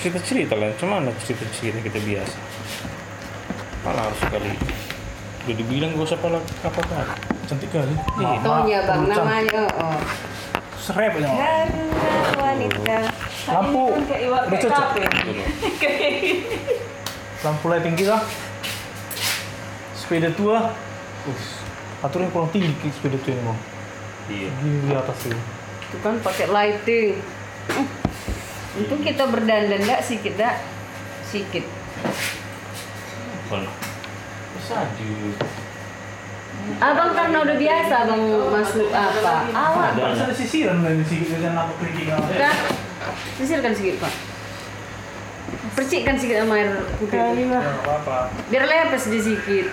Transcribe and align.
cerita 0.00 0.18
cerita 0.24 0.54
lah 0.56 0.72
cuma 0.80 0.98
mana 0.98 1.12
cerita 1.20 1.44
cerita 1.52 1.78
kita 1.84 1.98
biasa 2.00 2.38
malah 3.84 4.02
harus 4.08 4.20
sekali 4.20 4.50
udah 5.40 5.54
dibilang 5.56 5.90
gak 5.96 6.04
usah 6.04 6.18
pala 6.20 6.38
apa 6.64 6.80
apa 6.84 7.30
Cantik 7.50 7.66
kali. 7.74 7.90
Iya. 8.22 8.46
Tonya 8.46 8.78
bang 8.86 9.00
kencang. 9.10 9.26
namanya. 9.26 9.62
Oh. 9.74 9.98
Serep 10.78 11.18
ya. 11.18 11.26
Karena 11.26 12.38
wanita. 12.38 12.98
Lampu. 13.50 13.84
Kayak 14.06 14.20
iwak 14.22 14.42
Udah 14.46 14.50
kayak 14.54 14.62
cocok. 14.70 14.86
kafe. 14.86 15.02
Lampu 17.50 17.64
lighting 17.74 17.94
kita. 17.98 18.16
Sepeda 19.98 20.30
tua. 20.30 20.70
Us. 21.26 21.58
Aturnya 22.06 22.30
kurang 22.30 22.54
tinggi 22.54 22.86
sepeda 22.94 23.18
tua 23.18 23.34
ini 23.34 23.42
mau. 23.42 23.58
iya 24.30 24.46
di 24.62 24.94
atas 24.94 25.26
ini. 25.26 25.42
Itu 25.90 25.98
kan 26.06 26.22
pakai 26.22 26.46
lighting. 26.46 27.18
Untung 28.80 29.04
kita 29.04 29.28
berdandan 29.28 29.84
enggak 29.84 30.00
sih 30.00 30.16
kita 30.24 30.56
sikit. 31.28 31.68
Bisa 34.56 34.78
di 34.96 35.36
Abang 36.80 37.12
karena 37.12 37.44
udah 37.44 37.56
biasa 37.60 37.94
abang 38.08 38.22
masuk 38.48 38.88
apa? 38.88 39.52
Awak. 39.52 39.90
Ada. 40.00 40.32
Sisiran 40.32 40.80
dari 40.80 41.04
sini 41.04 41.28
dengan 41.28 41.66
apa 41.66 41.72
kerikil 41.76 42.14
Udah. 42.14 42.56
Sisirkan 43.36 43.76
sedikit 43.76 44.08
pak. 44.08 44.12
Percikkan 45.76 46.16
sedikit 46.16 46.44
sama 46.44 46.56
air 46.56 46.72
putih. 46.96 47.20
Kali 47.20 47.44
lah. 47.52 47.64
apa-apa. 47.84 48.32
Biar 48.48 48.64
lepes 48.64 49.12
di 49.12 49.18
sedikit. 49.20 49.66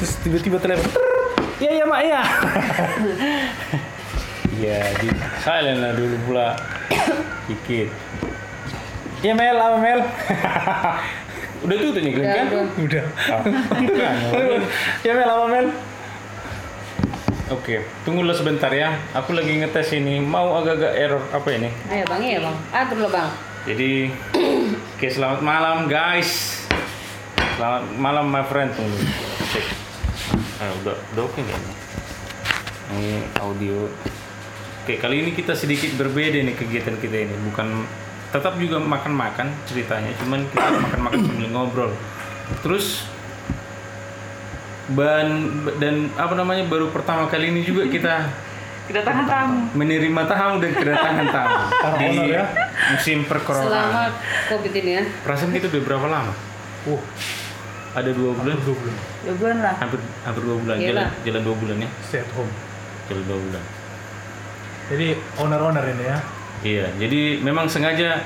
Terus 0.00 0.12
tiba-tiba 0.24 0.56
telepon. 0.56 1.19
Iya 1.60 1.70
iya 1.76 1.84
mak 1.84 2.00
ya. 2.02 2.22
iya 4.56 4.78
di 4.96 5.08
silent 5.40 5.78
lah 5.80 5.92
dulu 5.92 6.16
pula 6.26 6.48
dikit 7.46 7.88
Iya 9.20 9.36
Mel, 9.36 9.52
apa 9.52 9.76
Mel? 9.76 10.00
udah 11.60 11.76
tuh 11.76 11.88
tuh 11.92 12.00
nih 12.00 12.12
Udah, 12.16 12.32
kan 12.32 12.46
udah. 12.48 12.64
Udah. 12.80 13.04
Ah. 13.28 13.42
Iya 15.04 15.12
Mel, 15.12 15.28
apa 15.28 15.46
Mel? 15.46 15.66
Oke, 17.50 17.84
tunggulah 18.06 18.32
sebentar 18.32 18.72
ya. 18.72 18.96
Aku 19.12 19.36
lagi 19.36 19.60
ngetes 19.60 19.92
ini. 19.92 20.22
Mau 20.24 20.56
agak-agak 20.56 20.92
error 20.96 21.20
apa 21.28 21.48
ini? 21.52 21.68
Ayo 21.92 22.06
bang, 22.08 22.20
iya 22.22 22.38
bang. 22.40 22.56
Atur 22.72 22.96
lo 23.04 23.08
bang. 23.10 23.28
Jadi, 23.68 24.08
oke 24.96 25.06
selamat 25.10 25.44
malam 25.44 25.84
guys. 25.84 26.62
Selamat 27.58 27.82
malam 27.98 28.24
my 28.24 28.40
friend. 28.46 28.72
Tunggu. 28.72 28.96
Cek. 29.52 29.89
Ah, 30.60 30.70
udah, 30.76 30.96
udah 31.14 31.22
oke 31.24 31.38
nggak 31.38 31.56
ini? 31.56 31.74
Ini 32.90 33.10
audio. 33.40 33.88
Oke, 34.80 34.96
kali 34.96 35.22
ini 35.22 35.30
kita 35.32 35.52
sedikit 35.54 35.96
berbeda 35.96 36.36
nih 36.36 36.52
kegiatan 36.52 36.96
kita 36.96 37.16
ini. 37.18 37.34
Bukan 37.48 37.88
tetap 38.30 38.54
juga 38.56 38.76
makan-makan 38.78 39.48
ceritanya, 39.64 40.12
cuman 40.20 40.44
kita 40.46 40.68
makan-makan 40.84 41.20
sambil 41.24 41.48
ngobrol. 41.48 41.92
Terus 42.60 43.08
ban 44.90 45.28
dan 45.78 46.10
apa 46.14 46.34
namanya 46.34 46.66
baru 46.66 46.90
pertama 46.90 47.24
kali 47.24 47.48
ini 47.48 47.62
juga 47.62 47.86
kita 47.86 48.26
Kedatangan 48.90 49.22
tamu. 49.22 49.58
menerima 49.78 50.22
tamu 50.26 50.58
dan 50.58 50.72
kedatangan 50.74 51.26
tamu 51.30 51.62
di 52.02 52.34
ya. 52.34 52.42
musim 52.90 53.22
Selama 53.22 53.30
perkoronaan. 53.30 54.10
covid 54.50 54.72
ini 54.74 54.92
ya. 54.98 55.04
Perasaan 55.22 55.54
kita 55.54 55.70
udah 55.70 55.82
berapa 55.86 56.06
lama? 56.10 56.32
Uh, 56.84 56.98
Ada 57.90 58.10
dua 58.14 58.30
bulan, 58.38 58.56
dua 58.62 58.76
bulan. 58.78 58.96
Dua 59.26 59.34
bulan 59.34 59.56
lah. 59.66 59.74
hampir 59.82 59.98
hampir 60.22 60.42
dua 60.46 60.56
bulan, 60.62 60.76
jalan 60.78 61.06
jalan 61.26 61.42
dua 61.42 61.56
bulan 61.58 61.76
ya, 61.82 61.88
Stay 62.06 62.20
at 62.22 62.30
home. 62.38 62.52
jalan 63.10 63.24
dua 63.26 63.38
bulan. 63.42 63.62
Jadi 64.90 65.06
owner-owner 65.38 65.84
ini 65.90 66.04
ya. 66.06 66.18
Iya, 66.60 66.86
jadi 67.00 67.20
memang 67.40 67.66
sengaja 67.66 68.20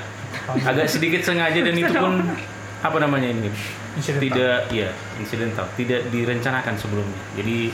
agak 0.50 0.90
sedikit 0.90 1.22
sengaja 1.22 1.60
dan 1.62 1.74
itu 1.78 1.92
pun 1.94 2.18
apa 2.84 2.96
namanya 3.00 3.32
ini 3.32 3.48
Incidental. 3.96 4.20
tidak 4.28 4.56
iya 4.74 4.90
insidental 5.16 5.64
tidak 5.72 6.04
direncanakan 6.12 6.74
sebelumnya 6.76 7.20
jadi 7.32 7.70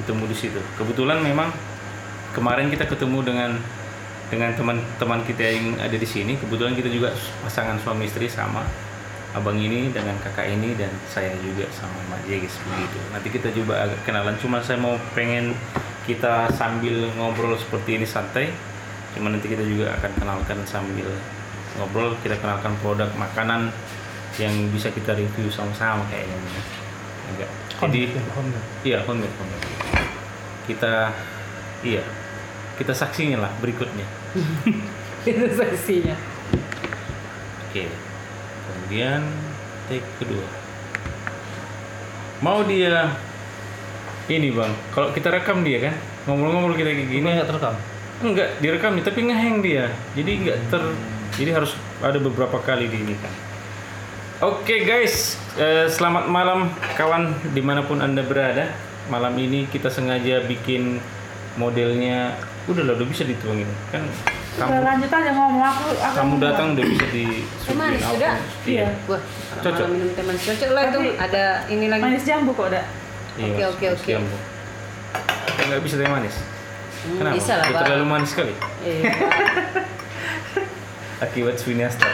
ketemu 0.00 0.24
di 0.30 0.36
situ 0.38 0.60
kebetulan 0.80 1.20
memang 1.20 1.50
kemarin 2.32 2.72
kita 2.72 2.88
ketemu 2.88 3.20
dengan 3.26 3.50
dengan 4.32 4.56
teman-teman 4.56 5.20
kita 5.28 5.42
yang 5.44 5.76
ada 5.76 5.92
di 5.92 6.08
sini 6.08 6.40
kebetulan 6.40 6.72
kita 6.72 6.88
juga 6.88 7.12
pasangan 7.44 7.76
suami 7.76 8.08
istri 8.08 8.24
sama 8.24 8.64
abang 9.34 9.58
ini 9.58 9.90
dengan 9.90 10.14
kakak 10.22 10.46
ini 10.46 10.78
dan 10.78 10.90
saya 11.10 11.34
juga 11.42 11.66
sama 11.74 11.98
Mbak 12.10 12.20
Jegis 12.30 12.54
begitu. 12.64 12.98
Nanti 13.10 13.28
kita 13.34 13.48
coba 13.50 13.74
agak 13.90 14.00
kenalan. 14.06 14.34
Cuma 14.38 14.62
saya 14.62 14.78
mau 14.78 14.94
pengen 15.12 15.52
kita 16.06 16.48
sambil 16.54 17.10
ngobrol 17.18 17.58
seperti 17.58 17.98
ini 17.98 18.06
santai. 18.06 18.54
Cuma 19.18 19.30
nanti 19.30 19.50
kita 19.50 19.66
juga 19.66 19.94
akan 19.98 20.10
kenalkan 20.22 20.58
sambil 20.64 21.10
ngobrol. 21.76 22.14
Kita 22.22 22.38
kenalkan 22.38 22.78
produk 22.78 23.10
makanan 23.18 23.74
yang 24.38 24.54
bisa 24.70 24.90
kita 24.94 25.18
review 25.18 25.50
sama-sama 25.50 26.06
kayaknya. 26.08 26.38
Ini. 26.38 26.62
agak. 27.24 27.50
Jadi 27.74 28.02
Homemade, 28.36 28.68
iya 28.84 28.98
homemade 29.02 29.34
homemade 29.40 29.84
kita 30.64 31.12
iya. 31.84 32.02
Kita 32.74 32.90
saksinya 32.90 33.38
lah 33.38 33.52
berikutnya. 33.62 34.02
Itu 35.28 35.46
saksinya. 35.54 36.16
Oke. 37.70 37.86
Kemudian 38.94 39.26
take 39.90 40.06
kedua. 40.22 40.46
Mau 42.46 42.62
dia 42.62 43.10
ini 44.30 44.54
bang, 44.54 44.70
kalau 44.94 45.10
kita 45.10 45.34
rekam 45.34 45.66
dia 45.66 45.90
kan? 45.90 45.98
Ngomong-ngomong 46.30 46.78
kita 46.78 46.94
kayak 46.94 47.10
gini. 47.10 47.18
Ini 47.18 47.42
nggak 47.42 47.50
terekam. 47.50 47.74
enggak 48.22 48.48
direkam 48.62 48.94
nih 48.94 49.02
tapi 49.02 49.20
ngeheng 49.26 49.58
dia. 49.66 49.90
Jadi 50.14 50.30
enggak 50.38 50.58
ter 50.70 50.82
jadi 51.34 51.50
harus 51.58 51.74
ada 52.06 52.22
beberapa 52.22 52.54
kali 52.62 52.86
di 52.86 53.02
ini 53.02 53.18
kan? 53.18 53.34
Oke 54.46 54.86
guys. 54.86 55.42
Eh, 55.58 55.90
selamat 55.90 56.30
malam 56.30 56.70
kawan 56.94 57.34
di 57.50 57.66
mana 57.66 57.82
pun 57.82 57.98
anda 57.98 58.22
berada. 58.22 58.70
Malam 59.10 59.34
ini 59.42 59.66
kita 59.74 59.90
sengaja 59.90 60.46
bikin 60.46 61.02
modelnya. 61.58 62.38
Udah 62.70 62.86
lah 62.86 62.94
udah 62.94 63.10
bisa 63.10 63.26
dituangin 63.26 63.66
kan 63.90 64.06
kamu 64.54 64.76
lanjut 64.80 65.10
aja 65.10 65.30
ngomong 65.32 65.62
aku. 65.62 65.84
aku 65.92 66.14
kamu 66.14 66.34
datang 66.38 66.66
udah 66.72 66.84
bisa 66.86 67.06
di 67.10 67.24
Teh 67.42 67.74
manis 67.74 68.00
sudah? 68.00 68.34
iya 68.64 68.86
Wah, 69.04 69.20
Cocok. 69.58 69.86
minum 69.90 70.08
teh 70.12 70.22
manis 70.22 70.42
cocok 70.44 70.70
lah 70.70 70.82
itu. 70.86 71.00
Ada 71.16 71.44
ini 71.68 71.86
lagi. 71.88 72.02
Manis 72.02 72.22
jambu 72.22 72.50
kok 72.52 72.70
udah. 72.70 72.84
Iya, 73.34 73.66
Oke, 73.66 73.86
oke, 73.90 73.98
oke. 73.98 74.12
Nggak 75.64 75.80
bisa 75.82 75.94
teh 75.96 76.06
manis. 76.06 76.34
Hmm, 77.04 77.18
Kenapa? 77.18 77.34
bisa 77.34 77.52
lah 77.56 77.66
terlalu 77.68 78.04
manis 78.06 78.30
sekali. 78.30 78.54
Iya. 78.80 79.02
Akibat 81.24 81.56
Swinasta. 81.56 82.08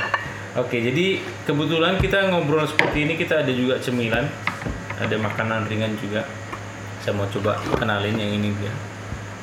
Oke, 0.56 0.80
jadi 0.80 1.06
kebetulan 1.46 2.00
kita 2.00 2.26
ngobrol 2.26 2.66
seperti 2.66 3.04
ini 3.04 3.14
kita 3.14 3.40
ada 3.40 3.52
juga 3.52 3.78
cemilan, 3.78 4.26
ada 4.96 5.16
makanan 5.16 5.68
ringan 5.68 5.94
juga. 5.96 6.26
Saya 7.00 7.14
mau 7.14 7.28
coba 7.28 7.54
kenalin 7.70 8.12
yang 8.12 8.32
ini 8.34 8.50
dia. 8.56 8.72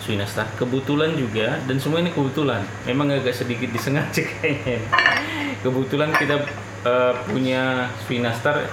Swinasta. 0.08 0.48
Kebetulan 0.56 1.12
juga 1.14 1.60
dan 1.68 1.76
semua 1.76 2.00
ini 2.00 2.16
kebetulan. 2.16 2.64
Memang 2.88 3.12
agak 3.12 3.36
sedikit 3.36 3.68
disengaja 3.68 4.24
kayaknya. 4.40 4.80
Kebetulan 5.60 6.16
kita 6.16 6.36
eh, 6.88 7.14
punya 7.28 7.92
Swinastar 8.08 8.64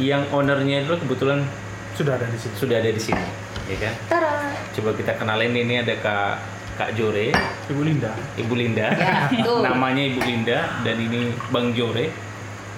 yang 0.00 0.24
ownernya 0.32 0.88
itu 0.88 0.96
kebetulan 0.96 1.44
Sudah 1.92 2.14
ada 2.16 2.24
di 2.24 2.38
sini. 2.38 2.54
sudah 2.54 2.76
ada 2.78 2.90
di 2.94 3.02
sini, 3.02 3.26
ya 3.66 3.76
kan? 3.82 3.94
Tara. 4.06 4.32
Coba 4.70 4.94
kita 4.94 5.18
kenalin 5.18 5.50
ini 5.50 5.82
ada 5.82 5.98
Kak 5.98 6.38
Kak 6.78 6.94
Jore, 6.94 7.34
Ibu 7.66 7.82
Linda. 7.82 8.14
Ibu 8.38 8.54
Linda. 8.54 8.86
Ya, 8.94 9.26
namanya 9.66 9.98
Ibu 10.06 10.22
Linda 10.22 10.78
dan 10.86 10.94
ini 10.94 11.34
Bang 11.50 11.74
Jore. 11.74 12.14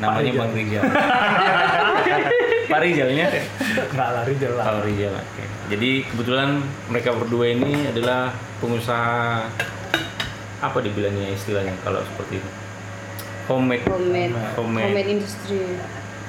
Namanya. 0.00 0.32
Bang 0.40 0.56
Rijal. 0.56 0.80
Pak 2.70 2.80
Rijalnya? 2.86 3.26
Nggak 3.90 4.08
lari 4.14 4.34
jalan. 4.38 4.62
Oh 4.62 4.80
Rijal. 4.86 5.14
Oke. 5.18 5.44
Jadi 5.74 5.90
kebetulan 6.06 6.62
mereka 6.86 7.10
berdua 7.18 7.50
ini 7.50 7.90
adalah 7.90 8.30
pengusaha 8.62 9.42
apa 10.60 10.78
dibilangnya 10.78 11.34
istilahnya 11.34 11.74
kalau 11.82 11.98
seperti 12.06 12.38
itu? 12.38 12.50
Homemade. 13.50 13.82
Homemade. 13.90 14.32
Homemade. 14.54 14.86
Homemade 14.86 15.10
industry. 15.10 15.58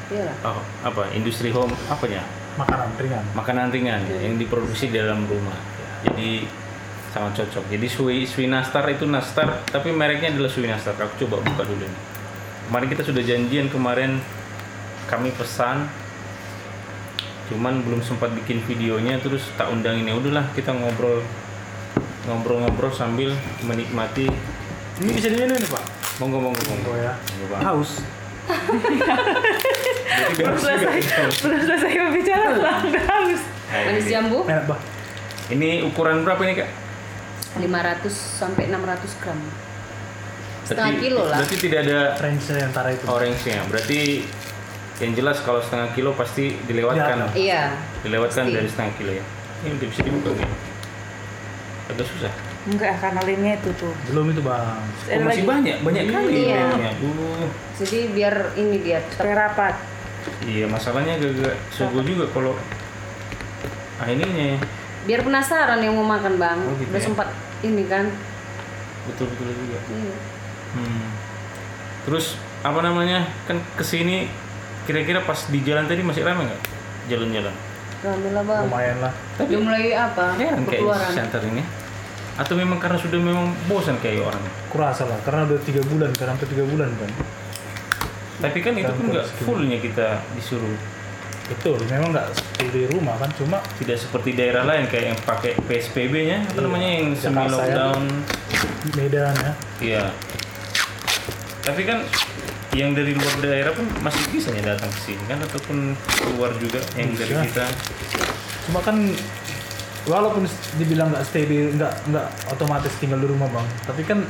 Iya 0.09 0.23
lah. 0.27 0.35
Oh, 0.49 0.61
apa? 0.81 1.13
Industri 1.13 1.53
home 1.53 1.71
apanya? 1.87 2.25
Makanan 2.51 2.89
ringan. 2.99 3.23
makanan 3.31 3.67
ringan 3.71 4.01
ya, 4.11 4.27
yang 4.27 4.35
diproduksi 4.35 4.91
di 4.91 4.99
dalam 4.99 5.23
rumah. 5.23 5.55
Jadi 6.03 6.43
sangat 7.15 7.43
cocok. 7.43 7.63
Jadi 7.71 7.87
Swi 7.87 8.27
Swinastar 8.27 8.83
itu 8.91 9.07
Nastar, 9.07 9.63
tapi 9.71 9.95
mereknya 9.95 10.35
adalah 10.35 10.51
Swinastar. 10.51 10.99
Aku 10.99 11.15
coba 11.27 11.39
buka 11.39 11.63
dulu 11.63 11.87
nih. 11.87 12.01
Kemarin 12.67 12.87
kita 12.91 13.03
sudah 13.07 13.23
janjian 13.23 13.71
kemarin 13.71 14.19
kami 15.07 15.31
pesan 15.31 15.87
cuman 17.47 17.81
belum 17.81 17.99
sempat 17.99 18.31
bikin 18.33 18.61
videonya 18.61 19.17
terus 19.17 19.47
tak 19.55 19.67
undang 19.67 19.97
ini 19.97 20.11
udahlah 20.11 20.45
kita 20.53 20.71
ngobrol 20.71 21.19
ngobrol-ngobrol 22.23 22.91
sambil 22.91 23.33
menikmati 23.61 24.29
Ini 25.01 25.11
bisa 25.11 25.27
diminum 25.27 25.57
nih 25.57 25.65
Pak. 25.65 25.83
monggo 26.21 26.37
monggo 26.37 26.61
monggo 26.61 26.93
Oh 26.93 26.97
ya. 26.97 27.13
Monggo. 27.41 27.55
Haus. 27.57 27.91
Belum 30.37 30.55
selesai. 30.55 31.01
Belum 31.41 31.59
selesai 31.59 31.91
berbicara. 31.97 32.45
Udah 32.53 33.03
haus. 33.09 33.41
Manis 33.71 34.05
jambu. 34.05 34.45
Enak 34.45 34.69
Pak. 34.69 34.79
Ini 35.49 35.83
ukuran 35.83 36.21
berapa 36.21 36.41
ini 36.45 36.53
kak? 36.55 36.69
500 37.57 38.07
sampai 38.13 38.69
600 38.69 39.19
gram. 39.19 39.39
Setengah 40.63 40.93
Berarti- 40.93 41.03
kilo 41.03 41.21
lah. 41.25 41.37
Berarti 41.41 41.55
tidak 41.57 41.79
ada 41.83 41.99
range 42.21 42.45
antara 42.55 42.89
itu 42.93 43.05
orange-nya. 43.09 43.59
Berarti 43.67 43.99
yang 45.01 45.11
jelas 45.11 45.41
kalau 45.41 45.59
setengah 45.59 45.89
kilo 45.91 46.13
pasti 46.13 46.53
dilewatkan. 46.63 47.25
Kelihatan. 47.25 47.35
Iya. 47.35 47.61
Dilewatkan 48.01 48.43
Pasti. 48.45 48.55
dari 48.55 48.67
setengah 48.69 48.93
kilo 48.95 49.11
ya. 49.11 49.23
Ini 49.59 49.69
udah 49.73 49.87
bisa 49.89 50.01
dibuka 50.01 50.29
nih. 50.31 50.49
Agak 51.89 52.05
susah. 52.07 52.33
Enggak, 52.61 52.93
karena 52.95 53.21
lemnya 53.25 53.53
itu 53.57 53.69
tuh. 53.73 53.89
belum 54.05 54.25
itu 54.29 54.41
bang 54.41 54.77
Oh, 55.09 55.25
masih 55.25 55.41
lagi. 55.41 55.41
banyak, 55.43 55.77
banyak 55.81 56.03
kali 56.07 56.33
Iya. 56.45 56.61
lemnya. 56.69 56.91
Aduh. 56.93 57.47
Jadi 57.75 57.97
biar 58.13 58.35
ini 58.55 58.77
dia 58.79 58.99
Supaya 59.09 59.33
rapat. 59.39 59.73
Iya, 60.45 60.69
masalahnya 60.69 61.17
agak 61.17 61.57
sogol 61.67 62.05
juga 62.05 62.29
kalau 62.29 62.53
ah 63.97 64.05
ininya 64.07 64.45
ya. 64.53 64.59
biar 65.01 65.21
penasaran 65.21 65.81
yang 65.81 65.97
mau 65.97 66.05
makan 66.07 66.37
bang. 66.37 66.59
Oh, 66.61 66.77
gitu 66.77 66.89
Udah 66.89 67.01
ya. 67.01 67.05
sempat 67.05 67.27
ini 67.65 67.83
kan. 67.85 68.05
betul 69.01 69.25
betul 69.27 69.49
juga. 69.49 69.77
Iya. 69.89 70.13
Hmm. 70.71 71.05
Terus 72.03 72.25
apa 72.61 72.79
namanya? 72.79 73.25
Kan 73.43 73.57
ke 73.73 73.81
sini 73.81 74.29
kira-kira 74.91 75.23
pas 75.23 75.39
di 75.41 75.63
jalan 75.63 75.87
tadi 75.87 76.03
masih 76.03 76.21
ramai 76.21 76.43
nggak? 76.45 76.61
Jalan-jalan. 77.07 77.55
Rame 78.01 78.29
lah 78.29 78.43
bang. 78.43 78.61
lumayan 78.65 78.97
lah 78.99 79.13
Udah 79.37 79.59
mulai 79.61 79.93
apa? 79.93 80.25
Heran 80.35 80.65
kayak 80.65 81.15
center 81.15 81.39
ini. 81.45 81.63
Atau 82.33 82.55
memang 82.55 82.75
karena 82.75 82.97
sudah 82.97 83.15
memang 83.15 83.55
bosan 83.65 83.95
kayak 83.97 84.19
orang. 84.21 84.43
kurasa 84.67 85.05
lah 85.05 85.15
karena 85.21 85.45
udah 85.45 85.59
tiga 85.61 85.79
bulan 85.81 86.11
kan 86.11 86.27
hampir 86.29 86.47
tiga 86.49 86.65
bulan 86.65 86.91
kan 86.91 87.11
Tapi 88.41 88.57
kan 88.59 88.73
itu 88.73 88.89
pun 88.89 89.05
nggak 89.07 89.27
fullnya 89.39 89.77
kita 89.77 90.19
disuruh. 90.33 90.75
betul 91.47 91.79
memang 91.85 92.11
nggak 92.11 92.27
seperti 92.31 92.65
di 92.69 92.83
rumah 92.89 93.15
kan 93.15 93.27
cuma 93.33 93.59
Tidak 93.75 93.95
seperti 93.97 94.31
daerah 94.33 94.63
lain 94.63 94.87
kayak 94.87 95.05
yang 95.07 95.19
pakai 95.21 95.55
PSBB-nya, 95.61 96.37
apa 96.41 96.51
Iya. 96.51 96.61
namanya 96.61 96.89
yang 96.89 97.07
semi 97.13 97.35
Jakarta 97.37 97.47
ya. 97.47 97.51
lockdown. 97.53 98.03
Medan 98.91 99.35
ya 99.37 99.51
Iya. 99.79 100.03
Tapi 101.61 101.81
kan 101.83 101.97
yang 102.71 102.95
dari 102.95 103.11
luar 103.11 103.35
daerah 103.43 103.73
pun 103.75 103.83
masih 103.99 104.23
bisa 104.31 104.55
ya 104.55 104.63
datang 104.63 104.87
ke 104.87 105.11
sini 105.11 105.23
kan 105.27 105.43
ataupun 105.43 105.91
keluar 106.23 106.55
juga 106.55 106.79
yang 106.95 107.11
dari 107.19 107.35
kita. 107.51 107.67
cuma 108.69 108.79
kan 108.79 108.95
walaupun 110.07 110.47
dibilang 110.79 111.11
nggak 111.11 111.23
stay 111.27 111.43
di 111.43 111.75
nggak 111.75 112.07
nggak 112.07 112.27
otomatis 112.55 112.95
tinggal 112.97 113.19
di 113.19 113.27
rumah 113.27 113.51
bang. 113.51 113.67
Tapi 113.83 114.01
kan 114.07 114.23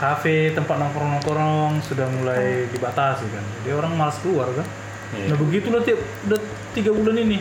kafe 0.00 0.56
tempat 0.56 0.76
nongkrong 0.80 1.20
nongkrong 1.20 1.72
sudah 1.84 2.08
mulai 2.16 2.64
dibatasi 2.72 3.28
kan. 3.28 3.44
Jadi 3.60 3.70
orang 3.76 3.92
malas 3.92 4.16
keluar 4.24 4.48
kan. 4.56 4.66
Iya. 5.14 5.30
nah 5.30 5.36
begitulah 5.38 5.86
tiap 5.86 6.00
udah 6.26 6.40
tiga 6.72 6.90
bulan 6.96 7.16
ini. 7.20 7.38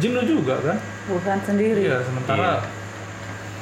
Jenuh 0.00 0.24
juga 0.24 0.58
kan. 0.64 0.76
Bukan 1.12 1.38
sendiri. 1.44 1.84
iya 1.84 2.00
sementara 2.02 2.64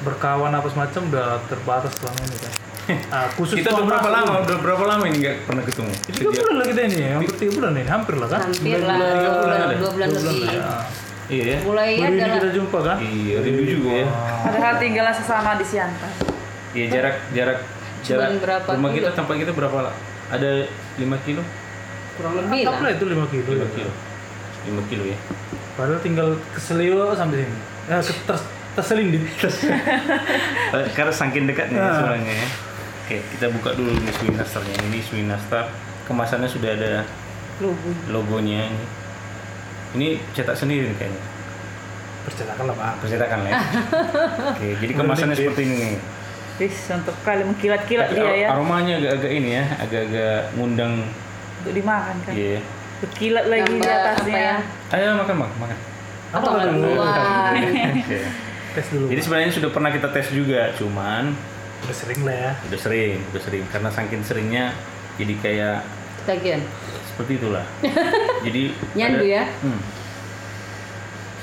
berkawan 0.04 0.52
apa 0.52 0.68
semacam 0.70 1.02
udah 1.08 1.28
terbatas 1.48 1.92
selama 1.98 2.20
ini 2.28 2.36
kan 2.36 2.65
ah, 3.08 3.26
khusus 3.32 3.56
Kita 3.56 3.70
udah 3.72 3.84
berapa 3.86 4.08
lama? 4.08 4.32
Udah 4.42 4.56
berapa 4.58 4.84
lama 4.86 5.04
ini 5.06 5.16
nggak 5.18 5.36
pernah 5.44 5.62
ketemu? 5.62 5.92
tiga 6.06 6.28
bulan 6.32 6.54
lah 6.54 6.66
kita 6.66 6.80
ini 6.84 6.96
hampir 7.08 7.32
tiga 7.36 7.52
bulan 7.54 7.70
nih 7.72 7.84
hampir 7.84 8.14
lah 8.14 8.28
kan 8.28 8.40
Hampir 8.44 8.78
lah. 8.80 8.96
Dua 8.96 9.32
bulan 9.36 9.58
Dua 9.74 9.90
bulan 9.90 10.08
lebih. 10.08 10.38
ya. 10.44 10.62
Iya 11.26 11.44
ya. 11.44 11.58
Mulai 11.60 11.88
ini 11.92 12.16
lah. 12.16 12.28
kita 12.36 12.48
jumpa 12.52 12.78
kan 12.80 12.96
Iya, 13.00 13.36
rindu 13.40 13.64
juga 13.64 13.90
ya. 13.92 14.06
Padahal 14.44 14.74
tinggal 14.78 15.06
sesama 15.10 15.50
di 15.54 15.64
Siantar. 15.64 16.10
Iya 16.70 16.86
jarak 16.88 17.16
jarak 17.32 17.58
Cuman 17.98 18.06
jarak 18.06 18.30
berapa 18.38 18.68
rumah 18.70 18.90
kita 18.92 19.08
kilo? 19.08 19.16
tempat 19.16 19.34
kita 19.36 19.52
berapa 19.52 19.78
lah? 19.82 19.94
Ada 20.28 20.50
5 20.96 21.26
kilo? 21.26 21.42
Kurang 22.14 22.34
lebih 22.36 22.60
lah. 22.62 22.70
Anggaplah 22.72 22.90
itu 22.92 23.04
5 23.04 23.26
kilo 23.26 23.48
5 23.48 23.58
ya. 23.58 23.66
kilo. 23.72 23.92
5 24.72 24.90
kilo 24.90 25.04
ya. 25.04 25.18
Padahal 25.74 26.00
tinggal 26.00 26.28
ke 26.48 26.58
Selio 26.58 27.10
sampai 27.12 27.42
sini. 27.42 27.58
Ya, 27.86 27.98
ter, 27.98 28.36
terseling 28.72 29.08
di 29.10 29.18
Eh, 29.18 30.86
Karena 30.96 31.10
saking 31.10 31.44
dekatnya 31.44 31.78
Ah. 31.78 31.94
sebenarnya 31.96 32.32
ya. 32.32 32.48
Oke, 33.06 33.22
kita 33.22 33.46
buka 33.54 33.70
dulu 33.78 33.94
nih 34.02 34.10
Sui 34.18 34.34
Nastarnya. 34.34 34.74
Ini 34.90 34.98
Sui 34.98 35.22
Nastar. 35.22 35.70
Kemasannya 36.10 36.50
sudah 36.50 36.74
ada 36.74 37.06
Lugu. 37.62 37.94
logonya 38.10 38.66
ini. 38.66 38.86
Ini 39.94 40.08
cetak 40.34 40.58
sendiri 40.58 40.90
nih 40.90 40.98
kayaknya. 40.98 41.22
percetakan 42.26 42.64
lah 42.66 42.74
bang. 42.74 42.96
Percetakan 42.98 43.38
lah 43.46 43.50
ya. 43.54 43.60
Oke, 44.58 44.68
jadi 44.82 44.92
kemasannya 44.98 45.36
seperti 45.38 45.62
ini 45.70 45.74
nih. 45.78 45.98
Wis, 46.58 46.74
untuk 46.90 47.14
kali 47.22 47.46
mengkilat-kilat 47.46 48.08
dia 48.10 48.32
ya. 48.34 48.48
aromanya 48.50 48.98
agak-agak 48.98 49.30
ini 49.30 49.50
ya, 49.54 49.64
agak-agak 49.78 50.38
ngundang. 50.58 51.06
Untuk 51.62 51.72
dimakan 51.78 52.16
kan. 52.26 52.34
Iya. 52.34 52.58
Berkilat 53.06 53.44
lagi 53.46 53.70
di 53.70 53.78
Tambah 53.78 53.94
apa 53.94 54.10
atasnya. 54.18 54.34
ya? 54.34 54.54
Ayo 54.98 55.06
makan 55.14 55.34
bang, 55.46 55.52
makan. 55.62 55.78
Apa 56.34 56.46
dulu? 56.74 56.90
Tes 58.74 58.86
dulu. 58.90 59.06
Jadi 59.14 59.20
sebenarnya 59.22 59.52
sudah 59.54 59.70
pernah 59.70 59.90
kita 59.94 60.08
tes 60.10 60.26
juga, 60.34 60.74
cuman 60.74 61.30
udah 61.86 61.96
sering 61.96 62.20
lah 62.26 62.36
ya. 62.36 62.52
udah 62.66 62.78
sering, 62.82 63.16
udah 63.30 63.42
sering 63.42 63.64
karena 63.70 63.90
saking 63.94 64.22
seringnya 64.26 64.64
jadi 65.16 65.34
kayak 65.38 65.76
Tagihan. 66.26 66.62
seperti 67.06 67.32
itulah. 67.38 67.62
jadi 68.46 68.62
Nyandu 68.98 69.22
ada- 69.22 69.34
ya. 69.38 69.44
Hmm. 69.62 69.80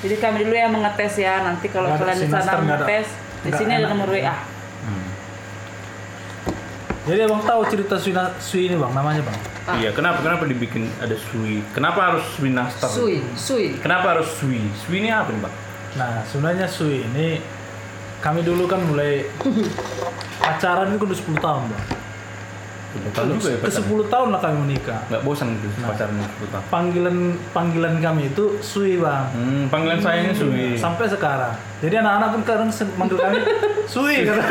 Jadi 0.03 0.15
kami 0.19 0.43
dulu 0.43 0.51
yang 0.51 0.75
mengetes 0.75 1.15
ya. 1.15 1.47
Nanti 1.47 1.71
kalau 1.71 1.87
Nggak 1.87 2.03
kalian 2.03 2.19
di 2.19 2.27
sana 2.27 2.51
mengetes, 2.59 3.07
di 3.47 3.51
sini 3.55 3.71
ada 3.71 3.87
nomor 3.87 4.11
WA. 4.11 4.35
Hmm. 4.83 5.07
Jadi 7.07 7.19
abang 7.23 7.43
tahu 7.47 7.61
cerita 7.71 7.95
Sui, 7.95 8.11
Sui 8.43 8.67
ini 8.67 8.75
bang, 8.75 8.91
namanya 8.91 9.23
bang. 9.23 9.37
Ah. 9.63 9.79
Iya, 9.79 9.95
kenapa 9.95 10.19
kenapa 10.19 10.43
dibikin 10.43 10.91
ada 10.99 11.15
sui? 11.15 11.63
Kenapa 11.71 12.11
harus 12.11 12.23
sui 12.35 12.51
nastar? 12.51 12.91
Sui, 12.91 13.23
sui. 13.39 13.79
Kenapa 13.79 14.19
harus 14.19 14.27
sui? 14.35 14.59
Sui 14.83 14.99
ini 14.99 15.07
apa 15.07 15.31
nih 15.31 15.39
bang? 15.39 15.55
Nah 15.95 16.19
sebenarnya 16.27 16.67
Sui 16.67 16.99
ini 17.07 17.39
kami 18.23 18.39
dulu 18.41 18.63
kan 18.65 18.79
mulai 18.81 19.27
pacaran 20.39 20.87
itu 20.89 21.03
udah 21.03 21.17
10 21.17 21.35
tahun 21.37 21.63
bang. 21.67 21.83
Udah 22.93 23.09
tahu 23.11 23.25
juga 23.33 23.49
ya 23.49 23.57
Ke 23.57 23.65
pacaran. 23.67 23.83
10 23.99 24.13
tahun 24.13 24.27
lah 24.29 24.39
kami 24.39 24.55
menikah. 24.63 24.99
Nggak 25.09 25.21
bosan 25.23 25.47
gitu 25.53 25.67
Nah. 25.75 25.87
pacaran 25.89 26.15
sepuluh 26.15 26.49
tahun. 26.49 26.63
Panggilan 26.69 27.17
panggilan 27.51 27.93
kami 27.99 28.21
itu 28.29 28.45
Sui 28.61 28.95
bang. 28.95 29.25
Hmm, 29.29 29.63
panggilan 29.67 29.99
sayangnya 29.99 30.33
sui. 30.33 30.77
Sampai 30.77 31.05
sekarang. 31.05 31.51
Jadi 31.79 31.95
anak-anak 31.97 32.29
pun 32.31 32.41
kadang 32.43 32.69
manggil 32.95 33.17
kami 33.17 33.37
Sui 33.93 34.15
kata. 34.23 34.43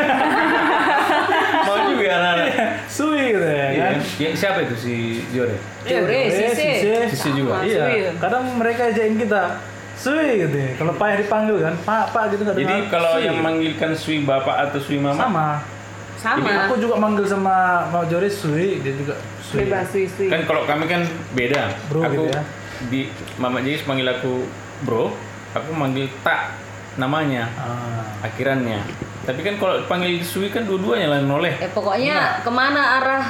Mau 1.62 1.78
juga 1.88 2.02
ya 2.02 2.14
anak-anak. 2.18 2.46
Sui 2.86 3.22
gitu 3.30 3.40
ya 3.40 3.66
Iya. 3.70 3.84
kan. 3.88 3.94
Ya, 4.18 4.28
siapa 4.34 4.58
itu 4.60 4.74
si 4.76 4.94
Jore? 5.30 5.56
Jore, 5.82 6.20
Sise. 6.28 7.08
Sise 7.08 7.30
juga. 7.32 7.62
Iya. 7.62 7.84
Sui. 7.86 8.00
Kadang 8.18 8.44
mereka 8.54 8.90
ajain 8.90 9.16
kita 9.16 9.56
Sui 10.02 10.42
gitu 10.42 10.56
ya. 10.56 10.70
Kalau 10.74 10.92
payah 10.92 11.16
dipanggil 11.16 11.56
kan, 11.60 11.74
Pak, 11.80 12.04
Pak 12.10 12.24
gitu 12.30 12.42
kadang 12.42 12.58
Jadi 12.58 12.76
kalau 12.88 13.12
Sui. 13.14 13.22
yang 13.22 13.38
manggilkan 13.38 13.90
sui 13.94 14.18
bapak 14.20 14.56
atau 14.66 14.78
sui 14.78 14.98
mama, 14.98 15.14
sama. 15.16 15.48
Sama. 16.18 16.42
Jadi 16.42 16.58
aku 16.60 16.74
juga 16.78 16.94
manggil 16.96 17.22
sama 17.24 17.54
Mau 17.88 18.02
Jore 18.04 18.26
Sui, 18.26 18.78
dia 18.78 18.92
juga 18.92 19.14
Sui. 19.40 19.62
Bebas 19.62 19.86
sui-sui. 19.86 20.26
kan 20.26 20.42
kalau 20.42 20.62
kami 20.64 20.86
kan 20.86 21.02
beda. 21.32 21.70
Bro 21.86 22.02
aku 22.02 22.14
gitu 22.16 22.24
ya. 22.28 22.42
di 22.84 23.00
Mama 23.36 23.58
Jis 23.60 23.82
panggil 23.82 24.08
aku 24.08 24.42
bro, 24.82 25.14
aku 25.52 25.70
manggil 25.72 26.10
tak 26.20 26.58
namanya 26.94 27.46
Ah. 27.54 28.02
akhirannya. 28.22 28.82
Tapi 29.22 29.38
kan 29.40 29.54
kalau 29.56 29.86
panggil 29.86 30.18
sui 30.20 30.48
kan 30.48 30.62
dua-duanya 30.62 31.06
lah 31.08 31.20
noleh. 31.20 31.54
Eh 31.56 31.70
pokoknya 31.70 32.42
ke 32.42 32.50
mana 32.50 32.98
arah 32.98 33.24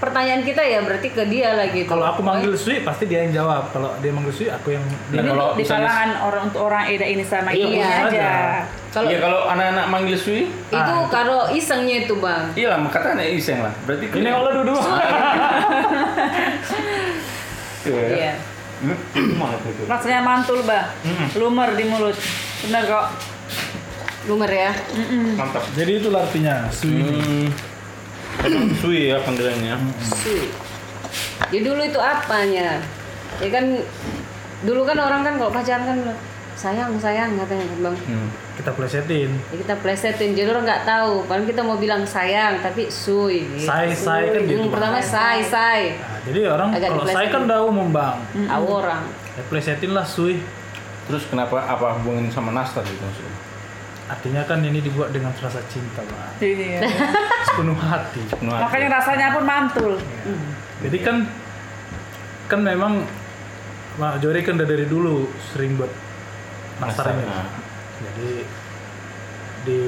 pertanyaan 0.00 0.40
kita 0.40 0.58
ya 0.58 0.80
berarti 0.80 1.08
ke 1.08 1.22
dia 1.28 1.52
lagi. 1.52 1.84
Kalau 1.84 2.08
aku 2.08 2.24
manggil 2.24 2.56
Sui 2.56 2.80
pasti 2.80 3.04
dia 3.04 3.20
yang 3.22 3.36
jawab. 3.36 3.68
Kalau 3.70 3.92
dia 4.00 4.10
manggil 4.10 4.32
Sui, 4.32 4.48
aku 4.48 4.72
yang 4.72 4.82
Nah, 4.82 5.20
Ini 5.20 5.28
kalau 5.28 5.46
di 5.52 5.62
kalangan 5.62 6.10
orang 6.24 6.42
untuk 6.48 6.62
orang 6.64 6.84
Eda 6.88 7.04
ini 7.04 7.20
sama 7.22 7.52
Iya, 7.52 7.68
khusus 7.68 7.84
aja. 7.84 8.08
aja. 8.08 8.30
Kalau 8.90 9.06
Iya 9.06 9.18
kalau 9.20 9.40
anak-anak 9.46 9.86
manggil 9.86 10.18
sui, 10.18 10.42
itu 10.50 10.74
Ah, 10.74 11.06
kalau 11.06 11.46
isengnya 11.46 12.02
itu 12.02 12.18
bang. 12.18 12.50
iya 12.58 12.74
lah 12.74 12.82
kata 12.90 13.14
anak 13.14 13.30
iseng 13.30 13.62
lah. 13.62 13.70
Berarti 13.86 14.04
ini 14.10 14.28
Allah 14.28 14.52
duduk. 14.56 14.80
Iya. 17.80 18.02
Iya. 18.12 18.32
Rasanya 19.88 20.20
mantul, 20.20 20.60
Bah. 20.64 20.92
Lumer 21.32 21.72
di 21.76 21.84
mulut. 21.84 22.16
Benar 22.60 22.82
kok. 22.84 23.06
Lumer 24.28 24.50
ya. 24.52 24.72
Mantap. 25.32 25.64
Jadi 25.72 25.92
itu 25.96 26.08
artinya 26.12 26.68
Sui. 26.68 26.92
Hmm. 26.92 27.48
Sui 28.76 29.08
ya 29.08 29.20
panggilannya. 29.20 29.74
Sui. 30.00 30.48
Jadi 31.48 31.60
dulu 31.60 31.82
itu 31.82 31.98
apanya? 31.98 32.80
Ya 33.38 33.48
kan 33.50 33.64
dulu 34.62 34.84
kan 34.84 34.96
orang 34.96 35.20
kan 35.22 35.34
kalau 35.36 35.50
pacaran 35.50 35.84
kan 35.84 35.98
sayang 36.52 36.92
sayang 36.96 37.36
katanya 37.36 37.64
kan 37.66 37.78
bang. 37.82 37.96
Hmm. 38.06 38.28
Kita 38.54 38.70
plesetin. 38.72 39.30
Ya 39.48 39.56
kita 39.58 39.74
plesetin 39.76 40.30
jadi 40.32 40.48
orang 40.50 40.64
nggak 40.64 40.84
tahu. 40.84 41.24
Paling 41.24 41.46
kita 41.46 41.60
mau 41.60 41.76
bilang 41.76 42.04
sayang 42.04 42.60
tapi 42.60 42.88
sui. 42.88 43.48
gitu. 43.50 43.64
Say, 43.66 43.88
say 43.90 44.22
kan 44.28 44.36
Hmm, 44.36 44.46
gitu, 44.46 44.60
Bang. 44.62 44.72
Pertama 44.72 44.98
say 45.00 45.38
say. 45.42 45.80
Nah, 45.96 46.20
jadi 46.22 46.40
orang 46.46 46.68
Agak 46.70 46.88
kalau 46.90 47.04
saya 47.04 47.24
diplesetin. 47.24 47.32
kan 47.32 47.40
udah 47.44 47.58
umum 47.64 47.88
bang. 47.90 48.16
Tahu 48.46 48.64
orang. 48.68 49.02
Ya 49.30 49.42
plesetin 49.46 49.90
lah 49.90 50.04
Sui. 50.04 50.36
Terus 51.04 51.24
kenapa 51.26 51.58
apa 51.58 51.98
hubungin 51.98 52.28
sama 52.30 52.52
nastar 52.52 52.84
gitu 52.84 53.00
maksudnya? 53.00 53.34
Artinya 54.10 54.42
kan 54.42 54.58
ini 54.66 54.82
dibuat 54.82 55.14
dengan 55.14 55.30
rasa 55.30 55.62
cinta 55.70 56.02
bang. 56.02 56.34
Ini 56.42 56.66
ya. 56.76 56.80
Sepenuh 57.46 57.78
hati. 57.78 58.22
Makanya 58.42 58.88
rasanya 58.98 59.26
pun 59.38 59.44
mantul. 59.46 59.94
Jadi 60.82 60.98
kan 60.98 61.16
kan 62.50 62.60
memang 62.66 63.06
Mak 64.02 64.18
Jori 64.18 64.42
kan 64.42 64.58
udah 64.58 64.66
dari 64.66 64.86
dulu 64.90 65.30
sering 65.54 65.78
buat 65.78 65.92
nastar 66.82 67.14
ini. 67.14 67.22
Nastar, 67.22 67.46
nah. 67.46 67.46
Jadi 68.00 68.30
di 69.60 69.80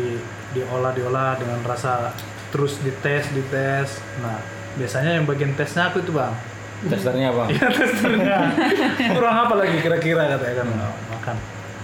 diolah 0.53 0.93
diolah 0.93 1.35
dengan 1.41 1.59
rasa 1.65 2.13
terus 2.53 2.77
dites 2.85 3.33
dites 3.33 4.05
nah 4.21 4.37
biasanya 4.77 5.17
yang 5.17 5.25
bagian 5.25 5.57
tesnya 5.57 5.89
aku 5.89 6.05
itu 6.05 6.13
bang 6.13 6.37
Testernya 6.83 7.31
bang. 7.33 7.49
Iya 7.57 7.67
testernya 7.73 8.39
kurang 9.17 9.37
apa 9.49 9.55
lagi 9.55 9.81
kira-kira 9.81 10.29
katanya 10.37 10.55
kan 10.61 10.67
"Oh, 10.77 10.95
makan 11.15 11.37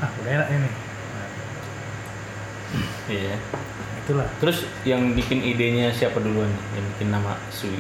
ah 0.04 0.11
udah 0.21 0.30
enak 0.37 0.49
ini 0.52 0.68
Iya. 3.08 3.34
itulah 3.98 4.28
Terus 4.38 4.64
yang 4.84 5.12
bikin 5.12 5.40
idenya 5.40 5.88
siapa 5.90 6.20
duluan? 6.20 6.48
Yang 6.76 6.84
bikin 6.96 7.08
nama 7.10 7.36
Sui? 7.48 7.76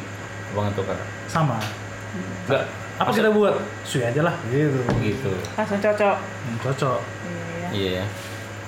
Abang 0.52 0.72
atau 0.72 0.82
kakak? 0.82 1.08
sama 1.28 1.60
Enggak. 2.48 2.64
apa 2.96 3.10
kita 3.12 3.28
buat 3.30 3.54
sui 3.84 4.00
aja 4.00 4.24
lah 4.24 4.32
gitu 4.48 4.80
Gitu. 4.98 5.30
Langsung 5.54 5.78
cocok. 5.78 6.16
Hmm, 6.18 6.56
cocok 6.64 7.00
Iya. 7.68 7.68
Iya. 7.70 8.04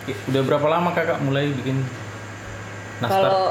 Ya, 0.06 0.16
Udah 0.28 0.42
berapa 0.44 0.66
lama 0.68 0.92
kakak 0.92 1.18
mulai 1.24 1.48
bikin 1.50 1.80
nastar? 3.00 3.16
Kalau 3.16 3.44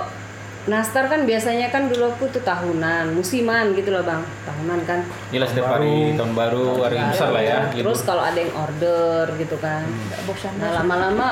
nastar 0.70 1.04
kan 1.10 1.26
biasanya 1.26 1.74
kan 1.74 1.90
dulu 1.90 2.14
aku 2.14 2.30
tuh 2.30 2.46
tahunan, 2.46 3.18
musiman 3.18 3.74
gitu 3.74 3.90
loh 3.90 4.06
bang, 4.06 4.22
tahunan 4.46 4.80
kan. 4.86 5.00
Jelas 5.34 5.50
setiap 5.50 5.74
hari 5.74 5.90
baru. 5.90 6.18
tahun 6.22 6.34
baru, 6.38 6.66
hari 6.86 6.98
besar 7.10 7.30
lah 7.34 7.42
ya. 7.42 7.60
gitu. 7.74 7.86
Terus 7.90 8.02
kalau 8.06 8.22
ada 8.22 8.38
yang 8.38 8.54
order 8.54 9.24
gitu 9.42 9.56
kan. 9.58 9.84
Nggak 9.90 10.22
bosan. 10.30 10.54
Nah 10.62 10.72
lama-lama 10.78 11.28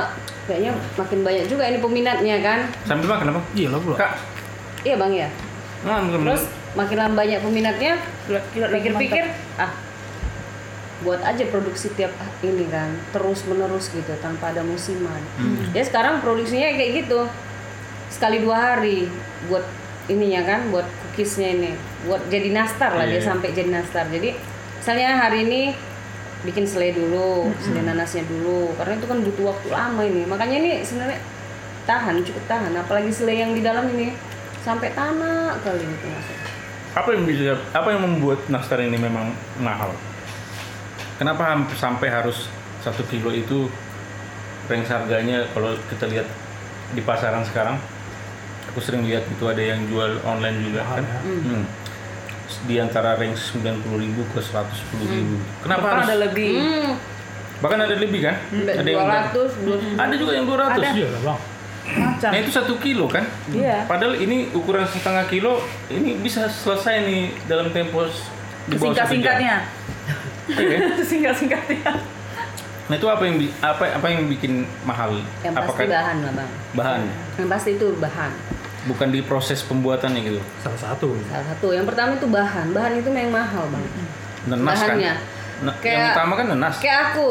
kayaknya 0.47 0.71
makin 0.95 1.19
banyak 1.21 1.45
juga 1.45 1.67
ini 1.67 1.77
peminatnya 1.77 2.35
kan. 2.41 2.59
Sambil 2.87 3.07
makan 3.11 3.35
apa? 3.35 3.41
iya 3.53 3.67
lah 3.69 3.79
pula 3.79 3.95
Kak. 3.95 4.11
Iya 4.81 4.95
bang 4.95 5.13
ya. 5.13 5.29
Nah, 5.83 6.01
Terus 6.09 6.43
makin 6.73 6.97
lama 6.97 7.13
banyak 7.13 7.39
peminatnya, 7.43 7.93
pikir-pikir 8.49 9.25
ah 9.57 9.71
buat 10.97 11.21
aja 11.21 11.45
produksi 11.53 11.93
tiap 11.93 12.09
ini 12.41 12.65
kan 12.73 12.89
terus 13.13 13.45
menerus 13.45 13.93
gitu 13.93 14.09
tanpa 14.17 14.49
ada 14.49 14.65
musiman. 14.65 15.21
Hmm. 15.37 15.69
Ya 15.69 15.85
sekarang 15.85 16.25
produksinya 16.25 16.73
kayak 16.73 17.05
gitu 17.05 17.29
sekali 18.09 18.41
dua 18.41 18.57
hari 18.73 19.05
buat 19.45 19.61
ininya 20.09 20.41
kan 20.41 20.59
buat 20.73 20.87
cookiesnya 21.05 21.53
ini 21.53 21.71
buat 22.09 22.25
jadi 22.33 22.49
nastar 22.49 22.97
lah 22.97 23.05
dia 23.05 23.21
Iya. 23.21 23.29
sampai 23.29 23.53
jadi 23.53 23.69
nastar. 23.69 24.09
Jadi 24.09 24.33
misalnya 24.81 25.21
hari 25.21 25.45
ini 25.45 25.61
bikin 26.45 26.65
selai 26.69 26.93
dulu, 26.93 27.49
selai 27.57 27.81
nanasnya 27.87 28.23
dulu 28.29 28.73
karena 28.77 28.93
itu 28.99 29.07
kan 29.09 29.17
butuh 29.25 29.45
waktu 29.55 29.67
lama 29.73 30.01
ini. 30.05 30.21
Makanya 30.29 30.55
ini 30.61 30.71
sebenarnya 30.85 31.19
tahan 31.87 32.21
cukup 32.21 32.43
tahan 32.45 32.73
apalagi 32.75 33.09
selai 33.09 33.47
yang 33.47 33.51
di 33.55 33.61
dalam 33.63 33.87
ini 33.95 34.13
sampai 34.61 34.91
tanak 34.91 35.63
kali 35.63 35.81
gitu 35.81 36.05
masuk. 36.11 36.37
Apa 36.97 37.09
yang 37.15 37.23
bisa 37.23 37.55
apa 37.71 37.87
yang 37.93 38.01
membuat 38.03 38.43
nastar 38.51 38.83
ini 38.83 38.99
memang 38.99 39.31
mahal? 39.63 39.95
Kenapa 41.17 41.57
sampai 41.73 42.11
harus 42.13 42.51
satu 42.85 43.01
kilo 43.09 43.33
itu 43.33 43.71
range 44.67 44.91
harganya 44.91 45.47
kalau 45.55 45.73
kita 45.89 46.05
lihat 46.11 46.27
di 46.93 47.01
pasaran 47.01 47.41
sekarang 47.47 47.79
aku 48.69 48.79
sering 48.83 49.07
lihat 49.07 49.23
itu 49.25 49.43
ada 49.47 49.63
yang 49.63 49.81
jual 49.89 50.21
online 50.27 50.59
juga 50.61 50.83
Mahal 50.83 50.97
kan 51.01 51.05
ya. 51.07 51.19
Hmm. 51.23 51.63
Di 52.63 52.75
antara 52.77 53.13
range 53.13 53.53
90.000 53.53 53.83
ke 54.27 54.39
110.000 54.39 55.61
kenapa 55.61 55.81
Bahkan 55.81 55.93
harus 55.93 56.07
ada 56.07 56.17
lebih. 56.21 56.51
Hmm, 56.55 56.91
bahkan 57.57 57.79
ada 57.79 57.95
lebih 57.95 58.19
kan 58.21 58.35
ada 58.53 58.85
yang 58.85 59.03
200, 59.03 59.33
200. 59.59 59.97
ada 59.97 60.13
juga 60.13 60.31
yang 60.31 60.45
200 60.45 60.71
Ada. 60.73 60.89
iya 60.93 61.07
bang 61.17 61.39
Macam. 61.87 62.29
nah 62.29 62.37
itu 62.37 62.51
satu 62.51 62.73
kilo 62.77 63.05
kan 63.07 63.23
Iya. 63.47 63.87
padahal 63.87 64.13
ini 64.15 64.51
ukuran 64.51 64.83
setengah 64.85 65.25
kilo 65.25 65.59
ini 65.87 66.19
bisa 66.19 66.45
selesai 66.45 67.01
nih 67.01 67.21
dalam 67.45 67.71
tempo 67.71 68.03
s- 68.03 68.27
di 68.65 68.75
bawah 68.75 68.91
satu 68.91 69.07
jam. 69.07 69.07
Singkat-singkatnya. 69.07 69.55
Iya. 70.49 70.77
Singkat-singkatnya. 71.09 71.79
Nah 72.87 72.95
itu 72.95 73.03
apa 73.05 73.23
yang 73.23 73.35
apa 73.59 73.83
apa 73.93 74.07
yang 74.07 74.27
bikin 74.27 74.53
mahal? 74.83 75.15
Yang 75.39 75.55
pasti 75.55 75.71
Apakah 75.71 75.85
bahan 75.89 76.17
lah 76.21 76.33
bang. 76.35 76.49
bahan? 76.73 77.01
Yang 77.35 77.47
pasti 77.49 77.69
itu 77.73 77.87
bahan. 77.95 78.31
Bukan 78.87 79.07
di 79.09 79.19
proses 79.19 79.59
pembuatannya 79.61 80.21
gitu. 80.21 80.39
salah 80.57 80.79
satu 80.79 81.11
Salah 81.27 81.45
satu. 81.45 81.67
Yang 81.69 81.85
pertama 81.85 82.11
itu 82.13 82.25
bahan. 82.25 82.71
Bahan 82.71 82.93
itu 82.95 83.09
memang 83.09 83.31
mahal 83.35 83.67
bang. 83.67 83.83
Nenas 84.47 84.79
Bahannya. 84.79 85.13
kan? 85.13 85.17
Nah, 85.59 85.73
yang 85.73 85.81
Kayak- 85.81 86.15
utama 86.15 86.33
kan 86.33 86.45
nenas. 86.47 86.75
Kayak 86.79 86.99
aku 87.09 87.29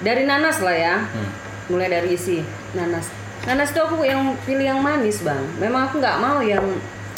dari 0.00 0.22
nanas 0.24 0.56
lah 0.58 0.74
ya. 0.74 0.94
Hmm. 1.06 1.30
Mulai 1.68 1.88
dari 1.88 2.08
isi 2.12 2.42
nanas. 2.72 3.06
Nanas 3.42 3.70
itu 3.70 3.78
aku 3.78 4.02
yang 4.02 4.34
pilih 4.42 4.66
yang 4.66 4.80
manis 4.80 5.22
bang. 5.22 5.38
Memang 5.56 5.86
aku 5.86 5.98
nggak 5.98 6.18
mau 6.18 6.38
yang 6.40 6.66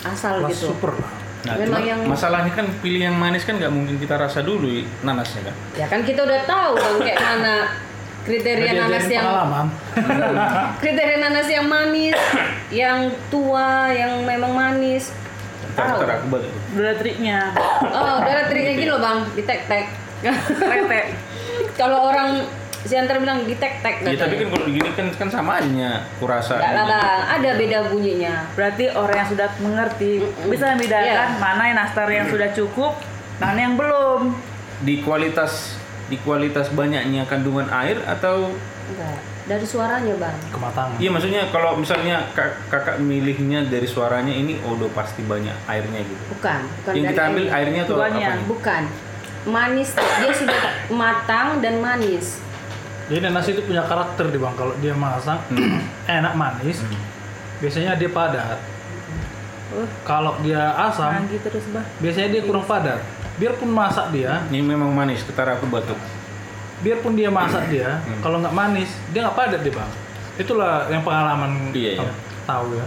asal 0.03 0.39
Kelas 0.41 0.53
gitu. 0.55 0.71
super 0.71 0.93
lah 0.95 1.13
Nah, 1.39 1.55
Memang 1.55 1.81
cuma 1.81 1.89
yang- 1.89 2.03
masalahnya 2.05 2.51
kan 2.51 2.67
pilih 2.83 2.99
yang 3.01 3.15
manis 3.15 3.47
kan 3.47 3.57
nggak 3.57 3.71
mungkin 3.71 3.97
kita 3.97 4.19
rasa 4.19 4.43
dulu 4.43 4.69
nanasnya 5.01 5.47
kan. 5.47 5.55
Ya 5.73 5.87
kan 5.87 6.03
kita 6.03 6.21
udah 6.21 6.43
tahu 6.45 6.75
bang 6.75 6.97
kayak 7.01 7.19
mana 7.19 7.55
kriteria 8.29 8.73
nanas 8.77 9.07
yang 9.09 9.25
pengalaman 9.25 9.67
kriteria 10.85 11.19
nanas 11.19 11.49
yang 11.49 11.65
manis, 11.65 12.19
yang 12.69 12.99
tua, 13.33 13.89
yang 13.89 14.21
memang 14.23 14.53
manis. 14.53 15.09
Tahu. 15.73 16.03
aku. 16.03 16.37
Udah 16.75 16.95
triknya. 16.99 17.55
Oh, 17.89 18.19
udah 18.19 18.33
ada 18.35 18.45
triknya 18.51 18.73
gini 18.75 18.91
loh 18.91 18.99
bang, 18.99 19.19
di 19.33 19.43
tek 19.43 19.65
tek. 19.65 19.87
Rete. 20.59 21.03
Kalau 21.79 22.11
orang 22.11 22.43
si 22.83 22.99
antar 22.99 23.23
bilang 23.23 23.47
di 23.47 23.55
tek 23.55 23.79
tek. 23.81 24.03
Ya 24.03 24.19
tapi 24.19 24.37
kan 24.37 24.51
kalau 24.51 24.65
begini 24.67 24.91
kan 24.93 25.07
kan 25.15 25.29
sama 25.31 25.63
aja 25.63 26.03
kurasa. 26.19 26.59
Enggak 26.59 26.73
lah 26.75 26.85
bang, 26.85 27.23
ada 27.31 27.51
beda 27.55 27.79
bunyinya. 27.89 28.35
Berarti 28.53 28.85
orang 28.91 29.17
yang 29.23 29.29
sudah 29.31 29.49
mengerti 29.63 30.11
bisa 30.51 30.65
membedakan 30.75 31.07
Iya. 31.07 31.39
mana 31.39 31.63
yang 31.65 31.79
nastar 31.79 32.09
yang 32.11 32.27
sudah 32.27 32.51
cukup, 32.51 32.99
mana 33.39 33.59
yang 33.63 33.75
belum. 33.79 34.35
Di 34.83 34.99
kualitas 35.03 35.78
di 36.09 36.17
kualitas 36.19 36.69
banyaknya 36.71 37.25
kandungan 37.25 37.69
air 37.69 38.01
atau 38.03 38.49
Enggak, 38.89 39.17
dari 39.45 39.63
suaranya 39.63 40.17
bang. 40.17 40.37
kematangan 40.49 40.97
Iya 40.97 41.11
maksudnya 41.11 41.43
kalau 41.49 41.77
misalnya 41.77 42.25
kak- 42.33 42.57
kakak 42.67 42.97
milihnya 42.99 43.65
dari 43.65 43.85
suaranya 43.85 44.31
ini 44.31 44.57
oh 44.63 44.73
udah 44.75 44.89
pasti 44.91 45.21
banyak 45.23 45.53
airnya 45.65 46.01
gitu. 46.01 46.23
Bukan, 46.31 46.61
bukan 46.65 46.93
Yang 46.93 47.03
dari 47.03 47.11
kita 47.11 47.23
ambil 47.27 47.45
air. 47.45 47.53
airnya 47.55 47.83
Tuanya. 47.85 48.31
apa? 48.35 48.47
Bukan, 48.47 48.83
manis. 49.47 49.89
Dia 49.93 50.33
sudah 50.35 50.61
matang 50.91 51.49
dan 51.59 51.79
manis. 51.79 52.41
jadi 53.07 53.25
nasi 53.27 53.53
itu 53.53 53.63
punya 53.63 53.81
karakter 53.83 54.29
di 54.29 54.37
bang 54.37 54.53
kalau 54.53 54.77
dia 54.77 54.93
masak 54.93 55.41
Hmm. 55.49 55.81
enak 56.19 56.33
manis 56.35 56.85
biasanya 57.59 57.93
dia 57.95 58.09
padat 58.09 58.61
Uh, 59.69 59.85
kalau 60.01 60.33
dia 60.41 60.57
asam 60.79 61.29
terus 61.29 61.61
bah. 61.69 61.85
biasanya 61.99 62.29
dia 62.31 62.41
kurang 62.43 62.65
padat 62.65 63.05
biarpun 63.39 63.69
masak 63.69 64.11
dia 64.11 64.43
Ini 64.47 64.61
memang 64.61 64.91
manis, 64.91 65.23
ketara 65.23 65.55
aku 65.55 65.67
batuk. 65.67 65.97
biarpun 66.79 67.13
dia 67.13 67.27
masak 67.29 67.67
dia 67.69 67.99
Hmm. 68.01 68.19
kalau 68.21 68.39
nggak 68.39 68.53
manis 68.53 68.91
dia 69.09 69.21
nggak 69.21 69.35
padat 69.35 69.61
dia 69.61 69.73
bang 69.73 69.91
itulah 70.37 70.87
yang 70.87 71.03
pengalaman 71.03 71.71
Iya, 71.73 71.99
iya. 71.99 72.11
tahu 72.45 72.71
ya 72.73 72.87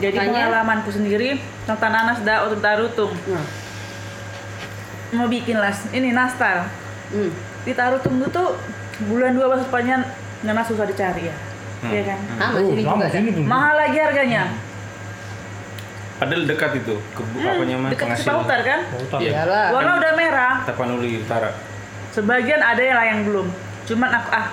Jadi 0.00 0.16
Makanya- 0.16 0.32
pengalamanku 0.46 0.90
sendiri 0.90 1.28
tentang 1.62 1.90
nanas 1.90 2.18
da 2.20 2.44
untuk 2.44 2.60
tarutung 2.60 3.12
Nah, 3.26 3.44
mau 5.12 5.26
bikin 5.26 5.56
las 5.56 5.84
ini 5.90 6.10
nastar 6.10 6.70
hmm. 7.10 7.30
di 7.60 7.72
tarutung 7.72 8.16
itu 8.16 8.28
tuh 8.28 8.54
bulan 9.02 9.32
dua 9.32 9.46
belas 9.48 9.64
depannya 9.64 10.06
nanas 10.40 10.64
susah 10.64 10.84
dicari 10.84 11.26
ya, 11.26 11.36
Hmm. 11.80 11.90
Iya 11.90 12.02
kan? 12.06 12.18
Sama 12.30 12.52
Oh, 12.54 12.70
sini 12.70 12.82
sama 12.82 12.96
juga. 13.02 13.08
kan? 13.10 13.22
Mahal 13.42 13.74
lagi 13.78 13.98
harganya. 13.98 14.42
Padahal 16.20 16.44
dekat 16.44 16.84
itu 16.84 17.00
ke 17.16 17.22
apa 17.24 17.64
namanya 17.64 17.96
Dekat 17.96 18.12
penghasil. 18.12 18.28
Cipautar 18.28 18.60
kan? 18.60 18.80
Pautan. 18.92 19.18
Iya. 19.24 19.30
Iyalah. 19.32 19.66
Warna 19.72 19.92
udah 19.96 20.12
merah. 20.12 20.54
Tapanuli 20.68 21.24
Utara. 21.24 21.50
Sebagian 22.12 22.60
ada 22.60 22.82
yang 22.84 23.00
yang 23.00 23.20
belum. 23.24 23.48
Cuman 23.88 24.10
aku 24.12 24.28
ah 24.28 24.52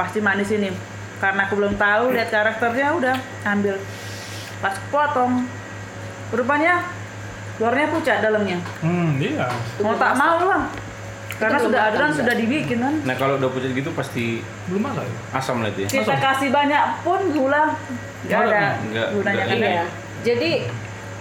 pasti 0.00 0.24
manis 0.24 0.48
ini. 0.48 0.72
Karena 1.20 1.44
aku 1.44 1.60
belum 1.60 1.76
tahu 1.76 2.16
lihat 2.16 2.32
karakternya 2.32 2.96
udah 2.96 3.16
ambil. 3.44 3.76
Pas 4.64 4.72
potong. 4.88 5.44
Rupanya 6.32 6.80
luarnya 7.60 7.86
pucat 7.92 8.18
dalamnya. 8.24 8.58
hmm 8.80 9.20
iya 9.20 9.52
Mau 9.84 9.92
tak 10.00 10.16
mau 10.16 10.40
lah. 10.48 10.64
Karena 11.36 11.58
sudah 11.60 11.80
adonan 11.92 12.12
sudah 12.16 12.34
dibikin 12.40 12.80
kan. 12.80 12.94
Nah 13.04 13.14
kalau 13.20 13.36
udah 13.36 13.52
pucat 13.52 13.68
gitu 13.76 13.92
pasti 13.92 14.40
belum 14.72 14.88
ada 14.88 15.04
ya 15.04 15.16
asam 15.36 15.60
lah 15.60 15.68
itu 15.68 15.84
ya. 15.84 15.88
Kita 15.92 16.16
kasih 16.16 16.48
banyak 16.48 17.04
pun 17.04 17.20
gula 17.36 17.76
nggak 18.24 18.32
Nggak 18.32 18.40
ada 18.40 18.56
ada. 18.56 18.70
Nggak, 18.88 19.08
gunanya 19.12 19.44
kan. 19.44 19.56
Iya. 19.60 19.84
Jadi 20.22 20.50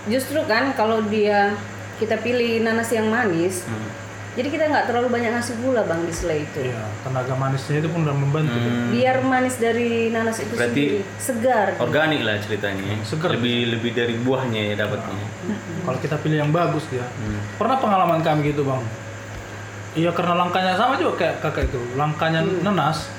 justru 0.06 0.42
kan 0.44 0.72
kalau 0.72 1.02
dia 1.04 1.54
kita 1.96 2.18
pilih 2.18 2.60
nanas 2.60 2.90
yang 2.90 3.06
manis, 3.08 3.62
Hmm. 3.62 3.86
jadi 4.32 4.48
kita 4.48 4.64
nggak 4.66 4.86
terlalu 4.86 5.12
banyak 5.12 5.30
ngasih 5.32 5.54
gula 5.60 5.84
bang 5.84 6.02
di 6.02 6.10
selai 6.12 6.42
itu. 6.42 6.62
iya 6.64 6.82
tenaga 7.02 7.34
manisnya 7.36 7.78
itu 7.78 7.88
pun 7.88 8.02
udah 8.02 8.16
membantu 8.16 8.54
Hmm. 8.54 8.90
Biar 8.90 9.18
manis 9.22 9.56
dari 9.56 10.10
nanas 10.10 10.38
itu 10.40 10.50
Berarti 10.52 10.74
sendiri 10.98 11.20
segar. 11.20 11.68
Organik 11.78 12.22
lah 12.22 12.40
ceritanya. 12.40 12.98
Seger. 13.04 13.30
Lebih 13.32 13.58
lebih 13.72 13.92
dari 13.92 14.14
buahnya 14.18 14.62
ya 14.68 14.76
dapatnya. 14.80 15.26
kalau 15.82 15.98
kita 15.98 16.16
pilih 16.18 16.38
yang 16.40 16.52
bagus 16.52 16.86
dia 16.88 17.06
Hmm. 17.06 17.38
pernah 17.56 17.78
pengalaman 17.78 18.22
kami 18.22 18.50
gitu 18.50 18.62
bang 18.64 18.82
iya 19.94 20.10
karena 20.10 20.34
langkahnya 20.38 20.74
sama 20.74 20.96
juga 20.96 21.14
kayak 21.20 21.36
kakak 21.42 21.68
itu 21.68 21.82
langkahnya 21.94 22.40
nenas 22.62 23.12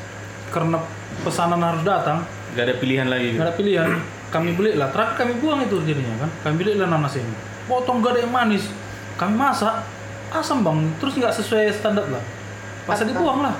karena 0.48 0.80
pesanan 1.20 1.60
harus 1.60 1.82
datang 1.82 2.24
Gak 2.52 2.64
ada 2.64 2.74
pilihan 2.74 3.06
lagi. 3.06 3.32
nggak 3.32 3.44
ada 3.44 3.54
pilihan 3.54 3.88
kami 4.32 4.50
beli 4.52 4.74
lah 4.74 4.88
terakhir 4.88 5.14
kami 5.18 5.36
buang 5.38 5.60
itu 5.60 5.76
jadinya 5.82 6.16
kan. 6.18 6.30
Kami 6.42 6.54
beli 6.56 6.72
lah 6.74 6.88
nanas 6.88 7.14
ini 7.14 7.30
potong 7.62 8.00
gak 8.00 8.16
ada 8.16 8.20
yang 8.20 8.32
manis. 8.32 8.64
Kami 9.14 9.32
masak 9.32 9.84
asam 10.30 10.60
bang. 10.60 10.78
Terus 10.96 11.14
nggak 11.14 11.32
sesuai 11.32 11.68
standar 11.70 12.08
lah. 12.08 12.24
Pas 12.82 12.96
Apa? 12.96 13.06
dibuang 13.06 13.40
lah 13.40 13.54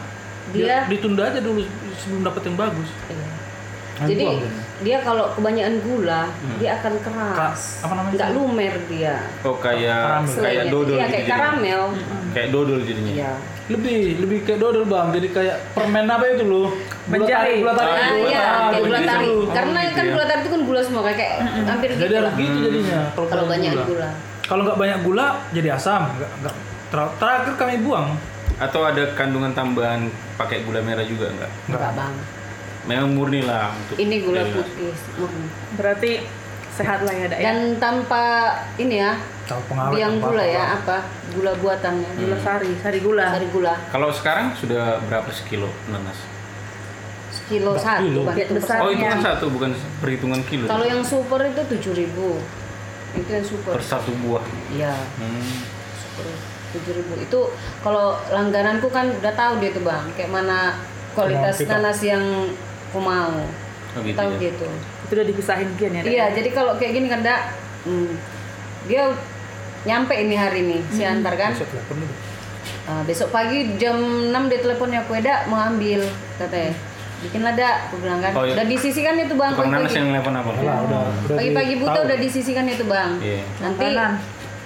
Dia- 0.50 0.66
Dia? 0.66 0.78
ditunda 0.90 1.22
aja 1.24 1.38
dulu 1.38 1.62
sebelum 1.94 2.24
dapat 2.24 2.42
yang 2.42 2.56
bagus. 2.56 2.88
Iya. 3.06 3.26
Kami 3.92 4.08
Jadi 4.08 4.22
buang 4.24 4.38
dia. 4.82 4.98
kalau 4.98 5.24
kebanyakan 5.30 5.74
gula 5.78 6.22
dia 6.58 6.70
akan 6.74 6.94
keras. 6.98 7.60
Ka- 7.78 7.86
apa 7.86 7.92
namanya? 7.94 8.14
Nggak 8.16 8.30
lumer 8.32 8.74
dia. 8.88 9.14
Oh 9.44 9.54
kayak 9.54 10.26
Karamel. 10.26 10.42
kayak 10.42 10.64
dodol 10.66 10.96
iya 10.96 11.04
gitu 11.04 11.12
kayak 11.12 11.22
jadinya. 11.22 11.36
karamel. 11.38 11.82
Kayak 12.32 12.48
dodol 12.50 12.80
jadinya. 12.82 13.12
iya 13.12 13.32
lebih 13.64 13.99
lebih 14.19 14.38
kayak 14.42 14.59
dodol 14.59 14.85
bang 14.85 15.07
jadi 15.12 15.28
kayak 15.31 15.57
permen 15.71 16.04
apa 16.04 16.25
itu 16.28 16.42
loh 16.42 16.66
gula 17.04 17.14
Menjadi. 17.21 17.31
tarik 17.33 17.57
gula 17.59 17.73
tarik 17.73 17.92
Ah, 17.92 18.09
gula 18.09 18.19
iya, 18.25 18.42
tarik, 18.42 18.81
gula 18.81 18.99
gitu. 18.99 19.09
tarik. 19.09 19.28
Oh, 19.28 19.42
Karena 19.49 19.78
gitu 19.81 19.92
kan 19.92 20.04
ya. 20.04 20.12
gula 20.12 20.25
tarik 20.25 20.40
itu 20.40 20.50
kan 20.50 20.62
gula 20.62 20.81
semua 20.83 21.02
kayak, 21.02 21.16
kayak 21.16 21.35
hampir 21.64 21.88
jadi 21.90 22.02
gitu 22.02 22.16
lah. 22.19 22.33
gitu 22.35 22.57
jadinya 22.61 23.00
kalau 23.09 23.26
Kalau 23.28 23.45
banyak 23.47 23.73
gula. 23.85 24.09
kalau 24.42 24.62
nggak 24.64 24.78
banyak 24.78 24.99
gula 25.02 25.26
jadi 25.50 25.69
asam 25.73 26.02
nggak 26.12 26.31
nggak 26.40 26.54
ter- 26.88 27.14
terakhir 27.16 27.54
kami 27.57 27.75
buang 27.81 28.09
Atau 28.54 28.81
ada 28.81 29.02
kandungan 29.12 29.50
tambahan 29.52 30.07
pakai 30.37 30.62
gula 30.62 30.78
merah 30.81 31.02
juga 31.02 31.26
enggak? 31.28 31.50
Enggak 31.66 31.92
bang. 31.92 32.14
Memang 32.85 33.11
murni 33.12 33.40
lah 33.40 33.71
untuk 33.73 33.95
Ini 33.97 34.16
gula 34.21 34.42
putih 34.45 34.90
murni. 35.16 35.47
Berarti 35.73 36.11
sehat 36.72 37.04
lah 37.04 37.12
ya, 37.12 37.26
Dak 37.28 37.38
ya. 37.38 37.44
Dan 37.52 37.58
tanpa 37.76 38.24
ini 38.80 38.96
ya, 39.00 39.12
biang 39.92 40.16
apa 40.18 40.24
gula 40.24 40.44
apa, 40.44 40.54
ya 40.56 40.64
apa 40.80 40.96
gula 41.36 41.52
buatannya. 41.60 42.10
Gula 42.16 42.36
sari, 42.40 42.70
sari 42.80 42.98
gula. 43.04 43.26
Sari 43.28 43.48
gula. 43.52 43.74
Kalau 43.92 44.08
sekarang 44.08 44.56
sudah 44.56 45.00
berapa 45.04 45.28
sekilo 45.32 45.68
nanas? 45.92 46.18
Sekilo 47.32 47.76
satu 47.76 48.08
kilo. 48.08 48.22
itu 48.32 48.52
Oh 48.80 48.88
itu 48.92 49.04
kan 49.04 49.20
satunya. 49.20 49.20
satu 49.20 49.44
bukan 49.52 49.70
perhitungan 50.00 50.40
kilo. 50.48 50.64
Kalau 50.68 50.84
yang 50.84 51.04
super 51.04 51.40
itu 51.44 51.62
tujuh 51.76 51.92
ribu. 51.92 52.40
Itu 53.12 53.28
yang 53.28 53.44
super. 53.44 53.76
per 53.76 53.84
satu 53.84 54.10
buah. 54.24 54.44
Iya. 54.72 54.96
Hmm. 55.20 55.80
tujuh 56.72 56.92
ribu 56.96 57.20
itu 57.20 57.40
kalau 57.84 58.16
langgananku 58.32 58.88
kan 58.88 59.04
udah 59.12 59.32
tahu 59.36 59.60
dia 59.60 59.76
tuh 59.76 59.84
bang 59.84 60.08
kayak 60.16 60.32
mana 60.32 60.72
kualitas 61.12 61.60
nanas 61.68 62.00
yang 62.00 62.24
aku 62.88 62.96
mau 62.96 63.44
Oh 63.92 64.00
gitu 64.00 64.16
tahu 64.16 64.30
ya. 64.36 64.48
gitu 64.48 64.68
Itu 65.12 65.21
udah 65.21 65.28
dipisahin 65.28 65.69
kian 65.76 65.92
ya, 65.92 66.02
iya 66.02 66.25
jadi 66.33 66.49
kalau 66.50 66.81
kayak 66.81 66.97
gini 66.97 67.07
kan 67.07 67.21
dak 67.21 67.52
hmm, 67.85 68.16
dia 68.88 69.12
nyampe 69.85 70.16
ini 70.16 70.33
hari 70.33 70.64
ini 70.64 70.78
si 70.88 71.04
antar 71.04 71.37
kan 71.37 71.52
Besok 71.52 71.69
telepon 71.69 72.00
dulu. 72.00 72.14
Ah, 72.83 73.02
besok 73.04 73.28
pagi 73.28 73.76
jam 73.76 73.99
6 74.31 74.33
dia 74.49 74.59
teleponnya 74.59 75.04
aku 75.04 75.12
eda 75.14 75.45
mau 75.47 75.61
ambil 75.61 76.00
katanya 76.35 76.73
bikinlah 77.21 77.52
dak 77.52 77.76
aku 77.87 78.00
bilang 78.00 78.19
kan 78.19 78.33
Oh, 78.33 78.42
iya. 78.42 78.57
udah 78.57 78.64
disisikan 78.64 79.14
itu 79.14 79.37
bang 79.37 79.52
Tukang 79.52 79.69
nanas 79.69 79.85
pagi-pagi 79.85 79.99
yang 80.00 80.09
telepon 80.11 80.35
apa? 80.35 80.50
Alah, 80.57 80.78
udah 80.81 81.00
udah 81.23 81.37
pagi-pagi 81.37 81.75
buta 81.76 81.90
ditahu. 81.92 82.07
udah 82.09 82.16
disisikan 82.16 82.64
itu 82.66 82.85
bang 82.88 83.11
Iya. 83.21 83.40
nanti 83.61 83.87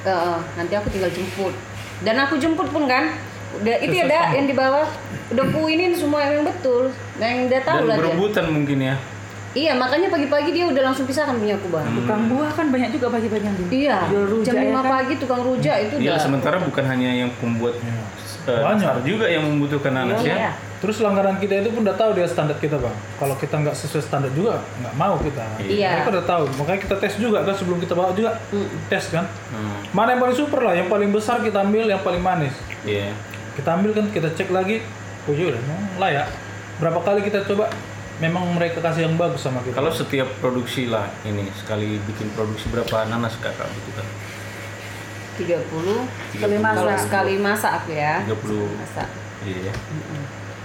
eh, 0.07 0.37
nanti 0.55 0.73
aku 0.73 0.89
tinggal 0.89 1.11
jemput 1.11 1.55
dan 2.01 2.17
aku 2.23 2.35
jemput 2.39 2.69
pun 2.71 2.87
kan 2.87 3.19
udah 3.57 3.75
itu 3.83 3.95
ya 3.95 4.05
dak 4.07 4.23
sama. 4.23 4.37
yang 4.37 4.47
di 4.47 4.55
bawah 4.55 4.87
udah 5.27 5.45
kuinin 5.51 5.93
semua 5.93 6.23
yang 6.23 6.45
betul 6.45 6.93
dan 7.17 7.27
yang 7.27 7.41
udah 7.49 7.61
tahu 7.61 7.79
Dan 7.79 7.83
lah 7.83 7.97
dia 7.97 8.05
berebutan 8.07 8.47
mungkin 8.49 8.79
ya. 8.81 8.95
Iya 9.53 9.73
makanya 9.73 10.09
pagi-pagi 10.09 10.51
dia 10.51 10.65
udah 10.65 10.83
langsung 10.85 11.05
pisahkan 11.05 11.35
punya 11.35 11.55
aku 11.55 11.69
bang 11.69 11.87
Tukang 11.95 12.23
buah 12.27 12.51
kan 12.51 12.67
banyak 12.69 12.91
juga 12.91 13.07
pagi-pagi 13.09 13.45
yang 13.45 13.57
beli. 13.57 13.69
iya 13.79 13.99
Jual 14.07 14.25
rujak 14.27 14.47
jam 14.49 14.57
ya 14.57 14.67
5 14.67 14.75
kan? 14.75 14.85
pagi 14.91 15.15
tukang 15.17 15.43
rujak 15.43 15.77
itu 15.83 15.95
Iya, 15.99 16.15
sementara 16.17 16.57
bukan 16.59 16.85
hanya 16.85 17.11
yang 17.15 17.31
pembuat 17.37 17.75
Iya. 17.77 18.05
eh, 18.47 18.63
Banyak. 18.63 18.93
juga 19.03 19.27
yang 19.27 19.43
membutuhkan 19.45 19.93
nanas 19.93 20.21
Iya. 20.21 20.37
ya. 20.41 20.51
Terus 20.77 21.01
langganan 21.01 21.35
kita 21.37 21.57
itu 21.59 21.73
pun 21.73 21.83
udah 21.83 21.97
tahu 21.97 22.13
dia 22.13 22.25
standar 22.25 22.55
kita 22.55 22.77
bang. 22.77 22.93
Kalau 23.17 23.35
kita 23.35 23.57
nggak 23.57 23.75
sesuai 23.75 24.03
standar 24.03 24.29
juga 24.31 24.61
nggak 24.77 24.95
mau 24.95 25.17
kita. 25.19 25.41
Iya. 25.59 25.91
Mereka 25.99 26.11
udah 26.13 26.25
tahu. 26.27 26.45
Makanya 26.55 26.81
kita 26.83 26.95
tes 26.97 27.15
juga 27.17 27.41
kan 27.43 27.55
sebelum 27.55 27.79
kita 27.79 27.93
bawa 27.93 28.13
juga 28.13 28.37
tes 28.87 29.05
kan. 29.09 29.25
Hmm. 29.51 29.81
Mana 29.91 30.13
yang 30.13 30.23
paling 30.23 30.37
super 30.37 30.61
lah, 30.61 30.75
yang 30.75 30.87
paling 30.87 31.11
besar 31.11 31.41
kita 31.41 31.59
ambil, 31.59 31.85
yang 31.87 31.99
paling 32.01 32.21
manis 32.21 32.53
Iya. 32.83 33.11
kita 33.57 33.73
ambil 33.73 33.91
kan 33.95 34.05
kita 34.11 34.29
cek 34.31 34.53
lagi. 34.53 34.85
Oh 35.25 35.33
iya, 35.33 35.57
layak. 35.97 36.29
Berapa 36.77 37.01
kali 37.01 37.25
kita 37.25 37.41
coba, 37.43 37.67
memang 38.17 38.49
mereka 38.57 38.81
kasih 38.81 39.09
yang 39.09 39.17
bagus 39.21 39.45
sama 39.45 39.61
kita. 39.61 39.77
Kalau 39.77 39.93
setiap 39.93 40.29
produksi 40.41 40.89
lah 40.89 41.09
ini 41.29 41.53
sekali 41.53 42.01
bikin 42.01 42.33
produksi 42.33 42.73
berapa 42.73 43.05
nanas 43.09 43.37
kakak 43.41 43.69
butuhkan? 43.69 44.07
30 45.37 46.33
Sekali 46.33 46.57
kalau 46.57 46.89
masak. 46.89 47.05
sekali 47.05 47.35
masak 47.37 47.73
aku 47.85 47.91
ya 47.93 48.25
30. 48.25 48.81
masak 48.81 49.09
Iya. 49.45 49.73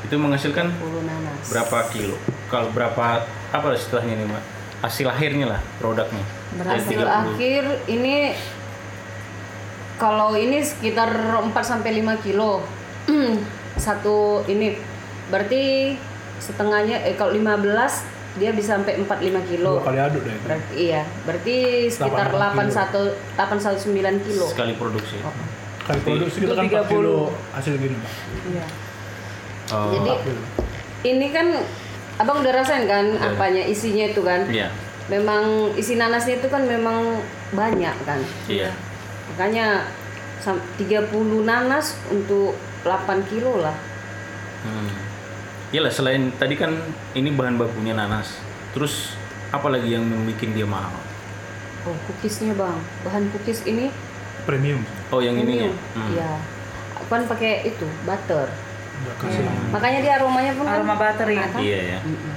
Itu 0.07 0.15
menghasilkan 0.15 0.67
10 0.71 1.03
nanas 1.03 1.43
berapa 1.51 1.77
kilo? 1.91 2.15
Kalau 2.47 2.71
berapa 2.71 3.23
apa 3.51 3.67
istilahnya 3.75 4.15
nih, 4.15 4.27
Mbak? 4.31 4.43
Hasil 4.81 5.07
akhirnya 5.11 5.45
lah 5.45 5.61
produknya. 5.77 6.23
Hasil 6.57 6.99
30. 7.03 7.19
akhir 7.21 7.63
ini 7.91 8.33
kalau 9.99 10.33
ini 10.33 10.63
sekitar 10.65 11.11
4 11.13 11.51
sampai 11.61 12.01
5 12.01 12.25
kilo. 12.25 12.63
Satu 13.85 14.41
ini 14.47 14.73
berarti 15.29 15.95
setengahnya 16.41 16.97
eh 16.99 17.13
kalau 17.13 17.31
15 17.31 17.69
dia 18.33 18.49
bisa 18.49 18.75
sampai 18.75 18.95
4 18.97 19.07
5 19.21 19.43
kilo. 19.45 19.77
dua 19.77 19.85
kali 19.85 19.99
aduk 19.99 20.23
deh. 20.23 20.35
Berarti 20.41 20.71
iya, 20.73 21.03
berarti 21.23 21.55
sekitar 21.85 22.31
8 22.31 22.71
81 22.71 23.13
819 23.37 24.25
kilo. 24.25 24.45
Sekali 24.47 24.73
produksi. 24.73 25.19
Oh. 25.21 25.35
Kali 25.81 25.99
produksi 25.99 26.37
kita 26.39 26.53
kan 26.53 26.65
Itu 26.65 26.77
4 26.79 26.87
kilo 26.87 27.15
30. 27.27 27.55
hasil 27.55 27.73
gini 27.75 27.95
bang. 27.95 28.15
Iya. 28.49 28.65
Oh, 29.69 29.91
Jadi 29.91 30.07
4 30.09 30.25
kilo. 30.25 30.41
ini 31.03 31.27
kan 31.29 31.47
Abang 32.13 32.37
udah 32.39 32.53
rasain 32.53 32.85
kan 32.85 33.05
Iya. 33.07 33.33
apanya 33.33 33.63
isinya 33.65 34.05
itu 34.05 34.21
kan? 34.21 34.45
iya. 34.47 34.69
Memang 35.09 35.73
isi 35.73 35.97
nanasnya 35.97 36.37
itu 36.37 36.47
kan 36.47 36.63
memang 36.63 37.17
banyak 37.51 37.95
kan. 38.05 38.21
Iya. 38.45 38.69
Makanya 39.27 39.89
sam- 40.37 40.61
30 40.77 41.09
nanas 41.41 41.97
untuk 42.07 42.53
8 42.83 43.25
kilo 43.25 43.57
lah. 43.57 43.73
Hmm. 44.61 45.10
Iyalah 45.71 45.91
selain 45.91 46.35
tadi 46.35 46.59
kan 46.59 46.75
ini 47.15 47.31
bahan 47.31 47.55
bakunya 47.55 47.95
nanas. 47.95 48.35
Terus 48.75 49.15
apa 49.55 49.71
lagi 49.71 49.95
yang 49.95 50.03
membuat 50.03 50.43
dia 50.51 50.67
mahal? 50.67 50.91
Oh, 51.87 51.95
cookiesnya 52.11 52.53
bang, 52.53 52.77
bahan 53.07 53.23
cookies 53.31 53.63
ini 53.65 53.87
Premium. 54.43 54.81
Oh 55.13 55.21
yang 55.23 55.37
ini 55.37 55.65
ya? 55.65 55.71
premium. 55.71 56.11
Iya. 56.11 56.31
Aku 56.99 57.07
kan 57.07 57.21
pakai 57.23 57.71
itu 57.71 57.87
butter. 58.03 58.47
Yang 59.23 59.47
Makanya 59.73 59.99
dia 60.03 60.13
aromanya 60.21 60.53
pun 60.53 60.65
Aroma 60.67 60.93
kan 60.93 61.01
butter 61.01 61.27
ya. 61.31 61.45
kan? 61.49 61.59
Iya 61.61 61.79
ya. 61.97 61.99
Mm-mm. 62.05 62.35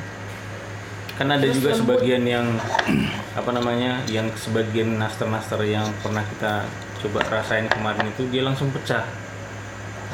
Kan 1.15 1.29
ada 1.31 1.47
juga 1.47 1.71
sebagian 1.75 2.23
yang 2.27 2.47
apa 3.41 3.51
namanya, 3.51 4.03
yang 4.09 4.31
sebagian 4.35 4.97
naster-naster 4.97 5.61
yang 5.67 5.87
pernah 6.01 6.25
kita 6.27 6.67
coba 7.05 7.21
rasain 7.29 7.69
kemarin 7.69 8.09
itu 8.15 8.31
dia 8.33 8.43
langsung 8.47 8.73
pecah. 8.73 9.05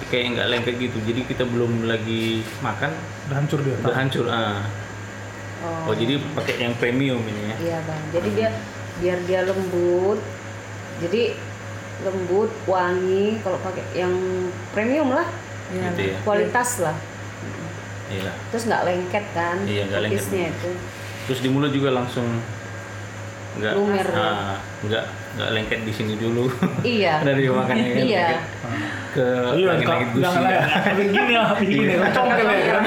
Kayak 0.08 0.24
nggak 0.32 0.48
lengket 0.48 0.74
gitu. 0.80 0.98
Jadi 1.04 1.20
kita 1.28 1.44
belum 1.44 1.84
lagi 1.84 2.40
makan 2.60 2.90
udah 3.28 3.36
hancur 3.36 3.58
dia. 3.60 3.76
udah 3.76 3.96
hancur. 3.96 4.24
Ah. 4.26 4.64
Oh, 5.60 5.92
Oh 5.92 5.94
jadi 5.94 6.16
pakai 6.32 6.56
yang 6.56 6.72
premium 6.80 7.20
ini 7.20 7.52
ya? 7.52 7.56
iya 7.60 7.78
bang. 7.84 8.02
Jadi 8.16 8.28
dia 8.32 8.48
biar 8.96 9.18
dia 9.28 9.40
lembut. 9.44 10.20
Jadi 11.00 11.36
lembut, 12.00 12.48
wangi. 12.64 13.36
Kalau 13.44 13.60
pakai 13.60 13.84
yang 13.92 14.14
premium 14.72 15.12
lah, 15.12 15.28
Iya. 15.68 15.92
Gitu 15.92 16.02
ya. 16.10 16.18
kualitas 16.24 16.80
lah. 16.80 16.96
Iya. 18.10 18.32
Terus 18.50 18.62
nggak 18.66 18.82
lengket 18.82 19.24
kan? 19.30 19.56
Iya, 19.68 19.82
nggak 19.86 20.00
lengket. 20.02 20.24
itu. 20.26 20.70
Terus 21.28 21.40
di 21.40 21.48
mulut 21.48 21.70
juga 21.70 21.94
langsung 21.94 22.26
nggak 23.52 23.72
Lumer. 23.74 24.06
ah, 24.12 24.54
nggak 24.80 25.04
nggak 25.30 25.48
lengket 25.52 25.80
di 25.82 25.92
sini 25.92 26.14
dulu. 26.14 26.46
Iya. 26.80 27.18
Dari 27.26 27.46
makannya 27.46 27.88
kan 27.88 28.04
Iya. 28.04 28.26
ke 29.10 29.26
Iya, 29.52 29.66
langit-langit 29.66 29.86
kak- 30.04 30.12
gusi. 30.12 30.22
jangan 30.22 30.42
lah. 30.44 30.64
Begini 30.98 31.32
ya, 31.32 31.42
begini. 31.52 31.92
Congkel 32.10 32.46
ya 32.46 32.62
kan. 32.68 32.82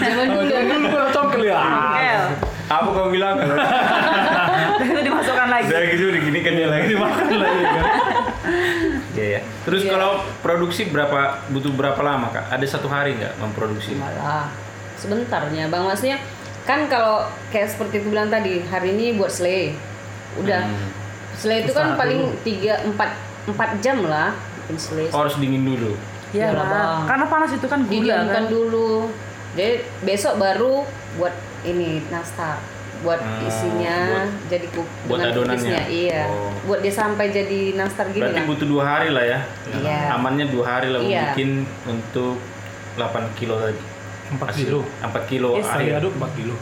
Zaman 0.00 0.26
dulu. 0.28 0.44
Jangan 0.44 0.66
dulu 0.68 0.86
gua 0.88 1.04
congkel 1.10 1.42
ya. 1.44 1.58
Apa 2.66 2.88
kau 2.88 3.08
bilang? 3.08 3.38
itu 4.76 5.00
dimasukkan 5.00 5.48
lagi. 5.48 5.66
Udah 5.68 5.82
gitu 5.86 6.04
diginikan 6.10 6.52
dia 6.52 6.66
lagi 6.66 6.86
dimakan 6.88 7.26
lagi 7.32 7.62
kan. 7.64 7.84
Iya 9.12 9.26
ya. 9.28 9.40
Terus 9.62 9.82
Iya. 9.82 9.90
kalau 9.92 10.10
produksi 10.42 10.82
berapa 10.86 11.18
butuh 11.48 11.70
berapa 11.70 12.00
lama 12.00 12.26
kak? 12.28 12.50
Ada 12.50 12.66
satu 12.68 12.86
hari 12.86 13.14
nggak 13.14 13.38
memproduksi? 13.38 13.94
malah 13.94 14.50
sebentarnya 14.96 15.68
bang 15.68 15.82
maksudnya 15.84 16.16
kan 16.66 16.84
kalau 16.86 17.22
kayak 17.48 17.68
seperti 17.68 17.98
aku 17.98 18.10
bilang 18.10 18.26
tadi 18.26 18.60
hari 18.64 18.90
ini 18.90 19.14
buat 19.14 19.30
selai 19.30 19.70
udah 20.36 20.60
Hmm. 20.60 20.88
selai 21.32 21.62
itu 21.62 21.70
kan 21.70 21.94
paling 21.94 22.34
tiga 22.42 22.82
empat 22.82 23.14
empat 23.46 23.78
jam 23.78 24.02
lah 24.02 24.34
bikin 24.60 24.76
selai 24.76 25.06
Oh, 25.08 25.22
harus 25.22 25.38
dingin 25.38 25.62
dulu. 25.64 25.94
Iya 26.28 26.50
Iyalah, 26.50 26.58
lah. 26.58 26.66
Bang. 26.68 27.02
Karena 27.06 27.26
panas 27.28 27.50
itu 27.52 27.64
kan 27.64 27.80
gula 27.80 27.92
didiamkan 27.92 28.34
kan. 28.36 28.50
dulu 28.50 28.90
jadi 29.54 29.74
besok 30.02 30.36
baru 30.36 30.82
buat 31.14 31.32
ini 31.62 32.02
nastar 32.06 32.58
buat 32.98 33.16
Hmm, 33.16 33.46
isinya 33.46 33.96
buat- 34.26 34.34
jadi 34.48 34.66
ku, 34.68 34.82
buat 35.06 35.20
dengan 35.22 35.30
adonannya? 35.30 35.80
iya 35.86 36.26
Oh. 36.26 36.50
buat 36.66 36.80
dia 36.80 36.90
sampai 36.90 37.28
jadi 37.28 37.60
nastar 37.74 38.08
gini 38.08 38.24
Berarti 38.24 38.36
lah 38.36 38.48
butuh 38.48 38.66
dua 38.66 38.82
hari 38.84 39.08
lah 39.08 39.24
ya. 39.24 39.38
Iya. 39.70 40.00
Amannya 40.12 40.48
dua 40.48 40.64
hari 40.66 40.88
lah 40.88 40.98
Iya. 40.98 41.30
bikin 41.30 41.62
untuk 41.84 42.40
8 42.96 43.30
kilo 43.34 43.54
tadi. 43.56 43.78
4 44.28 44.42
Hasil. 44.44 44.64
kilo. 44.64 44.80
4 45.00 45.22
kilo 45.26 45.50
Yes, 45.54 45.70
air. 45.70 45.94
aduk 45.94 46.12
4 46.14 46.30
kilo. 46.34 46.56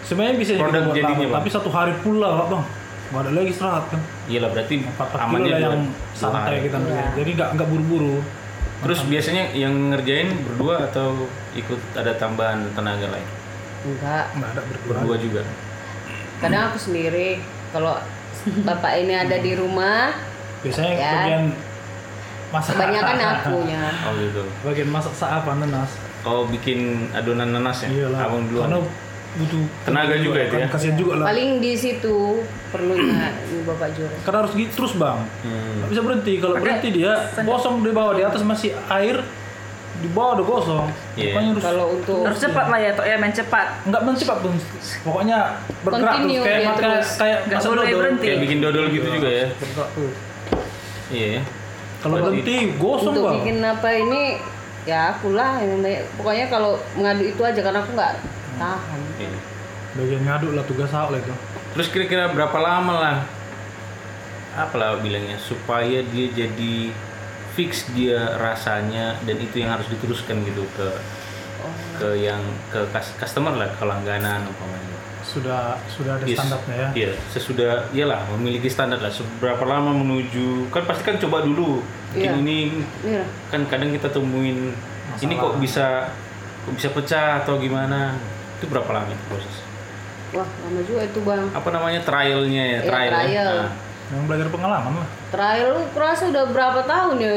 Sebenarnya 0.00 0.36
bisa 0.36 0.52
Produk 0.54 0.82
buat 0.84 0.94
jadinya, 0.94 1.16
lama, 1.16 1.24
Bang. 1.26 1.36
tapi 1.38 1.48
satu 1.48 1.68
hari 1.68 1.92
pula 1.98 2.28
lah 2.34 2.46
bang. 2.46 2.64
Nggak 3.08 3.20
ada 3.20 3.30
lagi 3.30 3.50
istirahat 3.50 3.84
kan. 3.88 4.00
Iyalah 4.26 4.48
berarti 4.50 4.74
4 4.78 4.88
kilo 5.06 5.20
amannya 5.22 5.50
lah 5.50 5.60
yang 5.62 5.76
santai 6.12 6.40
hari. 6.40 6.56
kita. 6.62 6.76
Iya. 6.78 7.04
Jadi 7.14 7.30
nggak 7.34 7.48
nggak 7.54 7.68
buru-buru. 7.68 8.16
Terus 8.78 9.00
biasanya 9.04 9.44
yang 9.52 9.74
ngerjain 9.90 10.28
berdua 10.40 10.86
atau 10.86 11.26
ikut 11.52 11.80
ada 11.94 12.12
tambahan 12.14 12.62
tenaga 12.72 13.08
lain? 13.08 13.28
enggak 13.80 14.24
nggak 14.34 14.50
ada 14.50 14.62
berdua 14.64 14.90
Berdua 14.92 15.16
juga. 15.18 15.42
kadang 16.38 16.62
aku 16.66 16.78
sendiri 16.80 17.38
kalau 17.70 17.94
bapak 18.62 18.92
ini 18.98 19.14
ada 19.14 19.38
di 19.38 19.54
rumah 19.54 20.10
biasanya 20.60 20.92
Ya. 20.92 21.10
bagian 21.14 21.44
masak 22.48 22.74
kebanyakan 22.74 23.16
akunya 23.38 23.82
Oh 24.02 24.12
gitu. 24.14 24.42
bagian 24.62 24.90
masak 24.90 25.14
apa 25.20 25.50
nanas 25.54 25.90
Oh 26.28 26.44
bikin 26.44 26.78
adonan 27.10 27.48
nanas 27.50 27.78
ya? 27.80 27.88
iyalah 27.90 28.20
Abang 28.22 28.44
duluan. 28.44 28.68
karena 28.68 28.78
butuh 29.30 29.60
Tenaga 29.82 30.14
juga 30.18 30.38
itu 30.40 30.52
kan 30.52 30.60
ya? 30.60 30.68
kasihan 30.68 30.96
juga 30.96 31.12
lah 31.16 31.26
paling 31.26 31.50
di 31.58 31.72
situ 31.74 32.16
perlunya 32.68 33.28
ini 33.44 33.60
bapak 33.62 33.88
jure 33.92 34.12
karena 34.20 34.38
harus 34.40 34.52
gitu 34.54 34.72
terus 34.74 34.92
bang 34.94 35.18
Hmm. 35.40 35.72
nggak 35.78 35.88
bisa 35.88 36.00
berhenti 36.02 36.32
kalau 36.36 36.54
berhenti 36.54 36.88
dia 36.92 37.12
kosong 37.38 37.74
di 37.78 37.90
bawah 37.90 38.12
di 38.12 38.22
atas 38.22 38.40
masih 38.42 38.70
air 38.88 39.20
di 39.96 40.08
bawah 40.08 40.32
udah 40.34 40.46
kosong 40.48 40.86
Iya. 41.14 41.32
pokoknya 41.32 41.50
harus 41.50 41.64
kalau 41.64 41.86
untuk 41.92 42.18
Harus 42.22 42.38
cepat 42.40 42.66
lah 42.68 42.78
ya, 42.78 42.90
Tok 42.92 43.02
ya, 43.04 43.16
main 43.16 43.32
cepat. 43.32 43.66
nggak 43.84 44.02
mencepat 44.04 44.36
pun 44.38 44.52
pokoknya 45.02 45.38
bergerak 45.80 45.98
terus 45.98 46.14
Continue 46.14 46.42
kayak 46.42 46.74
terus. 46.76 47.08
kayak 47.16 47.38
Nggak 47.42 47.58
masak 47.58 47.68
boleh 47.68 47.82
dodol. 47.84 47.98
berhenti. 47.98 48.24
Kayak 48.24 48.40
bikin 48.40 48.58
dodol 48.60 48.84
gitu 48.88 49.08
juga 49.12 49.28
ya? 49.28 49.46
bergerak 49.52 49.88
tuh 49.92 50.10
Iya 51.08 51.26
ya. 51.28 51.40
kalau 51.98 52.14
berhenti 52.22 52.56
gosong 52.74 53.10
untuk 53.10 53.22
bang 53.24 53.34
bikin 53.38 53.56
apa 53.60 53.88
ini 53.92 54.22
ya 54.88 55.12
aku 55.12 55.36
lah 55.36 55.60
yang 55.60 55.78
banyak. 55.78 56.00
pokoknya 56.16 56.48
kalau 56.48 56.72
mengadu 56.94 57.20
itu 57.22 57.38
aja 57.38 57.60
karena 57.60 57.78
aku 57.78 57.92
nggak 57.92 58.14
tahan 58.56 59.00
Iya. 59.18 59.36
bagian 59.94 60.22
ngaduk 60.24 60.52
lah 60.52 60.64
tugas 60.64 60.88
aku 60.88 61.12
lah 61.12 61.20
itu 61.20 61.34
Terus 61.68 61.88
kira-kira 61.88 62.26
berapa 62.28 62.58
lama 62.58 62.94
lah? 62.96 63.16
Apalah 64.56 64.98
bilangnya 64.98 65.38
supaya 65.38 66.02
dia 66.02 66.26
jadi 66.28 66.90
fix 67.52 67.86
dia 67.92 68.34
rasanya 68.34 69.14
dan 69.22 69.36
itu 69.36 69.60
yang 69.60 69.70
harus 69.70 69.86
diteruskan 69.86 70.42
gitu 70.42 70.66
ke 70.74 70.88
ke 71.94 72.08
yang 72.16 72.40
ke 72.68 72.82
kas- 72.88 73.14
customer 73.14 73.52
lah 73.52 73.70
ke 73.70 73.84
langganan 73.84 74.42
umpamanya. 74.42 74.97
Sudah 75.28 75.60
sudah 75.86 76.16
ada 76.16 76.24
Yes. 76.24 76.34
standarnya 76.34 76.74
ya 76.74 76.88
Iya, 76.94 77.10
sesudah 77.28 77.70
iyalah 77.90 78.20
memiliki 78.32 78.66
standar 78.66 78.96
lah. 78.96 79.08
Seberapa 79.08 79.60
lama 79.62 79.92
menuju 79.92 80.68
kan 80.68 80.82
pasti 80.82 81.04
kan 81.04 81.16
coba 81.18 81.44
dulu. 81.44 81.84
Mungkin 82.08 82.16
Iya. 82.16 82.40
ini 82.40 82.58
Iya. 83.02 83.24
kan 83.52 83.60
kadang 83.66 83.92
kita 83.92 84.08
temuin 84.08 84.72
ini 85.18 85.34
kok 85.34 85.52
Masalah. 85.52 85.60
bisa 85.60 85.86
kok 86.64 86.72
bisa 86.74 86.88
pecah 86.90 87.28
atau 87.38 87.56
gimana. 87.56 88.16
Itu 88.56 88.66
berapa 88.66 88.88
lama 88.88 89.06
itu 89.06 89.24
proses? 89.26 89.56
wah 90.28 90.44
lama 90.44 90.80
juga 90.82 91.00
itu 91.02 91.20
bang 91.22 91.40
Apa 91.50 91.68
namanya 91.70 92.00
trialnya 92.02 92.64
ya, 92.66 92.78
Iya, 92.78 92.80
trial. 92.82 93.08
ya? 93.08 93.16
trial. 93.18 93.48
Nah, 93.48 93.70
yang 94.10 94.24
belajar 94.24 94.48
pengalaman 94.48 94.92
lah 94.94 95.08
trial 95.28 95.68
lu 95.70 95.82
kurasa 95.90 96.22
udah 96.26 96.44
berapa 96.46 96.80
tahun 96.82 97.16
ya 97.18 97.34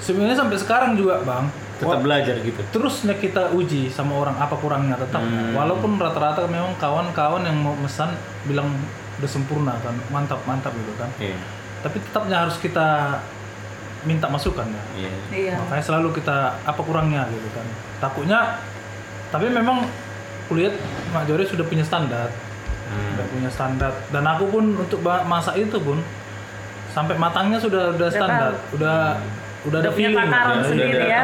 sebenarnya 0.00 0.36
sampai 0.36 0.56
sekarang 0.56 0.94
juga 0.94 1.18
bang 1.20 1.46
tetap 1.80 1.96
Wah, 1.96 2.02
belajar 2.02 2.36
gitu. 2.38 2.60
terusnya 2.70 3.16
kita 3.16 3.50
uji 3.50 3.88
sama 3.88 4.12
orang 4.14 4.36
apa 4.36 4.52
kurangnya 4.54 4.94
tetap 4.94 5.18
Hmm. 5.18 5.56
walaupun 5.56 5.96
rata-rata 5.96 6.44
memang 6.44 6.76
kawan-kawan 6.76 7.40
yang 7.42 7.56
mau 7.56 7.72
pesan 7.78 8.12
bilang 8.44 8.68
udah 9.16 9.26
sempurna 9.26 9.72
kan 9.78 9.96
mantap 10.08 10.44
mantap 10.44 10.70
gitu 10.70 10.92
kan 10.94 11.08
Iya. 11.16 11.36
tapi 11.80 11.96
tetapnya 11.98 12.36
harus 12.38 12.56
kita 12.56 13.16
minta 14.02 14.26
masukan 14.26 14.64
ya 14.64 14.84
Iya. 14.98 15.12
Iya. 15.30 15.54
makanya 15.58 15.84
selalu 15.86 16.08
kita 16.14 16.36
apa 16.58 16.80
kurangnya 16.80 17.24
gitu 17.28 17.48
kan 17.50 17.64
takutnya 17.98 18.60
tapi 19.28 19.48
memang 19.48 19.88
kulihat 20.46 20.76
Mak 21.10 21.24
Jore 21.24 21.44
sudah 21.44 21.64
punya 21.64 21.82
standar 21.82 22.28
Hmm. 22.86 23.14
sudah 23.14 23.26
punya 23.28 23.48
standar 23.48 23.92
dan 24.08 24.24
aku 24.26 24.44
pun 24.48 24.64
untuk 24.74 24.98
masak 25.04 25.54
itu 25.56 25.78
pun 25.78 26.02
sampai 26.90 27.14
matangnya 27.14 27.54
sudah 27.56 27.94
udah 27.94 28.08
standar 28.10 28.50
udah 28.50 28.74
udah 28.74 28.98
ada 29.14 29.49
Udah 29.60 29.78
punya 29.84 29.92
feeling. 29.92 30.16
takaran 30.16 30.56
udah- 30.56 30.66
sendiri 30.66 30.88
udah 30.90 31.04
ada 31.04 31.12
ya. 31.12 31.22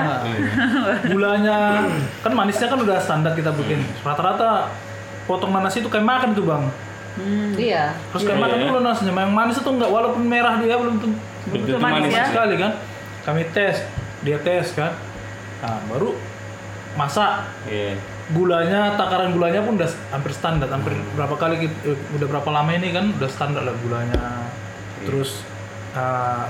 gulanya 1.13 1.57
kan 2.21 2.33
manisnya 2.33 2.69
kan 2.69 2.79
udah 2.79 2.97
standar 2.99 3.33
kita 3.33 3.51
bikin. 3.53 3.81
Rata-rata 4.03 4.69
potong 5.25 5.51
nanas 5.51 5.73
itu 5.73 5.89
kayak 5.89 6.05
makan 6.05 6.31
tuh 6.33 6.45
bang. 6.45 6.65
Hmm. 7.17 7.57
iya. 7.57 7.97
Terus 8.13 8.23
kayak 8.23 8.37
Iya, 8.37 8.45
makan 8.45 8.59
iya. 8.59 8.65
dulu 8.67 8.79
nasnya 8.83 9.09
yang 9.11 9.33
manis 9.33 9.57
itu 9.57 9.71
enggak 9.71 9.89
walaupun 9.89 10.23
merah 10.23 10.55
dia 10.57 10.77
belum 10.77 10.97
tentu. 10.99 11.17
Manis 11.75 11.81
manis 11.81 12.13
ya. 12.13 12.25
sekali 12.29 12.55
kan? 12.57 12.73
Kami 13.23 13.43
tes 13.51 13.77
dia 14.21 14.37
tes 14.37 14.67
kan? 14.71 14.93
Nah 15.61 15.81
baru 15.89 16.13
masak. 16.95 17.49
Iya. 17.65 17.97
gulanya 18.27 18.99
takaran 18.99 19.31
gulanya 19.31 19.63
pun 19.63 19.79
udah 19.79 19.87
hampir 20.11 20.35
standar. 20.35 20.67
Hampir 20.67 20.93
berapa 21.15 21.31
kali 21.33 21.63
kita, 21.63 21.77
eh, 21.87 21.99
udah 22.13 22.27
berapa 22.29 22.51
lama 22.51 22.71
ini 22.71 22.91
kan? 22.91 23.15
Udah 23.15 23.31
standar 23.31 23.63
lah 23.63 23.73
gulanya. 23.79 24.51
Terus 25.01 25.41
eh, 25.95 26.45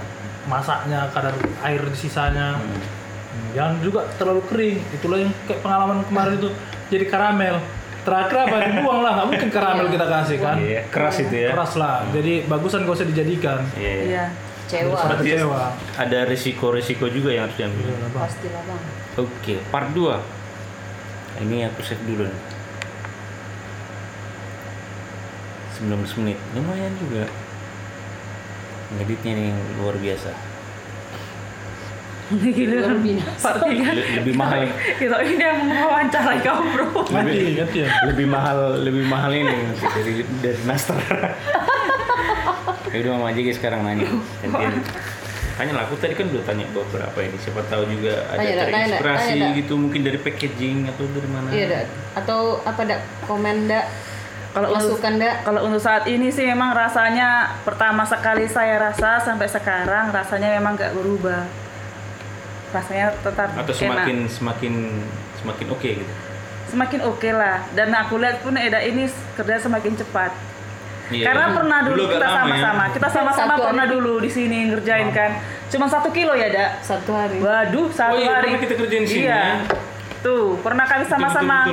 masaknya 0.47 1.11
kadar 1.11 1.35
air 1.61 1.83
di 1.83 1.99
sisanya 1.99 2.57
Hmm. 2.57 3.53
Jangan 3.53 3.75
juga 3.79 4.01
terlalu 4.17 4.41
kering 4.49 4.79
itulah 4.91 5.19
yang 5.19 5.29
kayak 5.45 5.61
pengalaman 5.61 6.01
kemarin 6.03 6.37
itu 6.37 6.49
jadi 6.89 7.05
karamel 7.05 7.61
terakhir 8.01 8.37
apa 8.43 8.57
dibuang 8.65 9.01
lah 9.01 9.13
nggak 9.13 9.29
mungkin 9.29 9.49
karamel 9.51 9.87
kita 9.87 10.07
kasih 10.07 10.39
kan 10.39 10.57
Iya, 10.57 10.81
keras 10.89 11.21
itu 11.21 11.37
ya. 11.37 11.53
keras 11.53 11.73
lah 11.75 12.01
jadi 12.11 12.49
bagusan 12.49 12.89
gak 12.89 12.97
usah 12.97 13.05
dijadikan 13.05 13.61
Iya. 13.75 13.93
iya. 13.93 14.05
Iya. 14.07 14.25
kecewa 14.67 14.99
Berarti 14.99 15.29
kecewa 15.29 15.63
Ada 15.95 16.19
risiko-risiko 16.25 17.05
juga 17.07 17.31
yang 17.31 17.45
harus 17.45 17.57
diambil. 17.57 17.85
Iya 17.85 17.93
lah, 17.95 18.09
Bang. 18.09 18.23
pastilah 18.25 18.63
bang 18.65 18.81
Oke, 19.17 19.55
part 19.69 19.89
2. 19.93 20.17
Ini 21.39 21.57
aku 21.67 21.81
save 21.83 22.03
dulu 22.03 22.25
nih. 22.25 22.41
19 25.77 25.93
menit. 26.19 26.39
Lumayan 26.53 26.93
juga. 26.97 27.25
Ngeditnya 28.87 29.33
nih 29.35 29.51
luar 29.77 29.96
biasa. 29.99 30.31
Gila. 32.27 32.75
luar 32.83 32.99
biasa. 32.99 33.49
Le- 33.70 34.11
lebih 34.18 34.35
mahal. 34.35 34.66
Kita 34.99 35.16
ini 35.22 35.38
yang 35.38 35.62
mewawancarai 35.62 36.42
kamu 36.42 36.64
bro. 36.75 36.87
mati 37.07 37.55
mati 37.55 37.79
ya 37.83 37.88
lebih 38.07 38.27
mahal 38.27 38.59
lebih 38.83 39.05
mahal 39.07 39.31
ini 39.31 39.55
dari 39.79 40.14
dari 40.42 40.61
Nastar. 40.66 40.99
ya 42.90 42.99
udah 42.99 43.11
mama 43.14 43.31
aja 43.31 43.40
guys 43.42 43.59
sekarang 43.59 43.87
nanya. 43.87 44.11
Tanya 45.57 45.72
lah, 45.72 45.88
aku 45.88 45.96
tadi 45.96 46.12
kan 46.12 46.29
udah 46.29 46.44
tanya 46.44 46.68
beberapa 46.68 47.16
ini. 47.22 47.33
Siapa 47.40 47.64
tahu 47.64 47.88
juga 47.88 48.29
ada 48.29 48.37
Tanya 48.37 48.53
dah, 48.53 48.66
tanya 48.68 48.96
tanya 49.01 49.49
gitu, 49.57 49.72
mungkin 49.81 50.05
dari 50.05 50.18
packaging 50.20 50.85
atau 50.85 51.09
dari 51.09 51.29
mana. 51.33 51.49
iya 51.49 51.64
dak 51.64 51.85
atau 52.12 52.61
apa 52.61 52.83
dak 52.85 53.01
komen 53.25 53.64
dak 53.64 53.88
Kalau 54.57 54.73
untuk, 54.73 54.97
masukan 54.97 55.14
dak 55.21 55.35
kalau 55.45 55.61
untuk 55.62 55.77
saat 55.79 56.09
ini 56.09 56.33
sih 56.33 56.49
memang 56.49 56.73
rasanya 56.73 57.29
pertama 57.61 58.03
sekali 58.03 58.49
saya 58.49 58.81
rasa 58.81 59.21
sampai 59.21 59.45
sekarang 59.47 60.09
rasanya 60.09 60.57
memang 60.57 60.73
nggak 60.75 60.97
berubah. 60.97 61.45
Rasanya 62.73 63.12
tetap 63.21 63.53
Atau 63.53 63.69
enak. 63.69 63.77
semakin 63.77 64.16
semakin 64.27 64.75
semakin 65.37 65.66
oke 65.71 65.90
gitu. 65.92 66.12
semakin 66.66 67.01
oke 67.05 67.29
lah. 67.31 67.69
Dan 67.71 67.92
aku 67.92 68.16
lihat 68.16 68.40
pun 68.40 68.57
Eda 68.57 68.81
ini 68.81 69.05
kerja 69.37 69.61
semakin 69.61 69.92
cepat. 69.95 70.33
Iya. 71.07 71.23
Karena 71.23 71.55
pernah 71.55 71.79
dulu, 71.85 72.03
agak 72.03 72.11
kita 72.11 72.27
lama 72.27 72.35
ya. 72.35 72.40
sama-sama, 72.59 72.85
kita 72.90 73.09
sama-sama 73.09 73.55
pernah 73.61 73.85
hari. 73.85 73.95
dulu 73.95 74.12
di 74.19 74.27
sini 74.27 74.59
ngerjain 74.66 75.09
kan. 75.12 75.31
Cuma 75.69 75.87
satu 75.87 76.11
kilo 76.11 76.33
ya, 76.33 76.49
Dak? 76.49 76.71
satu 76.81 77.12
hari 77.12 77.38
Waduh, 77.38 77.87
satu 77.95 78.11
Oh 78.11 78.19
iya, 78.19 78.33
hari. 78.35 78.59
kita 78.59 78.75
kerjain 78.75 79.05
di 79.05 79.11
sini 79.12 79.23
Iya. 79.23 79.37
ya. 79.37 79.47
Tuh, 80.19 80.59
pernah 80.59 80.83
kami 80.83 81.05
sama-sama. 81.05 81.71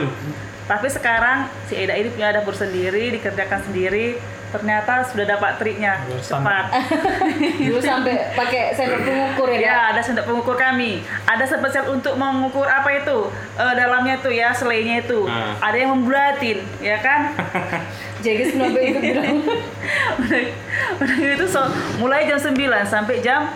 Tapi 0.63 0.88
sekarang 0.88 1.49
si 1.67 1.76
Eda 1.76 1.93
ini 1.93 2.08
punya 2.08 2.32
dapur 2.32 2.56
sendiri, 2.56 3.12
dikerjakan 3.12 3.60
sendiri. 3.67 4.15
Ternyata 4.54 5.02
sudah 5.10 5.26
dapat 5.26 5.58
triknya 5.58 5.97
cepat. 6.21 6.69
dulu 7.65 7.82
sampai 7.82 8.38
pakai 8.38 8.78
sendok 8.78 9.02
pengukur 9.02 9.49
ya 9.49 9.58
Ya, 9.58 9.78
ada 9.89 9.97
sendok 9.97 10.30
pengukur 10.30 10.54
kami. 10.54 11.02
Ada 11.26 11.49
spesial 11.49 11.89
untuk 11.89 12.13
mengukur 12.13 12.69
apa 12.69 12.86
itu? 12.93 13.34
Eh, 13.58 13.73
dalamnya 13.73 14.21
itu 14.21 14.30
ya, 14.30 14.54
selainya 14.54 15.02
itu. 15.02 15.26
Ah. 15.26 15.58
Ada 15.58 15.78
yang 15.82 15.97
membulatin, 15.97 16.62
ya 16.78 17.02
kan? 17.02 17.34
jadi 18.23 18.54
kenapa 18.54 18.78
itu 18.78 18.99
bilang 19.02 19.41
udah, 21.02 21.17
gitu 21.17 21.45
so, 21.49 21.65
mulai 21.97 22.23
jam 22.23 22.38
9 22.38 22.54
sampai 22.86 23.19
jam 23.19 23.49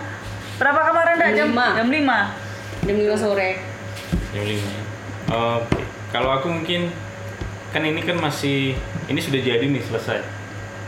berapa 0.57 0.81
kemarin 0.81 1.15
dah? 1.21 1.29
Jam 1.29 1.37
Jam 1.37 1.49
lima. 1.53 1.67
jam 1.77 1.87
5. 2.83 2.89
jam 2.89 2.95
lima 2.97 3.15
sore 3.15 3.49
Jam 4.33 4.43
lima. 4.43 4.69
ya. 4.73 5.86
Kalau 6.11 6.31
aku 6.31 6.47
mungkin 6.47 6.89
kan 7.75 7.83
ini 7.83 7.99
kan 7.99 8.17
masih 8.19 8.73
ini 9.11 9.19
sudah 9.19 9.41
jadi 9.43 9.65
nih 9.67 9.83
selesai. 9.83 10.23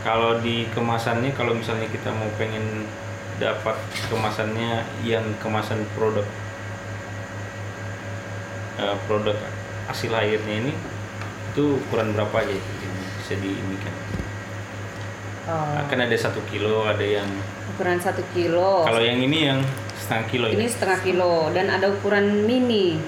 Kalau 0.00 0.40
di 0.40 0.64
kemasannya 0.72 1.36
kalau 1.36 1.52
misalnya 1.52 1.84
kita 1.92 2.08
mau 2.08 2.28
pengen 2.40 2.88
dapat 3.36 3.76
kemasannya 4.08 4.84
yang 5.04 5.24
kemasan 5.40 5.84
produk 5.96 6.24
eh, 8.80 8.96
produk 9.08 9.36
hasil 9.88 10.12
akhirnya 10.12 10.68
ini 10.68 10.72
itu 11.52 11.76
ukuran 11.82 12.14
berapa 12.16 12.46
aja 12.46 12.54
yang 12.56 12.96
bisa 13.20 13.34
diimikan? 13.40 13.94
oh, 15.50 15.82
Kan 15.88 15.98
ada 15.98 16.16
satu 16.16 16.38
kilo, 16.48 16.86
ada 16.86 17.02
yang 17.02 17.26
ukuran 17.74 17.96
satu 17.96 18.20
kilo 18.36 18.84
kalau 18.84 19.00
yang 19.00 19.24
ini 19.24 19.38
yang 19.48 19.60
setengah 19.96 20.24
kilo 20.28 20.46
ini 20.52 20.68
ya. 20.68 20.70
setengah 20.70 20.98
kilo 21.00 21.32
dan 21.56 21.72
ada 21.72 21.88
ukuran 21.88 22.44
mini 22.44 23.00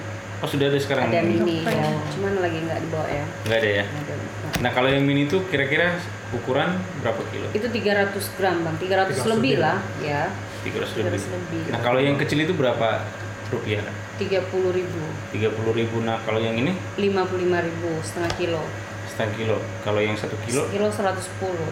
Oh 0.43 0.49
sudah 0.51 0.67
ada 0.67 0.75
sekarang 0.75 1.07
ada 1.07 1.23
ini? 1.23 1.39
mini 1.39 1.57
ya. 1.63 1.71
ya? 1.71 1.87
cuman 2.11 2.43
lagi 2.43 2.59
nggak 2.67 2.79
dibawa 2.83 3.07
ya 3.07 3.23
Nggak 3.47 3.57
ada 3.63 3.69
ya? 3.79 3.83
Nggak 3.87 4.03
ada. 4.03 4.59
Nah 4.59 4.69
kalau 4.75 4.89
yang 4.91 5.03
mini 5.07 5.23
itu 5.23 5.39
kira-kira 5.47 5.95
ukuran 6.35 6.75
berapa 6.99 7.21
kilo? 7.31 7.47
itu 7.55 7.63
300 7.63 8.11
gram 8.35 8.57
bang 8.67 8.75
300, 8.75 9.23
300 9.23 9.23
lebih 9.23 9.31
lebih. 9.31 9.53
lah 9.63 9.77
ya 10.03 10.21
300 10.67 10.99
lebih. 10.99 11.15
300 11.15 11.35
lebih 11.39 11.61
Nah 11.71 11.79
kalau 11.79 11.99
yang 12.03 12.19
kecil 12.19 12.43
itu 12.43 12.51
berapa 12.51 13.07
rupiah 13.55 13.87
tiga 14.13 14.39
puluh 14.49 14.69
ribu, 14.73 15.01
30.000 15.33 16.05
nah 16.05 16.21
kalau 16.21 16.37
yang 16.37 16.53
ini 16.53 16.73
lima 17.01 17.25
puluh 17.25 17.49
lima 17.49 17.65
ribu 17.65 17.97
setengah 18.05 18.31
kilo, 18.37 18.61
setengah 19.09 19.31
kilo 19.33 19.57
kalau 19.81 20.01
yang 20.05 20.13
satu 20.13 20.37
kilo 20.45 20.69
kilo 20.69 20.89
seratus 20.93 21.25
sepuluh. 21.29 21.69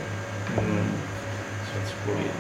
hmm, 0.58 0.90
110 2.10 2.28
ya 2.28 2.36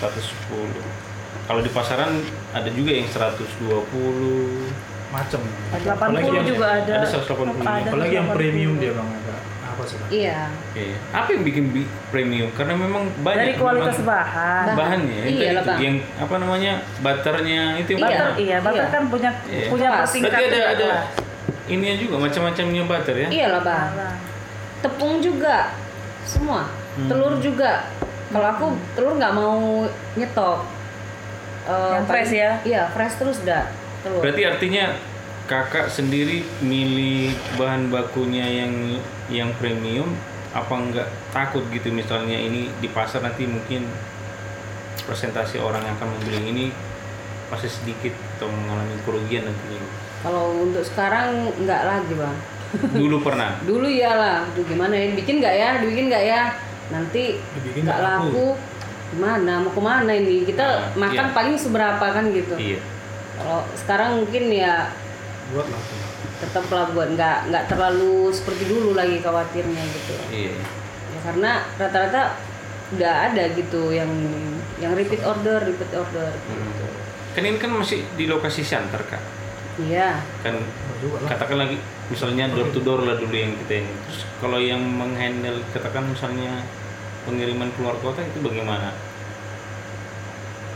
110 0.00 1.01
kalau 1.42 1.60
di 1.60 1.68
pasaran 1.68 2.22
ada 2.50 2.68
juga 2.68 2.90
yang 2.90 3.06
120 3.06 4.70
macam. 5.08 5.40
80 5.70 5.92
Apalagi 5.92 6.30
yang- 6.30 6.48
juga 6.48 6.66
ada. 6.74 6.92
ada 6.94 7.06
180. 7.06 7.60
Ada 7.60 7.88
Apalagi 7.88 8.14
yang 8.14 8.26
180. 8.26 8.38
premium 8.38 8.72
dia 8.76 8.92
bang 8.92 9.08
ada 9.10 9.34
apa 9.64 9.82
sih? 9.84 9.96
Bang? 9.96 10.08
Iya. 10.10 10.38
Iya. 10.72 10.96
Apa 11.10 11.28
yang 11.30 11.42
bikin 11.42 11.64
bi- 11.68 11.90
premium? 12.08 12.48
Karena 12.50 12.74
memang 12.74 13.02
banyak 13.18 13.40
Dari 13.42 13.54
kualitas 13.56 13.94
memang 13.94 14.08
bahan. 14.10 14.64
Bahan. 14.64 14.76
bahannya 14.76 15.20
itu, 15.22 15.32
Iya 15.34 15.50
lah, 15.50 15.52
itu. 15.58 15.68
Bang. 15.68 15.78
yang 15.80 15.94
apa 16.16 16.34
namanya 16.38 16.72
butternya 16.98 17.62
itu 17.76 17.90
yang 17.90 18.00
Butter, 18.02 18.28
Iya. 18.30 18.36
iya, 18.38 18.56
butter 18.60 18.84
Iya. 18.84 18.88
kan 18.90 19.02
punya 19.06 19.30
Iya. 19.46 19.66
punya 19.68 19.88
Kelas. 19.90 20.00
pertingkat 20.02 20.30
Berarti 20.30 20.44
ada 20.44 20.52
juga 20.52 20.68
ada 20.70 20.88
ininya 21.64 21.96
juga 21.96 22.14
macam-macamnya 22.18 22.82
butter 22.84 23.16
ya? 23.18 23.28
Iyalah 23.30 23.60
bang. 23.62 23.88
Alah. 23.92 24.14
Tepung 24.80 25.14
juga, 25.18 25.56
semua. 26.22 26.60
Hmm. 26.92 27.08
Telur 27.08 27.34
juga. 27.38 27.88
Kalau 28.28 28.48
aku 28.48 28.64
telur 28.92 29.14
nggak 29.14 29.32
mau 29.32 29.84
nyetok. 30.14 30.58
Eh, 31.62 31.90
Yang 31.94 32.06
fresh 32.10 32.32
ya? 32.34 32.50
Iya 32.66 32.82
fresh 32.90 33.14
terus 33.22 33.38
dah 33.46 33.70
telur. 34.02 34.20
Berarti 34.22 34.42
artinya 34.42 34.84
kakak 35.46 35.86
sendiri 35.86 36.42
milih 36.62 37.34
bahan 37.58 37.90
bakunya 37.90 38.46
yang 38.46 38.98
yang 39.28 39.50
premium 39.58 40.10
apa 40.52 40.74
enggak 40.74 41.08
takut 41.32 41.64
gitu 41.72 41.88
misalnya 41.88 42.36
ini 42.36 42.68
di 42.78 42.88
pasar 42.92 43.24
nanti 43.24 43.48
mungkin 43.48 43.88
presentasi 45.02 45.58
orang 45.58 45.82
yang 45.82 45.94
akan 45.98 46.08
membeli 46.18 46.40
ini 46.46 46.66
masih 47.48 47.68
sedikit 47.68 48.14
atau 48.38 48.48
mengalami 48.48 48.96
kerugian 49.04 49.44
nantinya 49.44 49.82
Kalau 50.22 50.62
untuk 50.62 50.84
sekarang 50.86 51.50
nggak 51.58 51.82
lagi 51.84 52.12
bang. 52.14 52.36
dulu 53.04 53.20
pernah 53.20 53.60
Dulu 53.66 53.84
iyalah, 53.84 54.48
Duh, 54.56 54.64
gimana 54.64 54.96
ya? 54.96 55.12
Dibikin 55.12 55.44
nggak 55.44 55.54
ya? 55.56 55.68
Dibikin 55.84 56.06
nggak 56.08 56.24
ya? 56.24 56.42
Nanti 56.88 57.36
Dibikin 57.60 57.82
nggak 57.84 57.98
nggak 57.98 58.00
laku. 58.00 58.46
Gimana? 59.12 59.60
Mau 59.60 59.70
ke 59.70 59.80
mana 59.80 60.10
ini? 60.10 60.42
Kita 60.42 60.64
Nah, 60.90 61.06
makan 61.06 61.26
iya. 61.26 61.34
paling 61.34 61.56
seberapa 61.56 62.00
kan 62.02 62.24
gitu. 62.28 62.54
iya 62.56 62.80
Kalau 63.32 63.60
sekarang 63.74 64.10
mungkin 64.18 64.44
ya 64.48 64.88
Buat 65.50 65.68
lah. 65.68 65.82
tetaplah 66.38 66.84
buat 66.90 67.08
nggak 67.10 67.38
nggak 67.48 67.64
terlalu 67.66 68.28
seperti 68.28 68.66
dulu 68.66 68.92
lagi 68.92 69.18
khawatirnya 69.18 69.82
gitu. 69.84 70.14
iya 70.28 70.54
Ya, 71.08 71.18
karena 71.22 71.50
rata-rata 71.76 72.22
udah 72.90 73.14
ada 73.26 73.44
gitu 73.50 73.88
yang 73.90 74.08
yang 74.76 74.92
repeat 74.92 75.20
order, 75.22 75.60
repeat 75.60 75.92
order. 75.92 76.32
Gitu. 76.32 76.84
kan 77.30 77.42
ini 77.42 77.56
kan 77.56 77.72
masih 77.72 78.04
di 78.12 78.26
lokasi 78.26 78.60
center 78.60 79.00
kak 79.02 79.20
Iya. 79.78 80.20
kan 80.42 80.60
katakan 81.26 81.56
lagi 81.58 81.76
misalnya 82.06 82.44
door 82.48 82.68
to 82.68 82.80
door 82.80 83.00
lah 83.00 83.16
dulu 83.16 83.32
yang 83.32 83.56
kita 83.58 83.80
ini 83.80 83.92
terus 84.02 84.20
kalau 84.36 84.58
yang 84.58 84.78
menghandle 84.78 85.64
katakan 85.70 86.04
misalnya 86.06 86.60
pengiriman 87.22 87.70
keluar 87.72 87.94
kota 87.98 88.20
itu 88.20 88.38
bagaimana 88.38 88.90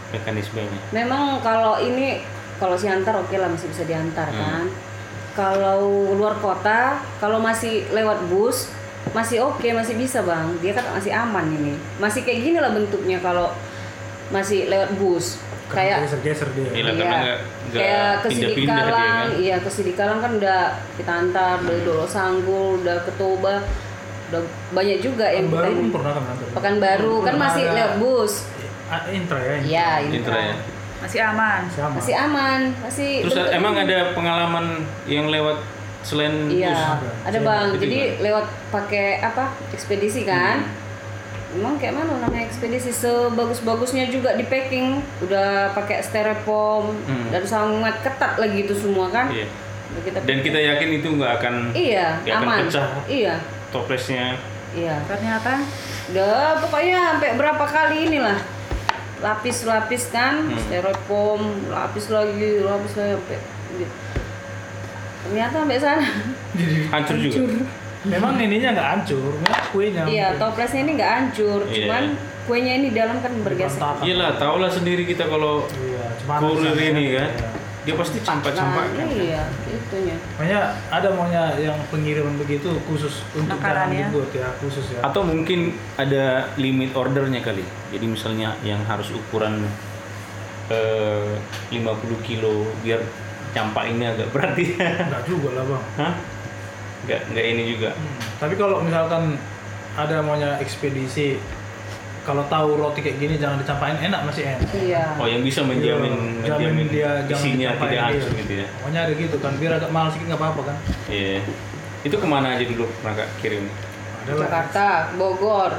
mekanismenya 0.09 0.80
Memang 0.90 1.40
kalau 1.40 1.76
ini 1.78 2.22
kalau 2.56 2.74
si 2.74 2.87
antar 2.87 3.16
oke 3.16 3.35
lah 3.35 3.46
masih 3.46 3.68
bisa 3.68 3.85
diantar 3.85 4.28
Hmm. 4.28 4.38
kan. 4.38 4.64
Kalau 5.37 5.85
luar 6.16 6.40
kota, 6.40 6.96
kalau 7.20 7.37
masih 7.38 7.85
lewat 7.90 8.24
bus 8.26 8.72
masih 9.12 9.44
oke, 9.44 9.68
masih 9.70 9.94
bisa 9.94 10.18
bang. 10.20 10.48
Dia 10.59 10.72
kan 10.72 10.88
masih 10.90 11.12
aman 11.12 11.46
ini. 11.50 11.76
Masih 11.96 12.22
kayak 12.22 12.40
gini 12.42 12.56
lah 12.56 12.72
bentuknya 12.72 13.20
kalau 13.20 13.52
masih 14.30 14.66
lewat 14.66 14.96
bus. 14.96 15.37
Kayak 15.66 16.06
geser-geser 16.06 16.48
dia. 16.50 16.70
Iya, 16.72 16.82
karena 16.87 17.04
nggak- 17.04 17.40
nggak 17.66 17.82
kayak 17.82 18.12
ke 18.16 18.28
pindah-pindah 18.30 18.48
dia 18.48 18.80
Sidikalang, 18.80 18.94
kan. 19.12 19.26
Hmm. 19.28 19.42
iya 19.42 19.56
ke 19.59 19.68
Sidikalang 19.68 20.18
kan 20.20 20.32
udah 20.35 20.61
kita 20.96 21.12
antar 21.12 21.56
dari 21.61 21.80
Dolo 21.82 22.06
Sanggul, 22.06 22.80
udah 22.80 22.96
ke 23.02 23.12
Toba, 23.12 23.54
udah 24.27 24.43
banyak 24.71 24.99
juga 24.99 25.27
yang 25.27 25.47
baru 25.49 25.71
pun 25.73 25.89
pernah 25.93 26.12
kan. 26.12 26.23
Pekanbaru 26.53 27.15
kan 27.19 27.27
Pernah 27.31 27.43
masih 27.45 27.62
ada- 27.62 27.75
lewat 27.75 27.93
bus. 27.97 28.33
Ah, 28.87 29.03
intra 29.09 29.39
ya. 29.39 29.55
intra. 29.57 29.67
Iya, 29.67 29.89
Intra 30.01 30.17
Intra. 30.17 30.39
ya 30.41 30.57
Masih 30.97 31.21
aman. 31.23 31.61
Masih 31.93 32.15
aman, 32.17 32.61
masih 32.81 33.11
terus 33.21 33.35
bentuk- 33.37 33.53
emang 33.53 33.75
ada 33.77 33.99
pengalaman 34.12 34.67
yang 35.05 35.27
lewat 35.29 35.59
selain 36.01 36.49
Iya, 36.49 36.71
bus 36.71 36.83
ada. 36.97 37.11
ada 37.27 37.39
bang. 37.41 37.67
Jadi 37.77 37.87
gimana? 37.93 38.23
lewat 38.23 38.47
pakai 38.71 39.07
apa 39.21 39.45
ekspedisi 39.71 40.23
kan? 40.23 40.67
Emang 41.49 41.77
kayak 41.77 41.95
mana 41.95 42.19
namanya 42.19 42.43
ekspedisi 42.43 42.91
sebagus-bagusnya 42.91 44.07
juga 44.07 44.35
di 44.35 44.45
packing, 44.45 44.99
udah 45.21 45.73
pakai 45.73 46.01
styrofoam 46.01 46.95
Hmm. 47.03 47.31
dan 47.31 47.43
sangat 47.43 48.03
ketat 48.03 48.37
lagi 48.37 48.62
itu 48.62 48.75
semua 48.75 49.09
kan? 49.09 49.29
Iya. 49.29 49.47
Kita 49.97 50.19
dan 50.21 50.39
kita 50.41 50.59
yakin 50.59 50.89
itu 50.95 51.09
nggak 51.11 51.33
akan 51.37 51.55
iya 51.73 52.19
akan 52.21 52.43
aman, 52.43 52.59
pecah 52.61 52.89
iya 53.07 53.39
toplesnya 53.68 54.37
iya. 54.72 55.00
Ternyata 55.05 55.62
Udah 56.07 56.62
pokoknya 56.62 57.18
sampai 57.18 57.35
berapa 57.35 57.64
kali 57.66 58.07
inilah 58.07 58.38
lapis-lapis 59.18 60.07
kan, 60.09 60.46
Hmm. 60.46 60.61
styrofoam, 60.61 61.66
lapis 61.66 62.07
lagi, 62.09 62.62
lapis 62.62 62.94
lagi 62.94 63.11
sampai 63.16 63.38
gitu. 63.74 63.94
Ternyata 65.24 65.55
sampai 65.59 65.79
sana. 65.81 66.07
hancur 66.92 67.16
juga 67.18 67.38
Memang 68.07 68.38
ininya 68.38 68.70
nggak 68.70 68.88
hancur, 68.94 69.35
memang 69.35 69.62
kuenya. 69.74 70.02
Iya, 70.07 70.26
mungkin. 70.31 70.38
toplesnya 70.38 70.81
ini 70.81 70.92
nggak 70.94 71.11
hancur, 71.11 71.61
Iya. 71.66 71.74
cuman 71.74 72.05
kuenya 72.46 72.72
ini 72.79 72.88
dalam 72.94 73.18
kan 73.18 73.33
bergeser. 73.42 73.81
Berantakan. 73.83 74.07
iyalah 74.07 74.31
tahulah 74.38 74.70
sendiri 74.70 75.02
kita 75.02 75.24
kalau 75.26 75.66
Iya, 75.66 76.07
kurir 76.38 76.76
ini 76.79 77.05
kan 77.18 77.31
iya. 77.35 77.50
Dia 77.87 77.94
pasti 77.94 78.18
campak-campak 78.18 78.83
Nah, 78.83 78.99
kan 78.99 79.07
iya, 79.09 79.46
itunya. 79.64 80.18
Makanya 80.35 80.61
ada 80.90 81.09
maunya 81.09 81.55
yang 81.55 81.79
pengiriman 81.87 82.35
begitu 82.35 82.75
khusus 82.85 83.22
untuk 83.33 83.55
Makanan 83.57 83.87
dalam 83.87 83.94
ya. 83.94 84.07
dibuat 84.11 84.31
ya 84.35 84.49
khusus 84.59 84.87
ya. 84.90 85.01
atau 85.01 85.22
mungkin 85.22 85.70
ada 85.94 86.51
limit 86.57 86.90
ordernya 86.92 87.38
kali 87.40 87.62
jadi 87.88 88.03
misalnya 88.05 88.59
yang 88.61 88.83
harus 88.83 89.09
ukuran 89.09 89.62
eh, 90.66 91.35
50 91.70 91.79
kilo 92.20 92.66
biar 92.83 93.01
campak 93.53 93.88
ini 93.88 94.05
agak 94.05 94.29
berat 94.31 94.59
ya 94.59 95.07
Enggak 95.07 95.22
juga 95.25 95.49
lah 95.55 95.64
bang. 95.64 95.85
Hah? 95.96 96.14
nggak 97.07 97.20
nggak 97.31 97.46
ini 97.46 97.62
juga 97.70 97.90
Hmm. 97.94 98.18
Tapi 98.37 98.55
kalau 98.55 98.83
misalkan 98.83 99.38
ada 99.94 100.20
maunya 100.20 100.59
ekspedisi, 100.59 101.38
kalau 102.27 102.43
tahu 102.47 102.75
roti 102.75 103.01
kayak 103.01 103.17
gini 103.17 103.35
jangan 103.37 103.57
dicampain 103.57 103.95
enak 103.97 104.21
masih 104.27 104.43
enak. 104.45 104.67
Iya. 104.75 105.05
oh 105.15 105.25
yang 105.25 105.41
bisa 105.41 105.62
menjamin 105.62 106.11
Iya, 106.43 106.51
jamin 106.51 106.59
menjamin 106.59 106.87
dia 106.91 107.11
jangan 107.25 107.39
isinya 107.41 107.69
tidak 107.79 108.03
hancur 108.03 108.31
gitu 108.35 108.53
ya 108.53 108.67
Pokoknya 108.75 109.01
ada 109.01 109.12
gitu 109.15 109.37
kan, 109.39 109.53
biar 109.57 109.73
agak 109.75 109.91
mahal 109.91 110.09
sedikit 110.11 110.27
nggak 110.29 110.41
apa-apa 110.43 110.61
kan. 110.67 110.77
iya 111.07 111.39
itu 112.03 112.15
ke 112.15 112.27
mana 112.27 112.47
aja 112.53 112.65
dulu 112.65 112.85
pernah 112.97 113.15
kak 113.17 113.29
kirim 113.39 113.65
Ada 114.23 114.33
lah. 114.33 114.43
Jakarta, 114.43 114.87
Bogor, 115.15 115.73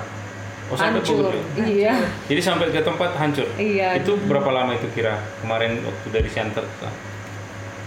oh 0.66 0.76
sampai 0.76 1.00
hancur. 1.00 1.20
Bogor 1.22 1.36
ya? 1.36 1.44
Iya. 1.62 1.94
jadi 2.26 2.42
sampai 2.42 2.66
ke 2.70 2.80
tempat 2.82 3.12
hancur 3.14 3.48
Iya. 3.60 4.00
itu 4.00 4.12
berapa 4.24 4.48
lama 4.48 4.72
itu 4.72 4.88
kira 4.92 5.20
kemarin 5.40 5.84
waktu 5.84 6.08
dari 6.10 6.28
center 6.28 6.64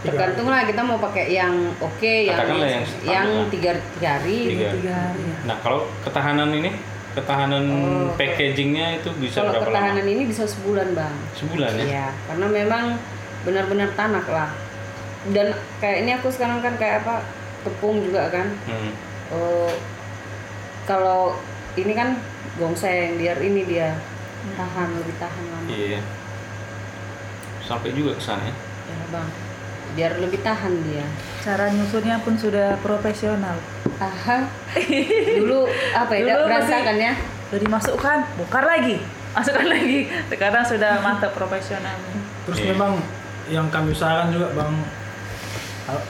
Tergantung 0.00 0.48
lah 0.48 0.64
kita 0.64 0.80
mau 0.80 0.96
pakai 0.96 1.28
yang 1.28 1.52
oke, 1.76 2.00
yang 2.24 2.32
Katakanlah 2.32 2.68
yang 2.72 2.84
yang 3.04 3.28
tiga, 3.52 3.76
tiga 3.92 4.08
hari. 4.16 4.38
Tiga. 4.48 4.68
tiga 4.72 4.92
hari 4.96 5.22
ya. 5.22 5.36
Nah, 5.44 5.56
kalau 5.60 5.84
ketahanan 6.00 6.48
ini, 6.56 6.72
ketahanan 7.10 7.64
Oh, 7.66 8.14
packagingnya 8.14 9.02
itu 9.02 9.10
bisa 9.18 9.42
Kalau 9.42 9.58
berapa 9.58 9.66
ketahanan 9.66 10.04
lama? 10.06 10.12
ini 10.14 10.22
bisa 10.30 10.44
sebulan 10.46 10.94
bang. 10.94 11.14
Sebulan 11.34 11.70
ya? 11.74 11.84
Iya, 11.84 12.06
karena 12.30 12.46
memang 12.46 12.84
benar-benar 13.42 13.90
tanak 13.98 14.26
lah. 14.30 14.50
Dan 15.28 15.52
kayak 15.82 16.06
ini 16.06 16.10
aku 16.16 16.30
sekarang 16.30 16.62
kan 16.62 16.78
kayak 16.78 17.02
apa 17.04 17.26
tepung 17.66 18.00
juga 18.00 18.30
kan. 18.30 18.46
Hmm. 18.64 18.92
Eh, 19.30 19.72
kalau 20.86 21.34
ini 21.74 21.92
kan 21.92 22.18
gongseng 22.58 23.18
biar 23.18 23.38
ini 23.42 23.62
dia 23.62 23.94
tahan 24.56 24.88
lebih 24.96 25.14
tahan 25.18 25.44
lama. 25.50 25.68
Iya. 25.68 26.00
Sampai 27.62 27.92
juga 27.92 28.16
ke 28.16 28.22
sana 28.22 28.42
ya. 28.42 28.54
Ya 28.90 29.06
bang, 29.12 29.28
biar 29.92 30.16
lebih 30.16 30.40
tahan 30.40 30.72
dia. 30.84 31.06
Cara 31.40 31.68
nyusunnya 31.68 32.20
pun 32.20 32.34
sudah 32.34 32.78
profesional. 32.78 33.56
Aha. 33.96 34.46
Dulu 35.40 35.66
apa 35.92 36.12
ya? 36.14 36.22
Dulu 36.30 36.42
berantakan 36.46 36.96
ya. 36.96 37.14
Udah 37.50 37.60
dimasukkan, 37.60 38.18
bongkar 38.36 38.64
lagi, 38.64 38.96
masukkan 39.34 39.66
lagi. 39.66 40.06
Sekarang 40.28 40.62
sudah 40.62 41.00
mantap 41.00 41.32
profesional. 41.32 41.96
Terus 42.46 42.60
memang 42.64 43.02
yang 43.46 43.66
kami 43.68 43.90
usahakan 43.90 44.30
juga 44.30 44.54
bang 44.54 44.72
uh, 45.88 46.02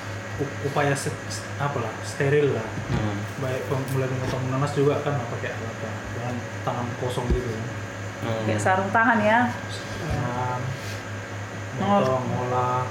upaya 0.64 0.92
se- 0.92 1.12
s- 1.28 1.44
apa 1.56 1.80
lah 1.80 1.92
steril 2.04 2.52
lah. 2.52 2.66
Hmm. 2.92 3.16
Baik 3.40 3.64
mulai 3.92 4.08
memotong 4.08 4.44
nanas 4.52 4.72
juga 4.72 5.00
kan 5.00 5.16
pakai 5.16 5.48
alat 5.50 5.76
ya, 5.80 5.90
dengan 6.12 6.34
tangan 6.62 6.86
kosong 7.00 7.24
gitu. 7.32 7.48
Hmm. 8.20 8.44
Kayak 8.44 8.60
sarung 8.60 8.92
tangan 8.92 9.16
ya. 9.24 9.48
Tangan, 10.04 10.60
motong, 11.80 12.24
ngolah. 12.28 12.84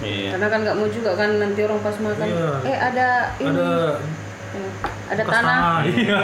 Iya. 0.00 0.28
Karena 0.32 0.46
kan 0.48 0.58
nggak 0.60 0.76
mau 0.76 0.88
juga 0.88 1.10
kan 1.12 1.30
nanti 1.36 1.60
orang 1.60 1.80
pas 1.80 1.96
makan. 1.96 2.26
Iya. 2.26 2.50
Eh 2.64 2.76
ada 2.78 3.08
ini. 3.36 3.48
Ada 3.50 3.68
Eh, 4.50 4.70
ada 5.08 5.22
tanah. 5.24 5.58
Iya. 5.86 6.20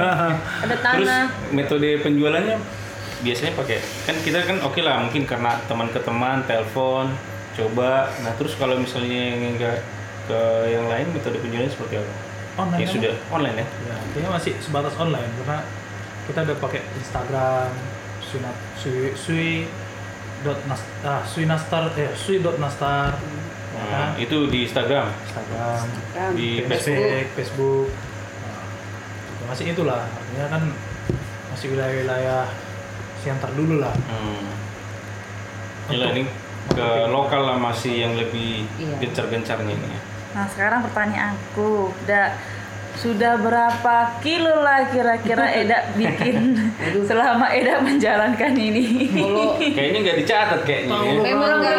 Ada 0.61 0.75
Terus 0.75 1.07
tanah. 1.07 1.23
metode 1.51 1.90
penjualannya 2.01 2.59
biasanya 3.16 3.55
pakai 3.55 3.79
kan 4.05 4.16
kita 4.21 4.45
kan 4.45 4.61
oke 4.61 4.77
lah 4.79 5.01
mungkin 5.01 5.25
karena 5.25 5.57
teman 5.64 5.88
ke 5.88 5.97
teman 5.99 6.45
telepon 6.45 7.09
coba 7.57 8.12
nah 8.21 8.33
terus 8.37 8.53
kalau 8.55 8.77
misalnya 8.77 9.33
yang 9.33 9.57
enggak 9.57 9.81
ke 10.27 10.40
yang 10.69 10.85
lain 10.85 11.09
metode 11.09 11.40
kunjungannya 11.40 11.73
seperti 11.73 11.97
apa 11.97 12.12
Online 12.59 12.77
ya 12.77 12.85
kan? 12.85 12.92
sudah 12.92 13.14
online 13.31 13.57
ya 13.57 13.66
Ya, 13.88 13.97
kayaknya 14.12 14.31
masih 14.31 14.53
sebatas 14.61 14.95
online 14.97 15.33
karena 15.35 15.59
kita 16.29 16.38
udah 16.45 16.57
pakai 16.61 16.81
Instagram, 16.95 17.69
sui 18.21 18.40
sui, 18.77 19.01
sui 19.16 19.51
dot 20.42 20.61
nas, 20.66 20.85
ah, 21.01 21.25
sui 21.25 21.49
nastar 21.49 21.88
eh 21.97 22.12
sui 22.12 22.45
dot 22.45 22.61
nastar 22.61 23.16
Hmm, 23.77 24.17
itu 24.17 24.49
di 24.49 24.65
Instagram 24.65 25.07
Instagram, 25.12 25.81
Di 26.33 26.65
Facebook, 26.65 27.29
Facebook. 27.37 27.87
Nah, 28.41 28.65
ya 29.37 29.45
masih 29.47 29.65
itulah 29.71 30.01
artinya 30.03 30.47
kan 30.49 30.62
masih 31.53 31.67
wilayah-wilayah 31.73 32.49
siantar 33.21 33.53
dulu 33.53 33.79
lah. 33.79 33.93
hmm. 33.93 34.49
Gila, 35.87 36.07
ini 36.17 36.23
ke 36.67 36.89
lokal 37.07 37.47
lah 37.47 37.57
masih 37.57 37.95
yang 37.95 38.12
lebih 38.17 38.67
Iya. 38.75 38.97
gencar-gencarnya 38.99 39.71
ini 39.71 39.89
ya. 39.89 40.01
Nah 40.35 40.45
sekarang 40.51 40.81
pertanyaanku, 40.83 41.69
udah 41.95 42.35
sudah 42.97 43.37
berapa 43.37 43.95
kilo 44.19 44.59
lah 44.59 44.89
kira-kira 44.89 45.47
Eda 45.53 45.93
bikin 45.93 46.57
selama 47.05 47.49
Eda 47.51 47.79
menjalankan 47.79 48.53
ini? 48.53 48.85
Kayaknya 49.71 49.99
nggak 50.03 50.19
dicatat 50.19 50.61
kayaknya 50.63 50.97
ya. 50.97 51.13
Memang 51.23 51.51
nggak 51.57 51.77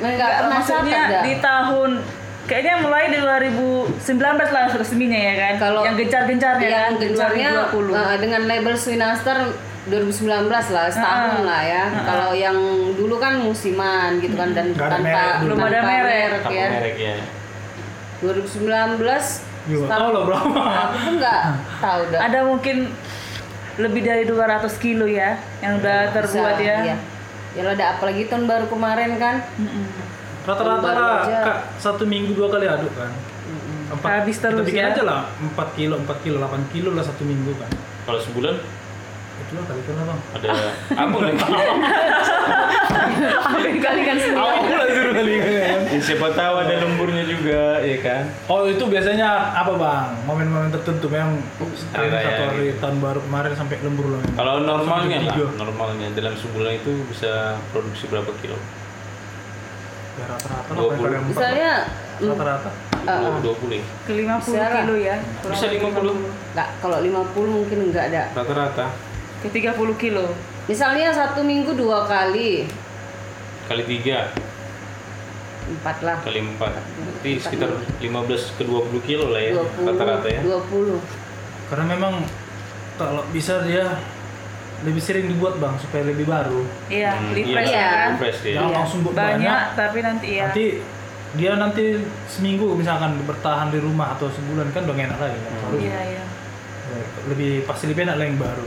nggak 0.00 0.30
pernah 0.34 0.50
maksudnya 0.56 1.00
catat 1.04 1.22
di 1.22 1.34
tahun 1.38 1.90
kayaknya 2.44 2.74
mulai 2.80 3.04
di 3.06 3.18
2019 3.20 4.00
lah 4.48 4.66
resminya 4.72 5.20
ya 5.22 5.34
kan? 5.36 5.54
Kalau 5.58 5.80
yang 5.82 5.96
gencar-gencarnya 5.96 6.64
kan 6.66 6.80
yang 6.82 6.94
di 6.94 7.04
gencarnya 7.06 7.48
2020. 7.68 7.92
eh, 7.92 8.16
dengan 8.18 8.40
label 8.44 8.74
Swinaster 8.74 9.38
2019 9.84 10.48
lah 10.68 10.86
setahun 10.88 11.32
Ah. 11.34 11.44
lah 11.44 11.62
ya. 11.62 11.84
Kalau 12.02 12.30
yang 12.32 12.56
dulu 12.92 13.16
kan 13.16 13.36
musiman 13.38 14.16
gitu 14.18 14.32
kan 14.32 14.52
dan 14.52 14.72
tanpa. 14.72 15.40
Belum 15.40 15.56
ada 15.58 15.76
tanpa 15.78 15.92
merek. 15.94 16.42
Ya. 16.46 16.66
merek 16.70 16.96
ya 16.98 17.16
2019 18.18 19.47
Juga 19.68 19.86
tahu 19.92 20.08
lah 20.16 20.22
berapa. 20.24 20.60
Aku 20.88 20.96
pun 21.04 21.14
nggak 21.20 21.40
tahu 21.78 22.00
dah. 22.10 22.20
Ada 22.24 22.38
mungkin 22.48 22.76
lebih 23.78 24.00
dari 24.02 24.24
200 24.26 24.66
kilo 24.82 25.06
ya 25.06 25.38
yang 25.62 25.78
udah 25.78 26.10
terbuat 26.10 26.56
Bisa, 26.58 26.66
ya. 26.66 26.76
Iya. 26.82 26.96
Ya 27.56 27.60
lo 27.64 27.70
ada 27.76 27.84
apalagi 27.96 28.26
tahun 28.26 28.48
baru 28.48 28.66
kemarin 28.66 29.20
kan. 29.20 29.44
Rata-rata 30.48 31.68
satu 31.76 32.08
minggu 32.08 32.32
dua 32.32 32.48
kali 32.48 32.64
aduk 32.64 32.92
kan. 32.96 33.12
Habis 33.88 34.36
terus 34.40 34.52
kita 34.52 34.68
bikin 34.68 34.84
ya. 34.84 34.92
aja 34.92 35.02
lah 35.04 35.20
4 35.40 35.56
kilo, 35.72 35.96
4 36.04 36.24
kilo, 36.24 36.36
8 36.44 36.72
kilo 36.76 36.92
lah 36.92 37.00
satu 37.00 37.24
minggu 37.24 37.56
kan. 37.56 37.72
kalau 38.04 38.20
sebulan 38.24 38.56
Itulah 39.40 39.64
kali 39.64 39.80
kan 39.82 39.94
bang. 40.00 40.20
ada 40.34 40.48
apa 40.92 41.16
lagi 41.18 41.38
Hampir 43.40 43.74
kali 43.78 44.00
kan. 44.02 44.16
Aku 44.18 44.70
lah 44.70 44.88
suruh 44.88 45.12
kali 45.14 45.32
kan. 45.36 45.50
ya, 45.88 45.98
siapa 45.98 46.28
tahu 46.30 46.54
ada 46.58 46.74
lemburnya 46.78 47.24
juga 47.24 47.62
ya 47.80 47.96
kan 47.98 48.22
Oh 48.46 48.64
itu 48.64 48.84
biasanya 48.84 49.28
apa 49.54 49.72
bang? 49.74 50.06
Momen-momen 50.24 50.70
tertentu 50.70 51.06
memang 51.08 51.40
Hari 51.90 52.08
raya 52.08 52.26
satu 52.28 52.42
hari 52.46 52.62
gitu. 52.66 52.78
tahun 52.78 52.96
baru 52.98 53.20
kemarin 53.20 53.52
sampai 53.54 53.76
lembur 53.80 54.06
lah. 54.08 54.20
memang. 54.20 54.36
kalau 54.36 54.54
normalnya 54.60 55.18
lah 55.22 55.50
normalnya 55.56 56.08
dalam 56.12 56.34
sebulan 56.34 56.72
itu 56.76 56.90
bisa 57.06 57.32
produksi 57.68 58.04
berapa 58.06 58.30
kilo 58.36 58.58
Ya 60.18 60.26
rata-rata 60.26 60.70
Dua 60.74 60.82
lah 60.84 60.96
puluh. 60.98 61.30
Misalnya 61.30 61.70
mm, 62.18 62.26
Rata-rata. 62.28 62.70
20 63.40 63.70
ya 63.72 63.84
Ke 64.02 64.12
50 64.12 64.42
Bisa 64.44 64.58
lah. 64.58 64.70
kilo 64.76 64.94
ya. 64.98 65.16
kurang 65.38 65.54
Bisa 65.54 65.64
lebih 65.64 65.80
50. 65.88 66.52
nggak 66.52 66.68
kalau 66.82 66.98
50 66.98 67.14
mungkin 67.48 67.78
enggak 67.88 68.04
ada. 68.10 68.22
rata-rata 68.34 68.86
Ke 69.38 69.48
30 69.48 69.72
kilo. 69.96 70.26
Misalnya 70.66 71.08
satu 71.10 71.40
minggu 71.40 71.72
dua 71.72 72.04
kali, 72.04 72.68
kali 73.64 73.82
tiga 73.86 74.28
empat 75.68 76.00
lah. 76.00 76.16
kali 76.24 76.40
empat 76.40 76.72
berarti 76.72 77.30
sekitar 77.36 77.68
15 78.00 78.56
ke 78.56 78.64
20 78.64 78.88
kilo 79.02 79.28
lah 79.28 79.36
ya 79.38 79.52
20, 79.54 79.84
rata-rata 79.84 80.28
ya 80.28 80.40
20. 80.40 80.96
Karena 81.68 81.84
memang 81.86 82.14
kalau 82.96 83.20
bisa 83.28 83.60
dia 83.62 83.84
lebih 84.80 84.96
sering 84.98 85.28
dibuat 85.28 85.56
bang 85.56 85.76
supaya 85.76 86.04
lebih 86.04 86.24
baru. 86.24 86.64
Iya, 86.88 87.12
Hmm, 87.12 87.32
refresh 87.32 87.68
iya. 87.68 87.76
ya 87.78 87.88
kan. 87.90 88.10
refresh 88.14 88.40
ya 88.40 88.52
Jangan 88.54 88.64
Iya. 88.66 88.76
langsung 88.76 88.98
buat 89.02 89.14
Banyak, 89.14 89.36
banyak. 89.36 89.60
tapi 89.76 89.98
nanti 90.00 90.28
ya. 90.30 90.44
Nanti 90.46 90.64
dia 91.30 91.52
nanti 91.54 91.84
seminggu 92.26 92.66
misalkan 92.72 93.12
bertahan 93.24 93.68
di 93.68 93.78
rumah 93.78 94.16
atau 94.16 94.28
sebulan 94.28 94.72
kan 94.72 94.84
udah 94.84 94.96
enak 94.96 95.18
lagi. 95.18 95.38
kan. 95.38 95.52
Hmm. 95.62 95.76
Iya, 95.78 95.98
iya. 96.10 96.24
lebih 97.24 97.62
pasti 97.64 97.84
lebih 97.84 98.04
enak 98.04 98.16
lah 98.16 98.24
yang 98.24 98.40
baru. 98.40 98.64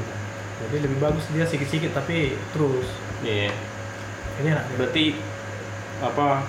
Jadi 0.61 0.77
lebih 0.81 0.97
bagus 0.99 1.25
dia 1.29 1.43
sedikit-sedikit 1.43 1.91
tapi 1.95 2.35
terus. 2.51 2.87
Iya. 3.21 3.51
Ini 4.37 4.47
enak. 4.49 4.65
berarti 4.73 5.05
apa 5.99 6.41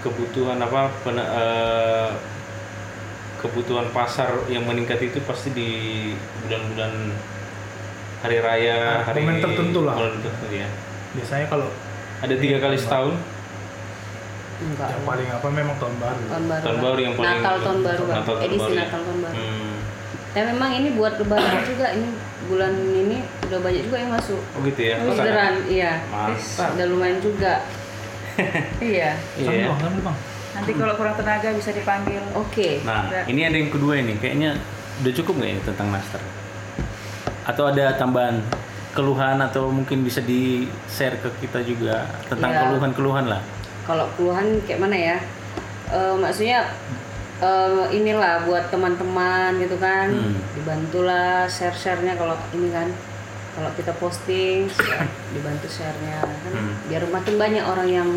kebutuhan 0.00 0.58
apa 0.58 0.92
pena- 1.00 1.30
eh, 1.30 2.10
kebutuhan 3.38 3.88
pasar 3.90 4.44
yang 4.46 4.62
meningkat 4.62 5.00
itu 5.02 5.20
pasti 5.22 5.48
di 5.50 5.68
bulan-bulan 6.42 6.92
hari 8.20 8.38
raya 8.38 9.00
Ah, 9.00 9.08
hari 9.08 9.24
momen 9.24 9.40
tertentu 9.40 9.80
lah. 9.82 9.96
momen 9.96 10.20
tertentu 10.20 10.46
ya 10.50 10.68
Biasanya 11.10 11.46
kalau 11.48 11.68
ada 12.18 12.34
tiga 12.34 12.56
kali 12.58 12.76
setahun 12.76 13.16
Enggak. 14.60 14.88
yang 14.90 15.04
paling 15.04 15.28
apa 15.30 15.48
memang 15.48 15.76
tahun 15.78 15.96
baru. 15.96 16.22
Tahun 16.22 16.44
baru. 16.46 16.62
tahun 16.62 16.78
baru 16.82 16.98
yang 17.00 17.14
paling 17.16 17.32
Natal 17.34 17.56
tahun 17.58 17.78
baru 17.80 18.02
kan. 18.02 18.14
Natal 18.14 18.34
tahun 18.34 18.44
Edisi 18.44 18.60
baru 18.60 18.68
ya. 18.70 18.80
Natal 18.82 19.00
tahun 19.00 19.18
baru. 19.18 19.34
Hmm. 19.34 19.69
Dan 20.30 20.54
memang 20.54 20.70
ini 20.70 20.94
buat 20.94 21.18
lebaran 21.18 21.62
juga 21.70 21.90
ini 21.90 22.08
bulan 22.46 22.72
ini 22.74 23.18
udah 23.50 23.58
banyak 23.60 23.82
juga 23.86 23.96
yang 23.98 24.10
masuk. 24.10 24.40
oh 24.40 24.60
gitu 24.62 24.80
ya 24.80 24.94
Orderan, 25.02 25.54
iya. 25.66 25.92
Mantap. 26.08 26.68
Udah 26.78 26.86
lumayan 26.86 27.18
juga. 27.18 27.54
iya. 28.82 29.18
Iya 29.36 29.50
ya. 29.50 29.74
bang. 29.74 30.16
Nanti 30.50 30.70
kalau 30.74 30.94
kurang 30.98 31.14
tenaga 31.14 31.48
bisa 31.54 31.70
dipanggil. 31.70 32.22
Oke. 32.34 32.82
Nah, 32.82 33.06
Udah. 33.06 33.22
ini 33.26 33.40
ada 33.46 33.54
yang 33.54 33.70
kedua 33.70 33.98
ini. 33.98 34.18
Kayaknya 34.18 34.58
udah 35.02 35.12
cukup 35.14 35.34
nggak 35.38 35.50
ini 35.50 35.60
tentang 35.62 35.88
master? 35.90 36.20
Atau 37.46 37.70
ada 37.70 37.94
tambahan 37.94 38.42
keluhan 38.90 39.38
atau 39.38 39.70
mungkin 39.70 40.02
bisa 40.02 40.18
di 40.18 40.66
share 40.90 41.14
ke 41.22 41.30
kita 41.38 41.62
juga 41.62 42.06
tentang 42.26 42.50
Iya. 42.50 42.60
keluhan-keluhan 42.66 43.26
lah. 43.30 43.42
Kalau 43.86 44.06
keluhan 44.18 44.58
kayak 44.66 44.80
mana 44.82 44.96
ya? 44.98 45.16
Eh, 45.90 46.14
maksudnya 46.18 46.66
eh, 47.40 47.84
inilah 47.90 48.44
buat 48.44 48.68
teman-teman 48.68 49.56
gitu 49.58 49.76
kan, 49.76 50.08
Hmm. 50.08 50.36
dibantulah 50.52 51.44
share-sharenya 51.46 52.14
kalau 52.14 52.36
ini 52.52 52.68
kan, 52.68 52.88
kalau 53.50 53.70
kita 53.74 53.92
posting 53.96 54.68
dibantu 55.32 55.66
sharenya 55.66 56.20
kan, 56.20 56.52
Hmm. 56.52 56.74
biar 56.86 57.02
makin 57.08 57.34
banyak 57.36 57.64
orang 57.64 57.88
yang 57.88 58.08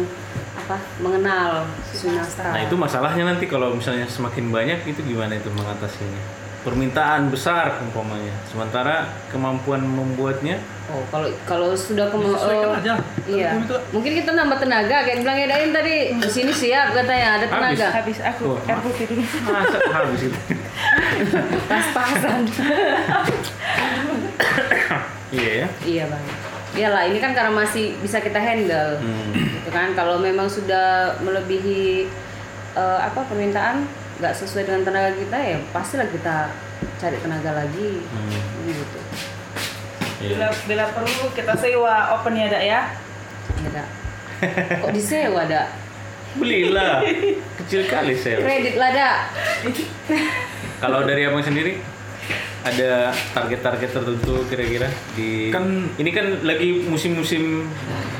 apa 0.53 0.77
mengenal 0.99 1.65
Sunasta. 1.89 2.53
Nah 2.53 2.61
itu 2.61 2.75
masalahnya 2.75 3.25
nanti 3.25 3.47
kalau 3.47 3.73
misalnya 3.73 4.05
semakin 4.05 4.47
banyak 4.47 4.85
itu 4.85 5.01
gimana 5.01 5.33
itu 5.33 5.49
mengatasinya? 5.49 6.21
Permintaan 6.63 7.27
besar 7.27 7.75
umpamanya, 7.81 8.31
sementara 8.47 9.11
kemampuan 9.27 9.83
membuatnya 9.83 10.61
Oh 10.91 10.99
kalau 11.07 11.31
kalau 11.47 11.69
sudah 11.71 12.11
ke 12.11 12.17
eh, 12.19 12.75
aja. 12.75 12.93
Iya. 13.23 13.49
Telepon 13.55 13.63
itu 13.63 13.75
Mungkin 13.95 14.11
kita 14.19 14.31
nambah 14.35 14.57
tenaga 14.59 14.97
kayak 15.07 15.23
bilang 15.23 15.39
Edain 15.39 15.71
tadi 15.71 15.95
di 16.19 16.29
sini 16.29 16.51
siap 16.51 16.91
katanya 16.91 17.39
ada 17.39 17.45
Habis. 17.47 17.55
tenaga. 17.55 17.87
Habis 17.95 18.17
aku 18.19 18.43
Wah, 18.51 18.67
air 18.67 18.79
putih 18.83 19.05
dulu. 19.07 19.23
masa 19.47 19.77
habis 19.79 20.21
itu. 20.27 20.39
Pas-pasan. 21.71 22.41
iya 25.39 25.51
ya. 25.63 25.67
iya 25.87 26.03
bang. 26.11 26.23
Iyalah 26.73 27.03
ini 27.07 27.17
kan 27.23 27.31
karena 27.31 27.53
masih 27.55 27.95
bisa 28.03 28.19
kita 28.19 28.43
handle. 28.43 28.99
Hmm. 28.99 29.31
Gitu 29.39 29.69
kan 29.71 29.95
kalau 29.95 30.19
memang 30.19 30.51
sudah 30.51 31.15
melebihi 31.23 32.11
eh, 32.75 32.99
apa 32.99 33.23
permintaan 33.23 33.87
nggak 34.19 34.35
sesuai 34.35 34.67
dengan 34.67 34.83
tenaga 34.83 35.15
kita 35.15 35.37
ya 35.39 35.57
pastilah 35.71 36.11
kita 36.11 36.51
cari 36.99 37.15
tenaga 37.23 37.55
lagi. 37.55 38.03
Hmm. 38.03 38.67
Gitu. 38.67 38.99
Iya. 40.23 40.35
Bila, 40.39 40.47
bila 40.63 40.83
perlu 40.95 41.25
kita 41.35 41.53
sewa 41.53 42.15
open 42.15 42.33
ya, 42.33 42.47
Dak 42.47 42.63
ya. 42.63 42.81
Ya, 43.59 43.69
Dak. 43.69 43.87
Kok 44.79 44.91
disewa 44.91 45.43
dak? 45.45 45.67
Belilah. 46.35 46.99
Kecil 47.63 47.87
kali 47.87 48.15
saya. 48.15 48.39
Kredit 48.39 48.75
lah 48.75 48.91
dak. 48.91 49.17
Kalau 50.79 51.03
dari 51.03 51.23
abang 51.23 51.39
sendiri 51.39 51.79
ada 52.63 53.11
target-target 53.35 53.89
tertentu 53.91 54.47
kira-kira 54.47 54.87
di 55.15 55.51
Kan- 55.51 55.91
ini 55.95 56.11
kan 56.11 56.43
lagi 56.43 56.87
musim-musim 56.87 57.67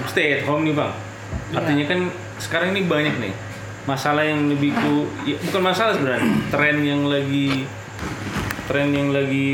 stay 0.05 0.39
at 0.39 0.43
home 0.43 0.63
nih 0.63 0.75
bang. 0.75 0.91
Iya. 1.51 1.55
Artinya 1.59 1.86
kan 1.88 1.99
sekarang 2.39 2.75
ini 2.75 2.84
banyak 2.86 3.15
nih 3.19 3.34
masalah 3.84 4.23
yang 4.23 4.47
lebih 4.47 4.71
ku 4.71 5.11
ya, 5.28 5.36
bukan 5.43 5.59
masalah 5.59 5.91
sebenarnya 5.91 6.23
tren 6.47 6.80
yang 6.88 7.03
lagi 7.03 7.67
tren 8.63 8.95
yang 8.95 9.11
lagi 9.11 9.51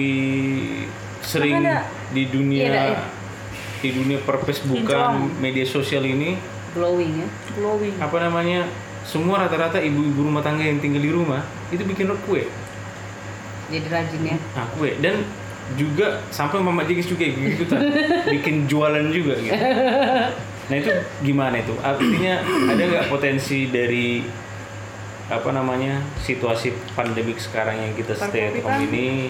sering 1.26 1.66
Ada. 1.66 1.82
Di 2.10 2.24
dunia 2.30 2.66
Dak, 2.70 2.86
iya. 2.86 3.00
di 3.80 3.90
dunia 3.94 4.18
per 4.26 4.42
Facebookan 4.44 4.86
Kinclong. 4.86 5.42
media 5.42 5.66
sosial 5.66 6.04
ini 6.06 6.36
Glowing 6.74 7.14
ya. 7.22 7.28
Glowing. 7.58 7.96
apa 7.98 8.18
namanya 8.22 8.70
semua 9.06 9.42
rata-rata 9.42 9.82
ibu-ibu 9.82 10.30
rumah 10.30 10.46
tangga 10.46 10.62
yang 10.62 10.78
tinggal 10.78 11.02
di 11.02 11.10
rumah 11.10 11.42
itu 11.74 11.82
bikin 11.82 12.10
kue 12.30 12.46
Jadi 13.70 13.86
rajin 13.86 14.22
ya. 14.26 14.38
Nah, 14.58 14.66
kue 14.74 14.98
dan 14.98 15.22
juga 15.78 16.26
sampai 16.34 16.58
Mama 16.58 16.82
Jigis 16.82 17.06
juga 17.06 17.30
gitu 17.30 17.70
kan 17.70 17.86
bikin 18.34 18.66
jualan 18.66 19.06
juga 19.14 19.38
gitu. 19.38 19.54
Nah 20.70 20.76
itu 20.78 20.92
gimana 21.26 21.62
itu? 21.62 21.74
Artinya 21.82 22.42
ada 22.46 22.82
nggak 22.82 23.06
potensi 23.10 23.70
dari 23.70 24.26
apa 25.30 25.50
namanya 25.54 26.02
situasi 26.26 26.74
pandemik 26.98 27.38
sekarang 27.38 27.78
yang 27.78 27.94
kita 27.94 28.18
stay 28.18 28.50
at 28.50 28.58
home 28.66 28.82
ini 28.90 29.30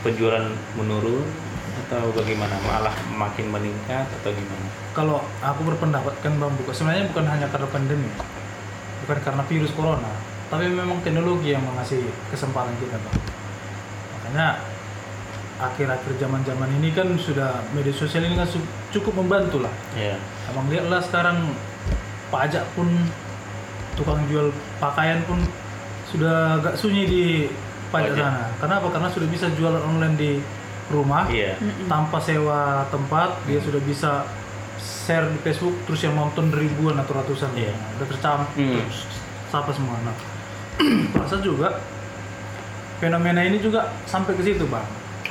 penjualan 0.00 0.48
menurun 0.76 1.47
atau 1.86 2.10
bagaimana? 2.16 2.54
Malah 2.66 2.96
makin 3.14 3.52
meningkat 3.52 4.06
atau 4.22 4.30
gimana? 4.34 4.66
Kalau 4.96 5.22
aku 5.38 5.60
berpendapat 5.68 6.14
kan 6.24 6.34
Bang 6.42 6.54
Buka, 6.58 6.74
sebenarnya 6.74 7.06
bukan 7.12 7.26
hanya 7.28 7.46
karena 7.52 7.68
pandemi, 7.70 8.10
bukan 9.06 9.18
karena 9.22 9.42
virus 9.46 9.72
corona, 9.76 10.12
tapi 10.50 10.66
memang 10.66 10.98
teknologi 11.06 11.54
yang 11.54 11.62
mengasih 11.62 12.02
kesempatan 12.34 12.74
kita 12.82 12.98
Bang. 12.98 13.16
Makanya 14.18 14.46
akhir-akhir 15.58 16.12
zaman-zaman 16.22 16.70
ini 16.78 16.94
kan 16.94 17.10
sudah 17.18 17.66
media 17.74 17.90
sosial 17.90 18.22
ini 18.22 18.38
kan 18.38 18.46
cukup 18.94 19.18
membantu 19.18 19.62
lah. 19.62 19.74
Ya. 19.98 20.14
Abang 20.46 20.70
lihatlah 20.70 21.02
sekarang 21.02 21.54
pajak 22.30 22.62
pun 22.78 22.86
tukang 23.98 24.22
jual 24.30 24.54
pakaian 24.78 25.18
pun 25.26 25.42
sudah 26.06 26.62
agak 26.62 26.78
sunyi 26.78 27.04
di 27.04 27.24
pajak 27.90 28.14
Pajak. 28.14 28.22
sana. 28.22 28.44
Kenapa? 28.62 28.86
Karena 28.94 29.08
sudah 29.10 29.28
bisa 29.28 29.46
jualan 29.58 29.82
online 29.82 30.16
di 30.16 30.30
rumah 30.88 31.28
Iya. 31.28 31.56
tanpa 31.86 32.18
sewa 32.18 32.84
tempat. 32.88 33.40
Dia 33.44 33.60
sudah 33.60 33.80
bisa 33.80 34.24
share 34.78 35.26
di 35.26 35.38
Facebook 35.40 35.74
terus 35.84 36.00
yang 36.00 36.14
nonton 36.14 36.48
ribuan 36.48 36.96
atau 36.96 37.12
ratusan. 37.14 37.52
Iya. 37.52 37.72
Nah, 37.72 37.88
udah 37.96 38.06
tercampur 38.06 38.48
Hmm. 38.54 38.84
sapa 39.48 39.70
semua. 39.70 39.96
Nah, 40.00 40.16
rasa 41.18 41.40
juga 41.40 41.80
fenomena 42.98 43.40
ini 43.40 43.58
juga 43.58 43.94
sampai 44.04 44.34
ke 44.34 44.42
situ 44.42 44.66
bang. 44.66 44.84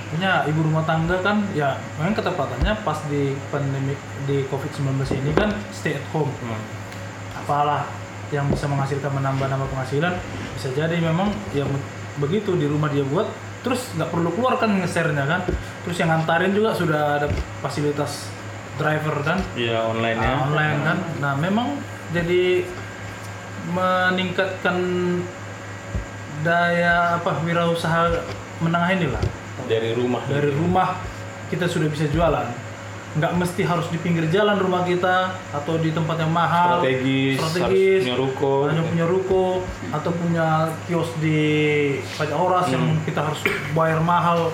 Artinya 0.07 0.47
ibu 0.47 0.63
rumah 0.63 0.87
tangga 0.87 1.19
kan 1.19 1.43
ya 1.51 1.75
memang 1.97 2.15
ketepatannya 2.15 2.79
pas 2.81 2.95
di 3.05 3.35
pandemi 3.49 3.91
di 4.23 4.47
COVID-19 4.47 4.87
ini 5.15 5.31
kan 5.33 5.51
stay 5.69 5.95
at 5.95 6.05
home. 6.09 6.31
Hmm. 6.39 6.59
Apalah 7.37 7.83
yang 8.27 8.47
bisa 8.47 8.67
menghasilkan 8.67 9.11
menambah-nambah 9.13 9.67
penghasilan 9.67 10.15
bisa 10.53 10.67
jadi 10.73 10.99
memang 10.99 11.31
yang 11.51 11.67
begitu 12.17 12.55
di 12.55 12.67
rumah 12.67 12.87
dia 12.87 13.03
buat 13.03 13.27
terus 13.67 13.91
nggak 13.93 14.07
perlu 14.07 14.31
keluar 14.31 14.55
kan 14.55 14.71
nge-share-nya 14.71 15.27
kan? 15.27 15.41
Terus 15.83 15.97
yang 15.99 16.09
ngantarin 16.09 16.55
juga 16.55 16.71
sudah 16.71 17.19
ada 17.19 17.27
fasilitas 17.59 18.31
driver 18.79 19.19
kan? 19.21 19.43
Ya 19.59 19.83
online 19.83 20.15
ya. 20.17 20.31
Ah, 20.31 20.39
online 20.47 20.79
kan? 20.81 20.97
Nah 21.19 21.33
memang 21.35 21.75
jadi 22.15 22.63
meningkatkan 23.67 24.77
daya 26.39 27.19
apa 27.19 27.43
wirausaha 27.43 28.23
menengah 28.63 28.89
ini 28.95 29.07
lah 29.11 29.23
Dari 29.67 29.91
rumah. 29.91 30.21
dari 30.29 30.53
rumah 30.53 30.95
kita 31.51 31.67
sudah 31.67 31.91
bisa 31.91 32.07
jualan 32.07 32.47
nggak 33.17 33.33
mesti 33.33 33.61
harus 33.61 33.87
di 33.87 33.97
pinggir 33.97 34.25
jalan 34.27 34.55
rumah 34.55 34.81
kita 34.81 35.33
atau 35.49 35.73
di 35.75 35.89
tempat 35.89 36.17
yang 36.17 36.29
mahal 36.29 36.77
strategis, 36.77 37.35
strategis 37.35 38.01
harus 38.03 38.05
punya 38.05 38.15
ruko. 38.15 38.53
hanya 38.63 38.83
punya 38.85 39.05
ruko 39.05 39.43
atau 39.89 40.11
punya 40.13 40.47
kios 40.85 41.09
di 41.17 41.41
pajak 42.13 42.37
oras 42.37 42.65
yang 42.69 42.83
Hmm. 42.87 43.01
kita 43.03 43.19
harus 43.23 43.41
bayar 43.71 43.99
mahal 43.99 44.53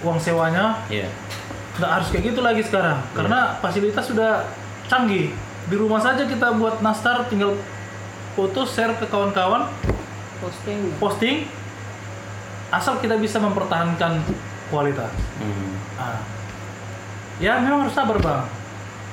uang 0.00 0.16
sewanya 0.16 0.78
Iya. 0.86 1.10
nggak 1.72 1.90
harus 1.90 2.08
kayak 2.08 2.24
gitu 2.26 2.40
lagi 2.40 2.62
sekarang 2.62 2.98
karena 3.10 3.58
fasilitas 3.58 4.04
sudah 4.04 4.46
canggih 4.86 5.34
di 5.66 5.74
rumah 5.74 5.98
saja 5.98 6.24
kita 6.24 6.54
buat 6.54 6.78
nastar 6.80 7.26
tinggal 7.26 7.58
foto 8.32 8.62
share 8.64 8.94
ke 8.94 9.06
kawan-kawan 9.06 9.66
posting 10.38 10.78
posting 10.96 11.36
asal 12.70 12.96
kita 12.96 13.16
bisa 13.16 13.36
mempertahankan 13.36 14.22
kualitas 14.68 15.10
Hmm. 15.36 15.74
Ah. 15.96 16.20
Ya 17.40 17.58
memang 17.58 17.84
harus 17.84 17.94
sabar 17.94 18.16
bang 18.16 18.44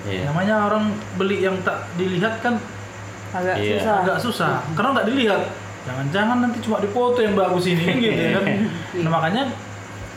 Iya. 0.03 0.23
namanya 0.25 0.55
orang 0.63 0.87
beli 1.15 1.41
yang 1.41 1.59
tak 1.63 1.83
dilihat 1.95 2.39
kan 2.39 2.55
agak 3.29 3.59
Iya. 3.59 3.75
susah 3.75 3.95
agak 3.97 4.17
susah 4.21 4.53
karena 4.71 4.89
nggak 4.93 5.07
dilihat 5.07 5.41
jangan-jangan 5.83 6.37
nanti 6.39 6.57
cuma 6.59 6.77
dipoto 6.77 7.19
yang 7.19 7.33
bagus 7.33 7.65
ini 7.65 7.83
gitu 8.03 8.15
ya 8.15 8.31
kan 8.37 8.45
nah, 8.97 9.11
makanya 9.13 9.43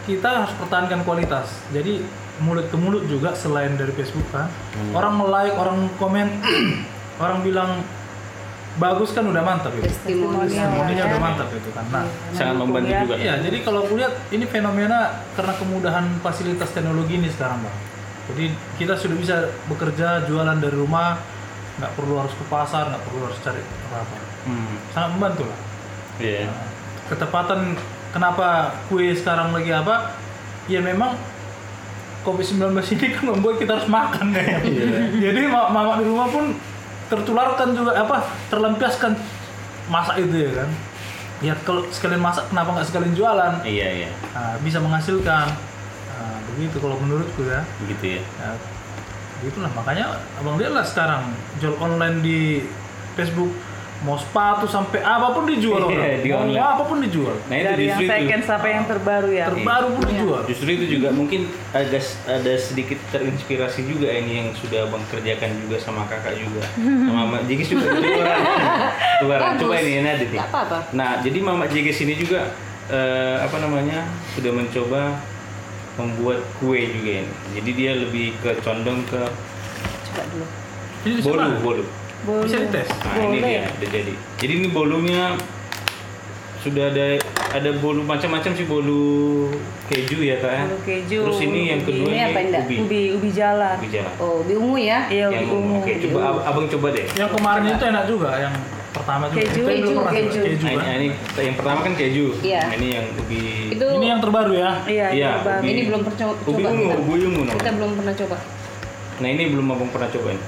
kita 0.05 0.29
harus 0.37 0.53
pertahankan 0.55 1.03
kualitas 1.03 1.59
jadi 1.71 2.03
mulut 2.39 2.67
ke 2.67 2.77
mulut 2.77 3.03
juga 3.05 3.31
selain 3.33 3.75
dari 3.75 3.91
Facebook 3.91 4.27
kan 4.29 4.47
Hmm. 4.73 4.95
orang 4.95 5.15
like 5.27 5.55
orang 5.55 5.79
komen 5.97 6.29
orang 7.23 7.39
bilang 7.41 7.71
bagus 8.73 9.11
kan 9.11 9.27
udah 9.27 9.43
mantap 9.43 9.75
itu 9.75 9.83
testimoni 9.85 10.47
testimoninya 10.47 11.05
udah 11.05 11.21
mantap 11.21 11.49
itu 11.51 11.69
kan 11.69 11.85
nah 11.91 12.07
Sangat 12.31 12.55
membantu 12.57 12.89
ya. 12.89 13.03
juga. 13.03 13.15
Iya, 13.19 13.35
jadi 13.43 13.57
kalau 13.61 13.83
aku 13.83 13.99
lihat 13.99 14.15
ini 14.31 14.47
fenomena 14.47 14.99
karena 15.35 15.53
kemudahan 15.53 16.07
fasilitas 16.21 16.71
teknologi 16.71 17.19
ini 17.19 17.27
sekarang, 17.29 17.61
Bang. 17.61 17.77
Jadi 18.33 18.55
kita 18.79 18.95
sudah 18.95 19.17
bisa 19.19 19.37
bekerja 19.67 20.25
jualan 20.27 20.59
dari 20.59 20.77
rumah, 20.77 21.19
nggak 21.81 21.93
perlu 21.97 22.21
harus 22.21 22.35
ke 22.35 22.45
pasar, 22.47 22.89
nggak 22.91 23.03
perlu 23.05 23.21
harus 23.27 23.39
cari 23.43 23.61
apa-apa. 23.61 24.17
Hmm. 24.47 24.75
Sangat 24.93 25.11
membantu 25.17 25.45
lah. 25.49 25.59
Iya. 26.21 26.49
Nah, 26.49 26.67
ketepatan 27.09 27.61
kenapa 28.13 28.77
kue 28.89 29.13
sekarang 29.13 29.51
lagi 29.51 29.73
apa? 29.73 30.15
Ya 30.69 30.79
memang 30.85 31.17
COVID-19 32.21 32.77
ini 33.01 33.07
kan 33.17 33.25
membuat 33.33 33.57
kita 33.57 33.81
harus 33.81 33.89
makan 33.89 34.37
ya. 34.37 34.61
Jadi 35.31 35.41
ma- 35.49 35.73
mama 35.73 35.97
di 35.97 36.05
rumah 36.05 36.29
pun 36.29 36.53
tertularkan 37.09 37.75
juga 37.75 37.97
apa 37.97 38.23
terlampiaskan 38.53 39.17
masak 39.89 40.21
itu 40.29 40.37
ya 40.47 40.53
kan. 40.63 40.71
Ya 41.41 41.55
kalau 41.65 41.89
sekalian 41.89 42.21
masak 42.21 42.53
kenapa 42.53 42.77
nggak 42.77 42.87
sekalian 42.93 43.17
jualan? 43.17 43.53
Iya, 43.65 43.89
iya. 44.05 44.11
Nah, 44.37 44.61
bisa 44.61 44.77
menghasilkan. 44.79 45.49
Nah, 46.61 46.69
begitu 46.69 46.77
kalau 46.79 46.97
menurutku 47.01 47.41
ya. 47.43 47.65
Begitu 47.81 48.05
ya. 48.13 48.23
ya 48.37 48.51
begitulah 49.41 49.73
makanya 49.73 50.05
abang 50.37 50.61
lihat 50.61 50.69
lah 50.71 50.85
sekarang 50.85 51.33
jual 51.57 51.73
online 51.81 52.21
di 52.21 52.61
Facebook 53.17 53.49
mau 54.01 54.13
sepatu 54.15 54.69
sampai 54.69 55.01
apa 55.01 55.33
pun 55.33 55.45
dijual 55.45 55.81
Iya, 55.83 55.89
orang. 55.89 56.21
di 56.21 56.29
mau 56.29 56.41
online. 56.43 56.61
apa 56.61 56.83
pun 56.85 56.99
dijual 57.01 57.37
Nah, 57.49 57.55
itu 57.55 57.65
dari 57.67 57.83
yang 57.83 57.97
justru 57.97 58.05
itu. 58.05 58.13
second 58.13 58.43
sampai 58.45 58.69
yang 58.71 58.85
terbaru 58.85 59.29
ya 59.31 59.45
terbaru 59.49 59.87
pun 59.91 60.05
dijual 60.07 60.41
Justru 60.45 60.69
itu 60.71 60.85
juga 60.91 61.09
mungkin 61.11 61.41
agak 61.71 62.05
ada 62.27 62.53
sedikit 62.55 63.01
terinspirasi 63.09 63.81
juga 63.83 64.09
ini 64.11 64.33
yang 64.37 64.49
sudah 64.53 64.85
Bang 64.87 65.05
kerjakan 65.09 65.51
juga 65.59 65.77
sama 65.79 66.05
kakak 66.05 66.37
juga. 66.37 66.61
Sama 67.09 67.25
Mama 67.25 67.41
Jigis 67.45 67.69
juga 67.71 67.97
jualan. 67.97 68.41
Jualan. 69.21 69.53
Coba 69.65 69.75
ini 69.79 69.91
ini 69.95 70.09
ada 70.11 70.21
nih. 70.21 70.37
Nggak 70.37 70.49
apa-apa. 70.49 70.79
Nah, 70.93 71.11
jadi 71.21 71.39
Mama 71.41 71.65
Jigis 71.65 71.97
ini 71.99 72.13
juga 72.15 72.53
eh, 72.89 73.37
apa 73.41 73.57
namanya? 73.57 74.05
sudah 74.33 74.53
mencoba 74.53 75.17
membuat 76.03 76.41
kue 76.57 76.81
juga 76.81 77.11
ini. 77.21 77.33
Jadi 77.53 77.71
dia 77.73 77.93
lebih 77.95 78.33
ke 78.39 78.57
condong 78.59 79.05
ke 79.05 79.21
coba 80.07 80.23
dulu 80.27 80.47
Ini 81.01 81.13
bolu, 81.21 81.49
bolu. 81.61 81.85
Bolu. 82.21 82.43
bisa 82.45 82.61
dites 82.61 82.89
Nah, 83.01 83.17
ini 83.23 83.39
dia 83.39 83.63
udah 83.67 83.89
jadi. 83.91 84.13
Jadi 84.37 84.53
ini 84.55 84.69
bolunya 84.69 85.37
sudah 86.61 86.93
ada 86.93 87.17
ada 87.51 87.71
bolu 87.75 88.05
macam-macam 88.05 88.53
sih 88.53 88.65
bolu 88.65 89.49
keju 89.87 90.21
ya 90.21 90.37
kak. 90.37 90.53
ya? 90.53 90.63
Bolu 90.63 90.79
keju, 90.83 91.19
Terus 91.25 91.41
ini 91.43 91.61
yang 91.67 91.81
kedua 91.81 92.05
Ini 92.07 92.19
apa, 92.27 92.39
Indah? 92.43 92.63
ubi. 92.63 92.77
ubi 92.79 93.01
ubi 93.15 93.29
jalan 93.31 93.77
Ubi 93.77 93.89
jalan. 93.91 94.13
oh 94.19 94.45
di 94.45 94.55
ungu 94.55 94.77
ya 94.77 95.09
iya 95.09 95.27
yang 95.31 95.49
ubi 95.49 95.57
ungu 95.57 95.77
Oke, 95.81 95.93
coba 96.03 96.19
ab- 96.29 96.45
abang 96.47 96.67
coba 96.69 96.87
deh. 96.93 97.07
yang 97.15 97.31
kemarin 97.31 97.65
itu 97.71 97.85
enak 97.87 98.05
juga 98.05 98.29
yang 98.37 98.53
pertama 99.11 99.27
juga 99.27 99.43
Keju, 99.43 99.63
keju, 99.65 99.91
pernah 99.91 99.99
coba. 99.99 100.11
keju. 100.15 100.41
keju 100.41 100.65
Nah, 100.71 100.95
ini, 100.95 101.09
ini 101.11 101.43
yang 101.43 101.57
pertama 101.59 101.79
kan 101.83 101.93
keju. 101.93 102.27
Iya. 102.41 102.61
Nah, 102.63 102.75
ini 102.77 102.89
yang 102.93 103.07
ubi. 103.13 103.43
itu 103.71 103.87
ini 103.91 104.07
yang 104.07 104.21
terbaru 104.21 104.53
ya 104.53 104.71
iya 104.87 105.07
Iya, 105.11 105.31
ubi. 105.43 105.67
ini 105.67 105.81
belum 105.85 106.01
pernah 106.01 106.19
coba 106.21 106.33
ubi 106.45 106.63
ungu, 106.63 106.85
kita. 106.85 106.95
ubi 107.03 107.21
ungu 107.25 107.43
kita 107.51 107.71
belum 107.73 107.91
pernah 107.93 108.15
coba 108.17 108.37
Nah 109.21 109.29
ini 109.29 109.43
belum 109.49 109.67
abang 109.69 109.91
pernah 109.91 110.09
cobain. 110.09 110.41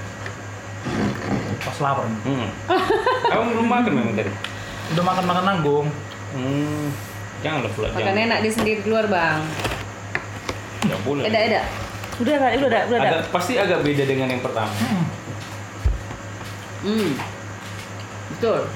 pas 1.59 1.77
lapar 1.77 2.05
nih. 2.05 2.19
Hmm. 2.25 2.47
abang 3.29 3.49
belum 3.51 3.67
makan 3.69 3.91
memang 3.93 4.13
tadi. 4.13 4.31
udah 4.89 5.03
makan 5.03 5.23
makan 5.25 5.43
nanggung 5.45 5.87
Hmm. 6.31 6.87
Janganlah 7.39 7.71
pula. 7.71 7.87
makan 7.89 7.99
Jangan. 8.01 8.25
enak 8.25 8.39
di 8.39 8.49
sendiri 8.49 8.79
di 8.79 8.87
luar 8.87 9.05
bang 9.05 9.39
Nggak 10.83 10.99
boleh. 11.03 11.23
eda 11.25 11.39
eda 11.41 11.61
udah 12.15 12.35
kan 12.35 12.49
udah 12.55 12.67
ada 12.69 12.79
udah 12.85 12.97
ada 12.97 13.09
Agak, 13.11 13.21
pasti 13.29 13.53
agak 13.55 13.79
beda 13.81 14.03
dengan 14.03 14.27
yang 14.29 14.39
pertama. 14.39 14.71
hmm 16.81 17.11
betul. 18.43 18.67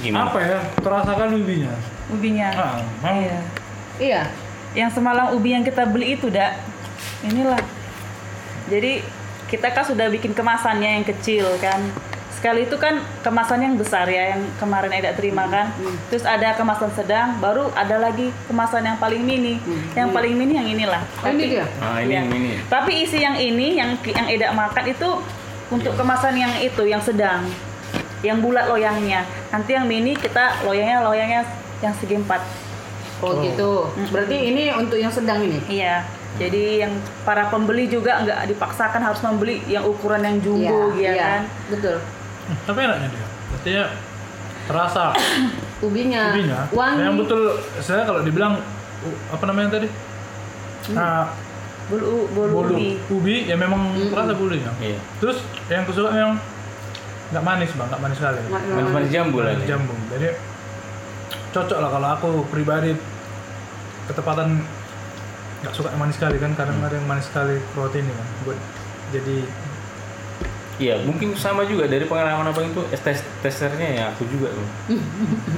Gimana? 0.00 0.32
apa 0.32 0.38
ya? 0.40 0.58
Terasakan 0.80 1.28
ubinya? 1.36 1.74
Ubinya. 2.08 2.48
Ah, 2.56 2.74
memang. 3.04 3.16
Iya. 3.20 3.38
Iya. 4.00 4.22
Yang 4.72 4.90
semalam 4.96 5.36
ubi 5.36 5.52
yang 5.52 5.60
kita 5.68 5.84
beli 5.84 6.16
itu 6.16 6.32
dak. 6.32 6.56
Inilah. 7.20 7.60
Jadi 8.72 9.04
kita 9.52 9.68
kan 9.68 9.84
sudah 9.84 10.08
bikin 10.08 10.32
kemasannya 10.32 10.96
yang 10.96 11.04
kecil 11.04 11.44
kan. 11.60 11.84
Sekali 12.32 12.70
itu 12.70 12.78
kan 12.78 13.02
kemasan 13.26 13.66
yang 13.66 13.74
besar 13.74 14.06
ya 14.06 14.38
yang 14.38 14.46
kemarin 14.62 14.94
Eda 14.94 15.10
terima 15.12 15.50
kan. 15.50 15.74
terus 16.06 16.22
ada 16.22 16.54
kemasan 16.54 16.94
sedang 16.94 17.34
baru 17.42 17.66
ada 17.74 17.98
lagi 17.98 18.30
kemasan 18.46 18.86
yang 18.86 18.96
paling 19.02 19.26
mini. 19.26 19.58
Yang 19.98 20.08
paling 20.14 20.38
mini 20.38 20.54
yang 20.54 20.68
inilah. 20.70 21.02
Oh 21.20 21.28
ini 21.34 21.58
dia? 21.58 21.66
Nah 21.82 21.98
ini 21.98 22.14
Iya. 22.14 22.22
yang 22.22 22.26
ini. 22.30 22.50
tapi 22.70 22.92
isi 23.02 23.18
yang 23.18 23.34
ini 23.34 23.82
yang 23.82 23.98
yang 24.06 24.26
Eda 24.30 24.54
makan 24.54 24.84
itu 24.86 25.10
untuk 25.68 25.92
kemasan 25.94 26.34
yang 26.34 26.52
itu 26.58 26.82
yang 26.82 27.00
sedang 27.00 27.44
yang 28.20 28.38
bulat 28.38 28.66
loyangnya 28.66 29.22
nanti 29.48 29.72
yang 29.72 29.84
mini 29.84 30.12
kita 30.12 30.60
loyangnya 30.62 31.02
loyangnya 31.02 31.42
yang 31.78 31.94
segi 31.94 32.16
empat 32.16 32.42
Oh, 33.18 33.42
gitu. 33.42 33.90
Berarti 34.14 34.46
ini 34.46 34.70
untuk 34.70 34.94
yang 34.94 35.10
sedang 35.10 35.42
ini. 35.42 35.58
Iya. 35.66 36.06
Jadi 36.38 36.86
yang 36.86 36.94
para 37.26 37.50
pembeli 37.50 37.90
juga 37.90 38.22
nggak 38.22 38.46
dipaksakan 38.46 39.02
harus 39.02 39.18
membeli 39.26 39.58
yang 39.66 39.82
ukuran 39.82 40.22
yang 40.22 40.38
jumbo 40.38 40.94
Iya, 40.94 41.02
ya 41.02 41.10
iya. 41.10 41.24
kan. 41.26 41.42
Betul. 41.66 41.96
Hmm, 41.98 42.56
Tapi 42.62 42.78
enaknya 42.78 43.08
dia. 43.10 43.26
Berarti 43.50 43.70
ya 43.74 43.86
terasa 44.70 45.04
Ubinya, 45.90 46.30
ubinya. 46.30 46.58
wangi. 46.70 47.02
Yang 47.02 47.14
betul 47.18 47.42
saya 47.82 48.02
kalau 48.06 48.20
dibilang 48.22 48.62
apa 49.34 49.44
namanya 49.50 49.68
tadi? 49.74 49.88
Nah, 50.94 51.26
Bolu 51.88 52.04
bolu, 52.28 52.52
bolu 52.52 52.74
ubi. 52.74 52.88
ubi 53.08 53.34
ya 53.44 53.56
memang 53.56 53.80
terasa 54.06 54.32
bulunya. 54.32 54.68
Iya. 54.78 55.00
Terus 55.18 55.40
yang 55.66 55.84
kesuka 55.84 56.10
yang 56.10 56.32
nggak 57.28 57.42
manis 57.42 57.70
bang, 57.72 57.88
nggak 57.88 58.02
manis 58.02 58.16
sekali. 58.16 58.40
Ma- 58.42 58.56
ma- 58.56 58.76
Manis-manis 58.76 59.10
jambu 59.10 59.36
lah. 59.38 59.52
Manis 59.52 59.66
jambu. 59.66 59.92
Jadi 60.10 60.28
cocok 61.48 61.78
lah 61.78 61.90
kalau 61.90 62.08
aku 62.10 62.28
pribadi 62.46 62.92
ketepatan 64.04 64.60
nggak 65.58 65.72
suka 65.72 65.88
yang 65.88 65.98
manis 65.98 66.14
sekali 66.14 66.36
kan 66.36 66.52
kadang 66.54 66.76
ada 66.78 66.92
yang 66.92 67.04
manis 67.04 67.24
sekali 67.24 67.56
protein 67.72 68.06
kan 68.06 68.26
buat 68.42 68.58
jadi 69.10 69.42
Iya, 70.78 70.94
mungkin 71.02 71.34
sama 71.34 71.66
juga 71.66 71.84
dari 71.84 72.06
pengalaman 72.06 72.46
abang 72.46 72.62
itu 72.64 72.78
tes 72.94 73.18
testernya 73.42 73.88
ya 73.90 74.04
aku 74.08 74.22
juga 74.30 74.46
tuh. 74.48 74.66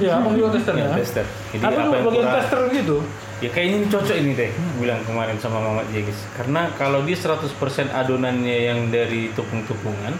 ya 0.01 0.17
abang 0.17 0.33
juga 0.33 0.57
tester 0.57 0.73
Ya, 0.73 0.89
tester. 0.91 1.25
Jadi 1.51 1.61
apa 1.61 1.69
apa 1.69 1.83
juga 1.85 1.99
bagian 2.01 2.09
kurang? 2.17 2.35
tester 2.41 2.59
gitu 2.73 2.97
Ya 3.41 3.49
kayaknya 3.49 3.75
ini 3.81 3.87
cocok 3.89 4.17
ini 4.21 4.31
deh, 4.37 4.53
bilang 4.77 5.01
kemarin 5.01 5.33
sama 5.41 5.57
Mamat 5.57 5.89
Jegis. 5.89 6.29
Karena 6.37 6.69
kalau 6.77 7.01
dia 7.01 7.17
100% 7.17 7.49
adonannya 7.89 8.57
yang 8.69 8.93
dari 8.93 9.33
tepung-tepungan, 9.33 10.13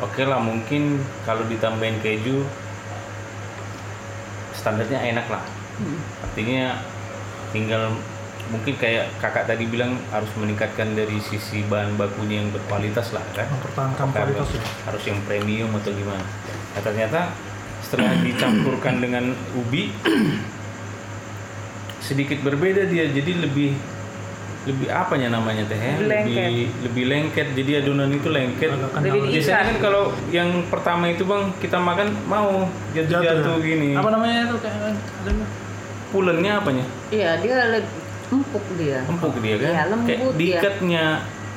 oke 0.00 0.22
lah 0.24 0.40
mungkin 0.40 1.04
kalau 1.28 1.44
ditambahin 1.44 2.00
keju 2.00 2.48
standarnya 4.56 5.04
enak 5.04 5.28
lah. 5.28 5.44
Artinya 6.24 6.80
tinggal 7.52 7.92
mungkin 8.48 8.72
kayak 8.80 9.12
kakak 9.20 9.44
tadi 9.44 9.68
bilang 9.68 9.96
harus 10.08 10.28
meningkatkan 10.40 10.96
dari 10.96 11.20
sisi 11.20 11.60
bahan 11.68 12.00
bakunya 12.00 12.40
yang 12.40 12.48
berkualitas 12.52 13.12
lah 13.12 13.24
kan. 13.36 13.48
mempertahankan 13.52 14.08
kualitas 14.16 14.48
ya 14.56 14.64
harus 14.88 15.02
yang 15.04 15.20
premium 15.28 15.76
atau 15.76 15.92
gimana? 15.92 16.24
Nah, 16.72 16.80
ternyata 16.80 17.20
setelah 17.84 18.16
dicampurkan 18.24 19.04
dengan 19.04 19.36
ubi 19.60 19.92
sedikit 22.04 22.38
berbeda 22.42 22.84
dia 22.84 23.08
jadi 23.08 23.32
lebih 23.40 23.72
lebih 24.64 24.88
apanya 24.88 25.28
namanya 25.30 25.64
teh 25.64 25.76
ya? 25.76 25.92
Lebih 25.94 26.08
lengket. 26.08 26.24
lebih 26.24 26.56
lebih 26.80 27.04
lengket 27.06 27.48
jadi 27.52 27.70
adonan 27.80 28.08
itu 28.10 28.28
lengket. 28.28 28.70
Lebih 28.72 29.20
biasanya 29.30 29.60
kan 29.62 29.76
kalau 29.78 30.02
yang 30.30 30.50
pertama 30.68 31.04
itu 31.06 31.20
bang 31.22 31.52
kita 31.58 31.76
makan 31.76 32.08
mau 32.24 32.64
jatuh 32.92 33.20
jatuh, 33.20 33.56
ya. 33.56 33.60
gini 33.60 33.88
apa 33.92 34.08
namanya 34.08 34.48
itu 34.48 34.56
kayak 34.58 34.80
ada 34.92 35.30
nggak? 35.30 35.50
pulennya 36.08 36.52
apanya 36.54 36.84
Iya, 37.10 37.30
dia 37.40 37.56
lebih 37.68 37.92
empuk 38.30 38.64
dia. 38.76 38.98
empuk 39.04 39.34
dia 39.38 39.54
kan 39.58 39.68
Iya, 39.68 39.82
lembut 39.84 40.06
kayak 40.06 40.20
dia. 40.20 40.32
diikatnya 40.38 41.04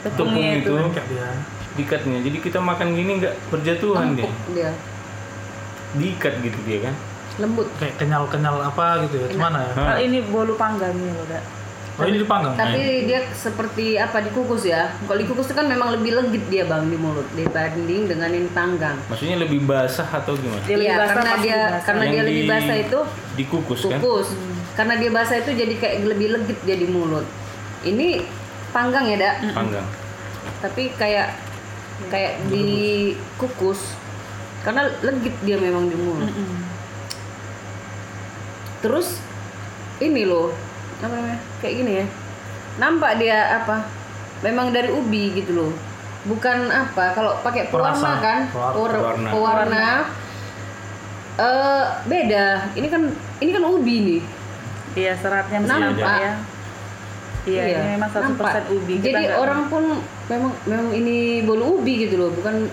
tepung 0.04 0.34
itu 0.36 0.52
itu. 0.58 0.74
dia 1.08 1.30
diikatnya 1.78 2.18
jadi 2.26 2.38
kita 2.42 2.60
makan 2.60 2.88
gini 2.92 3.12
nggak 3.20 3.36
berjatuhan 3.48 4.08
dia 4.16 4.26
Empuk 4.26 4.36
dia. 4.52 4.72
diikat 5.94 6.34
gitu 6.42 6.60
dia 6.66 6.80
kan 6.84 6.96
Lembut. 7.38 7.68
kayak 7.76 7.96
kenyal 7.96 8.26
kenyal 8.26 8.58
apa 8.60 9.06
gitu 9.06 9.16
ya 9.18 9.28
gimana 9.30 9.62
ya 9.62 9.72
Hah. 9.72 9.86
Kalau 9.88 10.02
ini 10.02 10.20
bolu 10.24 10.54
panggang 10.56 10.90
nih 10.92 11.12
loh, 11.12 11.26
Dak. 11.28 11.44
oh 11.94 12.04
ini 12.04 12.18
dipanggang 12.18 12.54
Tapi 12.54 12.82
dia 13.06 13.20
seperti 13.32 13.86
apa 13.96 14.18
dikukus 14.20 14.64
ya. 14.64 14.90
Kalau 15.00 15.16
dikukus 15.16 15.46
itu 15.46 15.54
kan 15.54 15.66
memang 15.66 15.90
lebih 15.92 16.14
legit 16.14 16.46
dia 16.46 16.64
bang 16.64 16.86
di 16.86 16.94
mulut 16.96 17.26
dibanding 17.32 18.06
dengan 18.06 18.30
ini 18.32 18.50
panggang. 18.52 18.98
maksudnya 19.06 19.38
lebih 19.40 19.62
basah 19.64 20.06
atau 20.08 20.34
gimana 20.34 20.62
Dia 20.64 20.76
lebih 20.76 20.86
Iya, 20.88 20.96
basah, 20.96 21.10
karena 21.12 21.34
dia 21.38 21.58
basah. 21.58 21.82
karena 21.84 22.04
Yang 22.04 22.12
dia 22.12 22.22
lebih 22.24 22.38
di- 22.40 22.50
basah 22.50 22.78
itu 22.80 23.00
dikukus 23.36 23.80
kan 23.84 23.90
kukus. 23.96 24.28
Karena 24.74 24.94
dia 24.94 25.10
basah 25.10 25.38
itu 25.38 25.52
jadi 25.52 25.74
kayak 25.76 25.96
lebih 26.06 26.28
legit 26.32 26.60
dia 26.62 26.76
di 26.76 26.86
mulut. 26.86 27.26
Ini 27.82 28.08
panggang 28.70 29.06
ya, 29.08 29.18
Dak. 29.18 29.36
panggang 29.52 29.86
Tapi 30.60 30.94
kayak 30.94 31.34
kayak 32.08 32.34
dikukus. 32.48 33.94
Karena 34.60 34.86
legit 35.02 35.34
dia 35.42 35.58
memang 35.58 35.88
di 35.88 35.96
mulut. 35.96 36.28
Mm-mm. 36.28 36.67
Terus 38.80 39.18
ini 39.98 40.24
loh, 40.24 40.54
apa 41.02 41.14
namanya? 41.14 41.40
Kayak 41.60 41.74
gini 41.76 41.92
ya. 42.02 42.06
Nampak 42.78 43.12
dia 43.18 43.38
apa? 43.58 43.86
Memang 44.46 44.70
dari 44.70 44.94
ubi 44.94 45.34
gitu 45.34 45.52
loh. 45.54 45.72
Bukan 46.28 46.70
apa? 46.70 47.16
Kalau 47.16 47.40
pakai 47.42 47.72
pewarna 47.72 48.12
kan, 48.20 48.40
Pewarna. 48.52 48.74
Por- 48.76 49.34
Pewarna. 49.34 49.88
Eh 51.38 51.84
beda. 52.06 52.46
Ini 52.74 52.88
kan 52.90 53.02
ini 53.40 53.50
kan 53.54 53.64
ubi 53.66 53.96
nih. 54.02 54.22
Iya, 54.98 55.14
seratnya 55.22 55.58
mesti 55.62 55.78
Nampak. 55.78 56.18
ya. 56.18 56.34
Iya, 57.48 57.64
ini 57.80 57.88
memang 57.96 58.10
100% 58.12 58.28
nampak. 58.28 58.54
ubi. 58.74 58.94
Kita 59.00 59.08
Jadi 59.08 59.24
orang 59.32 59.62
pun 59.72 59.84
memang 60.28 60.52
memang 60.68 60.88
ini 60.92 61.46
bolu 61.48 61.80
ubi 61.80 62.04
gitu 62.04 62.20
loh, 62.20 62.30
bukan 62.34 62.68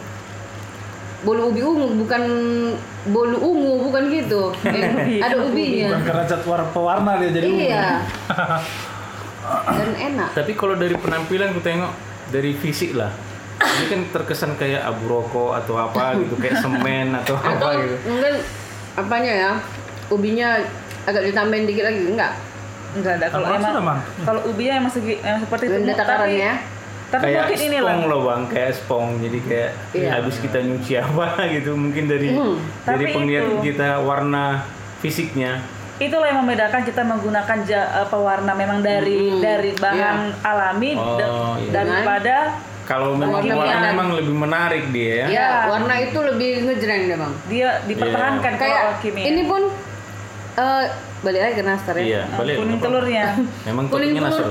bolu 1.24 1.50
ubi 1.50 1.60
ungu, 1.64 1.88
bukan 2.04 2.22
bolu 3.08 3.38
ungu, 3.40 3.72
bukan 3.88 4.02
gitu. 4.12 4.52
Yang 4.62 4.92
ada 5.26 5.36
ubinya. 5.40 5.88
bukan 5.90 6.02
karena 6.04 6.24
cat 6.28 6.42
warna 6.44 6.66
pewarna 6.70 7.10
dia 7.18 7.30
jadi 7.32 7.46
ungu. 7.48 7.60
Iya. 7.64 7.88
Dan 9.44 9.92
enak. 9.92 10.32
tapi 10.32 10.56
kalau 10.56 10.72
dari 10.72 10.96
penampilan 10.96 11.52
ku 11.52 11.60
tengok 11.60 11.92
dari 12.32 12.56
fisik 12.56 12.96
lah 12.96 13.12
ini 13.60 13.84
kan 13.92 14.00
terkesan 14.08 14.56
kayak 14.56 14.82
abu 14.82 15.04
rokok 15.04 15.52
atau 15.60 15.74
apa 15.78 16.14
gitu 16.24 16.34
kayak 16.40 16.64
semen 16.64 17.12
atau 17.12 17.36
Atau 17.38 17.68
apa 17.68 17.68
gitu 17.80 17.96
mungkin 18.08 18.34
apanya 18.94 19.32
ya? 19.32 19.52
Ubinya 20.12 20.60
agak 21.04 21.28
ditambahin 21.28 21.64
dikit 21.68 21.84
lagi, 21.88 22.00
enggak? 22.08 22.32
Enggak 22.94 23.12
ada 23.20 23.26
kalau 23.28 23.46
emang 23.50 23.98
kalau 24.22 24.40
ubinya 24.48 24.74
emang 24.80 24.92
segi 24.92 25.18
emang 25.20 25.40
seperti 25.42 25.64
itu 25.66 25.76
tapi 25.82 25.92
takarannya. 25.92 26.52
Tapi 27.14 27.24
kayak 27.28 27.38
mungkin 27.44 27.60
ini 27.62 27.78
lah 27.78 27.86
spong 27.86 28.02
loh 28.04 28.20
bang 28.24 28.42
kayak 28.48 28.72
spong 28.74 29.06
jadi 29.20 29.38
kayak 29.40 29.70
Iya. 29.92 30.08
habis 30.12 30.36
kita 30.36 30.58
nyuci 30.60 30.92
apa 30.96 31.26
gitu 31.54 31.70
mungkin 31.74 32.04
dari 32.04 32.28
Hmm, 32.28 32.58
dari 32.82 33.04
penglihatan 33.08 33.50
itu- 33.52 33.62
kita 33.64 33.88
warna 34.00 34.44
fisiknya 34.98 35.62
itulah 35.96 36.26
yang 36.26 36.42
membedakan 36.42 36.82
kita 36.82 37.02
menggunakan 37.02 37.58
ja- 37.62 38.02
apa 38.02 38.16
warna 38.16 38.50
memang 38.52 38.80
dari 38.80 39.30
Hmm, 39.30 39.38
dari 39.38 39.70
bahan 39.72 40.18
alami 40.42 40.90
Oh, 40.92 41.14
da- 41.14 41.30
iya. 41.56 41.70
daripada 41.72 42.36
kalau 42.84 43.14
memang 43.14 43.40
Warna 43.40 43.80
memang 43.86 44.08
lebih 44.12 44.34
menarik 44.34 44.84
dia 44.90 45.24
ya 45.24 45.26
Ya, 45.30 45.48
warna 45.66 45.96
itu 45.96 46.20
lebih 46.20 46.68
ngejreng 46.68 47.02
deh, 47.06 47.16
Bang. 47.16 47.32
dia 47.46 47.80
dipertahankan 47.82 48.44
Iya. 48.50 48.60
kalau 48.60 48.76
Kayak 48.76 49.00
kimia. 49.00 49.24
ini 49.24 49.42
pun 49.44 49.62
eh 50.54 50.84
balik 51.20 51.40
lagi 51.40 51.54
ke 51.54 51.64
nastar 51.64 51.94
ya. 51.94 52.04
iya 52.04 52.22
balik 52.30 52.54
kuning 52.58 52.76
apa? 52.76 52.84
telurnya 52.84 53.24
memang 53.66 53.84
Kuning 53.88 54.12
telur. 54.12 54.28
nasur 54.28 54.48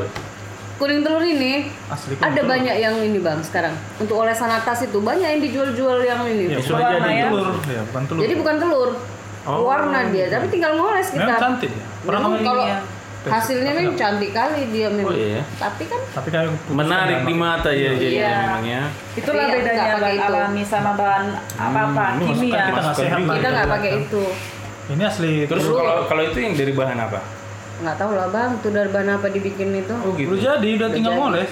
Kuning 0.83 0.99
telur 0.99 1.23
ini 1.23 1.71
asli 1.87 2.19
ada 2.19 2.41
banyak 2.43 2.75
yang 2.75 2.99
ini, 2.99 3.15
Bang, 3.15 3.39
sekarang. 3.39 3.71
Untuk 3.95 4.19
olesan 4.19 4.51
atas 4.51 4.83
itu 4.83 4.99
banyak 4.99 5.23
yang 5.23 5.39
dijual-jual 5.39 6.03
yang 6.03 6.27
ini. 6.27 6.51
ya, 6.51 6.59
sudah 6.59 6.91
bukan 6.91 6.99
jadi 6.99 7.23
telur 7.23 7.47
telur. 7.47 7.71
ya 7.71 7.81
bukan 7.87 8.03
telur 8.03 8.19
Jadi 8.19 8.33
bukan 8.35 8.55
telur. 8.59 8.89
Oh. 9.43 9.63
Warna 9.63 9.99
dia, 10.11 10.25
tapi 10.27 10.51
tinggal 10.51 10.75
ngoles 10.75 11.07
kita. 11.07 11.23
memang 11.23 11.39
cantik 11.39 11.71
ya 11.71 11.85
pernah 12.03 12.19
Memang 12.19 12.33
kalau 12.41 12.65
Iya. 12.65 12.79
hasilnya 13.23 13.71
memang 13.71 13.95
cantik 13.95 14.31
kali 14.31 14.61
dia 14.67 14.87
memang. 14.89 15.07
Oh, 15.07 15.15
iya. 15.15 15.41
Tapi 15.55 15.83
kan 15.87 16.01
tapi 16.11 16.27
kayak 16.27 16.47
putuskan 16.51 16.75
menarik 16.75 17.15
ya, 17.15 17.23
di 17.23 17.33
mata 17.33 17.71
ya 17.71 17.91
jadi 17.93 18.15
Iya. 18.19 18.35
memangnya 18.43 18.81
itulah 19.15 19.43
Tapi 19.47 19.55
bedanya 19.55 19.95
bahan 19.95 20.11
itu. 20.11 20.27
alami 20.27 20.63
sama 20.67 20.91
bahan 20.93 21.25
apa 21.55 21.79
apa 21.79 22.05
ini 22.11 22.23
maksudnya 22.27 22.67
kimia 23.15 23.35
kita 23.39 23.47
nggak 23.47 23.69
pakai 23.71 23.89
kan. 23.89 24.03
itu. 24.03 24.23
ini 24.91 25.03
asli 25.07 25.31
terus 25.47 25.63
telur. 25.63 25.79
kalau 25.79 25.95
kalau 26.11 26.23
itu 26.25 26.37
yang 26.39 26.53
dari 26.53 26.73
bahan 26.73 26.99
apa 26.99 27.19
Nggak 27.75 27.95
tahu 27.95 28.11
lah, 28.13 28.27
Bang. 28.27 28.51
Itu 28.55 28.69
dari 28.69 28.87
bahan 28.87 29.09
apa 29.11 29.27
dibikin 29.27 29.73
itu? 29.73 29.95
oh 29.95 30.11
gitu. 30.13 30.29
Udah 30.29 30.39
jadi 30.53 30.69
udah 30.71 30.79
Udah 30.81 30.89
tinggal 30.91 31.11
jadi. 31.11 31.21
ngoles 31.23 31.51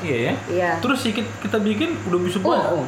iya 0.00 0.16
ya? 0.20 0.34
Iya. 0.46 0.70
terus 0.78 1.00
sedikit 1.00 1.24
kita 1.40 1.56
bikin 1.58 1.96
udah 2.04 2.20
bisa 2.20 2.36
Oh, 2.38 2.50
banyak 2.50 2.70
oh. 2.70 2.84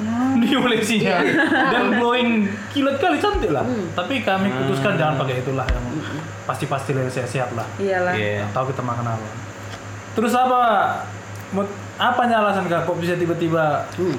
di 0.38 0.54
olesinya 0.54 1.18
dan 1.66 1.92
glowing 1.92 2.46
kilat 2.70 2.96
kali 2.96 3.18
cantik 3.18 3.50
lah. 3.50 3.62
Hmm. 3.62 3.90
tapi 3.92 4.22
kami 4.22 4.48
putuskan 4.48 4.94
jangan 4.94 5.18
pakai 5.18 5.42
itulah 5.42 5.66
yang 5.66 5.84
pasti-pasti 6.44 6.90
lebih 6.92 7.10
sehat 7.10 7.50
lah. 7.52 7.66
Iyalah. 7.74 8.14
Iya. 8.14 8.40
Nggak 8.40 8.54
tahu 8.54 8.64
kita 8.70 8.82
makan 8.82 9.06
apa. 9.08 9.28
Terus 10.12 10.32
apa 10.32 10.62
Mut- 11.50 11.74
apanya 11.96 12.38
alasan 12.40 12.64
kak 12.64 12.86
kok 12.86 12.96
bisa 12.96 13.14
tiba-tiba 13.14 13.82
Hmm. 13.92 14.14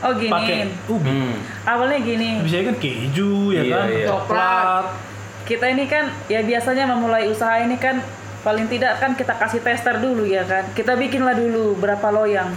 oh 0.00 0.12
gini. 0.16 0.32
pakai 0.32 0.56
ubi? 0.88 1.06
Hmm. 1.06 1.36
awalnya 1.62 1.98
gini. 2.00 2.40
Bisa 2.40 2.64
kan 2.64 2.76
keju 2.76 3.32
ya 3.50 3.60
Iya, 3.60 3.74
kan? 3.74 3.86
iya. 3.86 4.06
coklat 4.08 4.84
kita 5.42 5.66
ini 5.70 5.90
kan 5.90 6.10
ya 6.30 6.40
biasanya 6.42 6.86
memulai 6.86 7.26
usaha 7.26 7.58
ini 7.62 7.74
kan 7.78 7.98
paling 8.42 8.66
tidak 8.66 8.98
kan 8.98 9.14
kita 9.14 9.34
kasih 9.38 9.62
tester 9.62 9.98
dulu 10.02 10.26
ya 10.26 10.42
kan. 10.46 10.66
Kita 10.74 10.98
bikinlah 10.98 11.34
dulu 11.34 11.78
berapa 11.78 12.10
loyang 12.10 12.50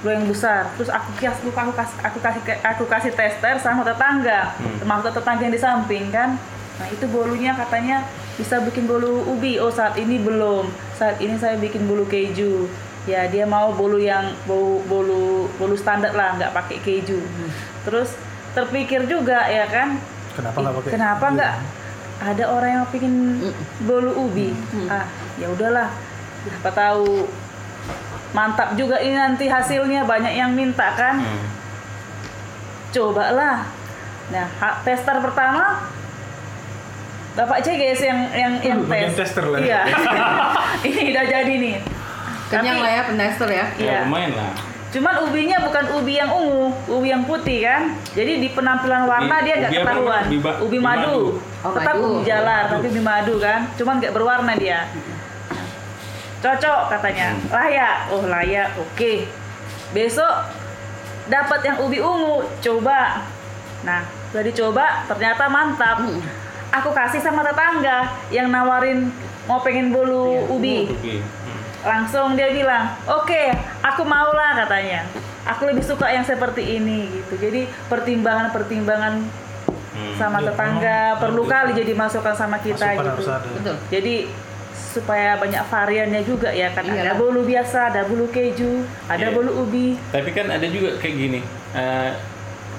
loyang 0.00 0.24
besar. 0.28 0.72
Terus 0.80 0.88
aku 0.88 1.10
kias 1.20 1.36
aku 1.40 1.52
aku 1.52 1.72
kasih 1.76 1.96
aku 2.00 2.18
kasih 2.20 2.42
aku 2.64 2.84
kasih 2.88 3.12
tester 3.12 3.60
sama 3.60 3.84
tetangga. 3.84 4.56
Termasuk 4.80 5.12
tetangga 5.12 5.42
yang 5.44 5.54
di 5.54 5.60
samping 5.60 6.08
kan. 6.08 6.40
Nah 6.80 6.88
itu 6.88 7.04
bolunya 7.12 7.52
katanya 7.52 8.08
bisa 8.40 8.60
bikin 8.64 8.88
bolu 8.88 9.28
ubi. 9.28 9.60
Oh 9.60 9.68
saat 9.68 9.96
ini 10.00 10.16
belum. 10.16 10.68
Saat 10.96 11.20
ini 11.20 11.36
saya 11.36 11.60
bikin 11.60 11.84
bolu 11.84 12.08
keju. 12.08 12.68
Ya 13.08 13.28
dia 13.28 13.48
mau 13.48 13.72
bolu 13.72 14.00
yang 14.00 14.32
bolu 14.44 14.80
bolu 14.88 15.48
bolu 15.56 15.76
standar 15.76 16.16
lah 16.16 16.36
nggak 16.40 16.52
pakai 16.56 16.80
keju. 16.80 17.20
Terus 17.84 18.16
terpikir 18.56 19.04
juga 19.04 19.44
ya 19.52 19.68
kan. 19.68 20.00
Kenapa 20.32 20.56
nggak 20.56 20.74
pakai? 20.80 20.90
Kenapa 20.96 21.24
ubi? 21.28 21.36
nggak 21.36 21.54
ada 22.22 22.44
orang 22.46 22.70
yang 22.70 22.86
pingin 22.86 23.14
bolu 23.80 24.12
ubi. 24.20 24.52
Ah 24.86 25.08
ya 25.36 25.48
udahlah. 25.48 25.88
Siapa 26.42 26.70
tahu. 26.70 27.24
Mantap 28.30 28.72
juga 28.74 28.96
ini 28.98 29.12
nanti 29.12 29.44
hasilnya. 29.46 30.04
Banyak 30.04 30.32
yang 30.32 30.52
minta 30.52 30.92
kan? 30.92 31.16
Hmm. 31.18 31.48
cobalah. 32.90 33.66
Nah 34.28 34.46
ha- 34.56 34.78
tester 34.80 35.16
pertama. 35.16 35.86
Bapak 37.30 37.62
C 37.62 37.72
guys 37.72 38.00
yang 38.00 38.20
yang 38.32 38.52
yang 38.60 38.78
Uh, 38.80 38.86
bagian 38.86 39.10
tes. 39.10 39.18
tester 39.24 39.44
lah. 39.44 39.58
iya. 39.58 39.86
Ini 40.86 41.02
udah 41.10 41.24
jadi 41.26 41.54
nih. 41.56 41.76
Kenyang 42.48 42.76
Tapi- 42.76 42.84
lah 42.84 42.90
ya 42.90 43.02
pentester 43.06 43.48
ya. 43.48 43.54
Ya 43.54 43.64
Iya. 43.78 43.98
lumayan 44.04 44.32
lah. 44.34 44.50
Cuman 44.90 45.22
ubinya 45.22 45.62
bukan 45.62 45.84
ubi 45.94 46.18
yang 46.18 46.26
ungu, 46.28 46.66
ubi 46.90 47.08
yang 47.08 47.22
putih 47.22 47.62
kan. 47.62 47.94
Jadi 48.10 48.42
di 48.42 48.48
penampilan 48.50 49.06
warna 49.06 49.36
Ubi- 49.36 49.44
dia 49.44 49.54
nggak 49.56 49.70
ubi 49.70 49.78
ketahuan. 49.78 50.22
Ubi 50.24 50.38
ba- 50.38 50.58
Ubi 50.58 50.66
ubi 50.66 50.78
madu. 50.78 50.98
madu. 50.98 51.18
Oh, 51.60 51.70
Tetap 51.70 51.94
madu. 51.94 52.02
ubi 52.02 52.20
jalar, 52.24 52.62
tapi 52.68 52.84
ubi 52.88 53.00
madu 53.00 53.34
kan. 53.38 53.60
Cuman 53.74 53.94
nggak 53.96 54.12
berwarna 54.12 54.52
dia. 54.54 54.90
Cocok 56.40 56.80
katanya. 56.88 57.36
Layak. 57.48 57.96
Oh 58.10 58.24
layak. 58.24 58.68
Oke. 58.76 59.28
Besok 59.90 60.34
dapat 61.26 61.60
yang 61.62 61.76
ubi 61.78 61.98
ungu, 62.00 62.42
coba. 62.58 63.22
Nah, 63.80 64.02
udah 64.30 64.42
dicoba, 64.42 64.86
ternyata 65.06 65.46
mantap. 65.46 66.00
Hmm. 66.00 66.18
Aku 66.72 66.90
kasih 66.90 67.18
sama 67.18 67.42
tetangga 67.42 68.10
yang 68.30 68.46
nawarin 68.46 69.10
mau 69.44 69.58
pengen 69.58 69.90
bolu 69.90 70.46
ubi 70.48 70.86
Oke. 70.88 71.18
Langsung 71.82 72.34
dia 72.34 72.48
bilang 72.48 72.92
oke 73.04 73.42
aku 73.80 74.02
mau 74.02 74.30
lah 74.30 74.52
katanya 74.58 75.08
aku 75.42 75.64
lebih 75.66 75.80
suka 75.80 76.06
yang 76.06 76.22
seperti 76.22 76.76
ini 76.76 77.08
gitu 77.10 77.34
jadi 77.38 77.64
pertimbangan 77.86 78.50
pertimbangan 78.50 79.14
Hmm. 79.90 80.14
sama 80.14 80.38
Iya, 80.38 80.46
tetangga 80.48 80.98
memang 81.08 81.18
perlu 81.18 81.42
kali 81.44 81.74
jadi 81.74 81.92
masukan 81.92 82.30
sama 82.32 82.56
kita 82.58 82.78
Masukan 82.78 82.94
gitu 82.94 83.10
harus 83.10 83.28
ada. 83.28 83.48
Betul. 83.50 83.76
jadi 83.90 84.14
supaya 84.70 85.30
banyak 85.34 85.62
variannya 85.66 86.22
juga 86.22 86.48
ya 86.48 86.70
kan 86.70 86.84
ada 86.84 86.94
Iyalah. 87.04 87.16
bolu 87.16 87.42
biasa 87.42 87.90
ada 87.90 88.00
bolu 88.04 88.26
keju 88.26 88.86
ada 89.04 89.18
Iya. 89.20 89.34
bolu 89.34 89.50
ubi 89.60 89.98
Tapi 90.08 90.30
kan 90.30 90.46
ada 90.48 90.62
juga 90.64 90.94
kayak 90.96 91.14
gini. 91.16 91.40
eh, 91.72 92.10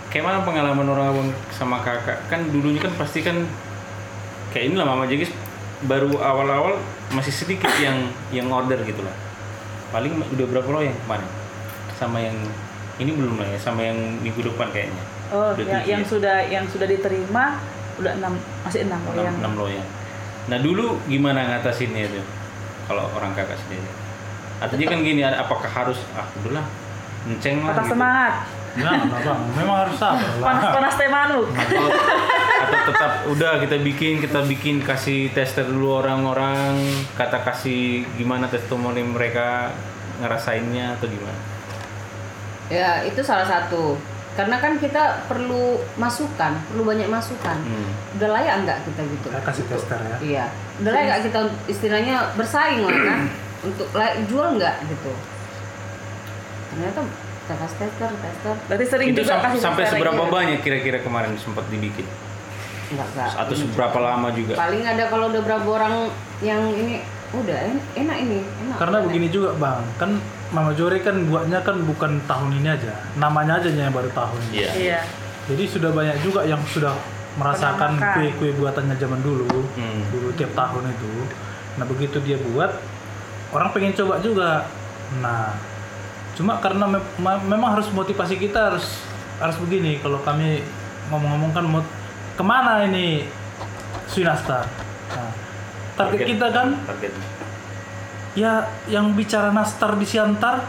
kayak 0.08 0.24
mana 0.24 0.39
pengalaman 0.41 0.88
orang 0.88 1.06
abang 1.10 1.30
sama 1.49 1.80
kakak? 1.80 2.16
Kan 2.26 2.47
dulunya 2.47 2.80
kan 2.80 2.95
pasti 2.95 3.20
kan 3.20 3.43
kayak 4.49 4.72
inilah 4.72 4.86
Mama 4.86 5.04
Jegis 5.06 5.36
baru 5.82 6.16
awal-awal 6.16 6.80
masih 7.12 7.34
sedikit 7.34 7.72
yang 7.80 8.07
yang 8.32 8.47
order 8.51 8.80
gitu 8.88 9.03
lah. 9.03 9.16
Paling 9.91 10.16
udah 10.20 10.45
berapa 10.47 10.68
lo 10.72 10.80
yang 10.84 10.95
kemarin? 11.05 11.28
Sama 11.99 12.18
yang 12.24 12.38
ini 12.97 13.12
belum 13.14 13.36
lah 13.39 13.47
ya, 13.51 13.59
sama 13.59 13.82
yang 13.84 13.97
minggu 14.24 14.41
depan 14.41 14.72
kayaknya. 14.72 15.03
oh 15.32 15.55
Udah 15.55 15.64
yang, 15.64 15.82
tujuh 15.84 15.91
yang 15.91 16.03
ya? 16.03 16.07
sudah 16.07 16.38
yang 16.47 16.66
sudah 16.68 16.88
diterima 16.88 17.59
udah 17.99 18.12
enam 18.18 18.34
masih 18.66 18.88
enam 18.88 18.99
enam, 19.12 19.24
yang 19.24 19.36
enam 19.39 19.53
loyang. 19.59 19.89
Nah 20.49 20.57
dulu 20.57 20.97
gimana 21.05 21.45
ngatasinnya 21.47 22.07
itu 22.07 22.24
kalau 22.88 23.07
orang 23.14 23.32
kakak 23.36 23.59
sendiri? 23.62 23.88
Artinya 24.62 24.86
kan 24.93 24.99
gini, 25.01 25.22
apakah 25.26 25.70
harus 25.70 25.99
ah 26.14 26.28
udahlah 26.41 26.66
enceng 27.26 27.62
lah 27.62 27.74
patah 27.74 27.86
gitu. 27.86 27.91
semangat 27.93 28.34
Nah, 28.72 29.03
bang, 29.03 29.41
memang 29.59 29.78
harus 29.84 29.99
sabar 29.99 30.32
lah. 30.39 30.47
panas-panas 30.47 30.93
teh 30.95 31.11
manuk 31.11 31.43
atau, 31.51 31.84
atau 32.63 32.80
tetap 32.88 33.11
udah 33.28 33.59
kita 33.59 33.76
bikin 33.84 34.24
kita 34.24 34.39
bikin 34.47 34.80
kasih 34.80 35.28
tester 35.36 35.67
dulu 35.67 35.99
orang-orang 35.99 36.80
kata 37.19 37.43
kasih 37.43 38.07
gimana 38.15 38.47
testimoni 38.47 39.03
mereka 39.03 39.76
ngerasainnya 40.24 40.95
atau 40.95 41.11
gimana? 41.11 41.39
Ya 42.72 43.03
itu 43.03 43.19
salah 43.19 43.43
satu. 43.43 43.99
Karena 44.32 44.63
kan 44.63 44.80
kita 44.80 45.28
perlu 45.28 45.76
masukan, 45.99 46.55
perlu 46.72 46.88
banyak 46.88 47.11
masukan. 47.11 47.59
Hmm. 47.59 47.91
Udah 48.15 48.30
layak 48.32 48.63
nggak 48.63 48.80
kita 48.88 49.01
gitu? 49.03 49.28
Saya 49.28 49.43
kasih 49.43 49.65
tester 49.67 49.99
ya. 49.99 50.17
Iya. 50.24 50.45
Udah 50.80 50.91
layak 50.95 51.05
nggak 51.11 51.22
kita 51.28 51.39
istilahnya 51.67 52.32
bersaing 52.39 52.88
lah 52.88 52.95
kan? 52.95 53.19
Untuk 53.67 53.91
layak 53.91 54.24
jual 54.32 54.55
nggak 54.55 54.88
gitu? 54.88 55.11
Ternyata 56.72 57.03
kasih 57.56 57.78
tester, 57.82 58.10
tester, 58.14 58.56
berarti 58.66 58.86
sering 58.86 59.08
Itu 59.10 59.22
juga 59.22 59.36
sam- 59.38 59.58
sampai 59.58 59.84
seberapa 59.86 60.22
gitu. 60.22 60.32
banyak 60.32 60.60
kira-kira 60.62 60.97
kemarin 60.99 61.34
sempat 61.36 61.66
dibikin? 61.68 62.06
nggak 62.91 63.08
nggak. 63.10 63.32
Atau 63.38 63.56
seberapa 63.56 63.97
lama 63.97 64.28
juga? 64.32 64.54
Paling 64.54 64.84
ada 64.84 65.08
kalau 65.08 65.28
udah 65.28 65.41
berapa 65.41 65.64
orang 65.66 66.12
yang 66.39 66.60
ini 66.70 66.99
udah 67.32 67.58
en- 67.64 67.86
enak 67.95 68.18
ini, 68.20 68.39
enak. 68.43 68.76
Karena 68.76 68.97
enak. 68.97 69.08
begini 69.08 69.28
juga 69.28 69.56
bang, 69.56 69.80
kan 69.95 70.12
Mama 70.52 70.76
Jore 70.76 70.99
kan 70.99 71.16
buatnya 71.24 71.64
kan 71.64 71.80
bukan 71.82 72.20
tahun 72.22 72.52
ini 72.54 72.68
aja, 72.70 72.91
namanya 73.16 73.58
aja 73.58 73.72
yang 73.72 73.89
baru 73.89 74.12
tahun 74.12 74.39
ini. 74.52 74.56
Iya. 74.58 74.72
iya 74.76 74.99
Jadi 75.41 75.64
sudah 75.66 75.89
banyak 75.89 76.20
juga 76.20 76.43
yang 76.43 76.60
sudah 76.66 76.91
merasakan 77.34 77.95
kue-kue 78.14 78.52
buatannya 78.54 78.93
zaman 78.93 79.20
dulu, 79.20 79.47
Hmm. 79.72 80.04
dulu 80.12 80.28
tiap 80.34 80.52
tahun 80.52 80.91
itu. 80.91 81.12
Nah 81.74 81.88
begitu 81.88 82.20
dia 82.20 82.36
buat, 82.43 82.76
orang 83.49 83.72
pengen 83.72 83.95
coba 83.95 84.20
juga. 84.20 84.68
Nah, 85.18 85.56
cuma 86.42 86.58
karena 86.58 86.89
me- 86.89 87.06
ma- 87.18 87.38
memang 87.39 87.78
harus 87.78 87.86
motivasi 87.88 88.36
kita 88.36 88.74
harus 88.74 89.06
harus 89.38 89.58
begini. 89.58 89.98
Kalau 89.98 90.18
kami 90.20 90.66
ngomong-ngomong 91.08 91.52
kan 91.52 91.64
mau 91.64 91.86
ke 92.32 92.42
mana 92.42 92.82
ini 92.82 93.30
Swinasta? 94.06 94.66
Nah, 95.08 95.32
target 95.94 96.26
kita 96.26 96.48
kan 96.50 96.74
target. 96.84 97.14
ya 98.32 98.54
yang 98.88 99.12
bicara 99.12 99.52
nastar 99.52 99.94
di 99.94 100.04
Siantar 100.04 100.64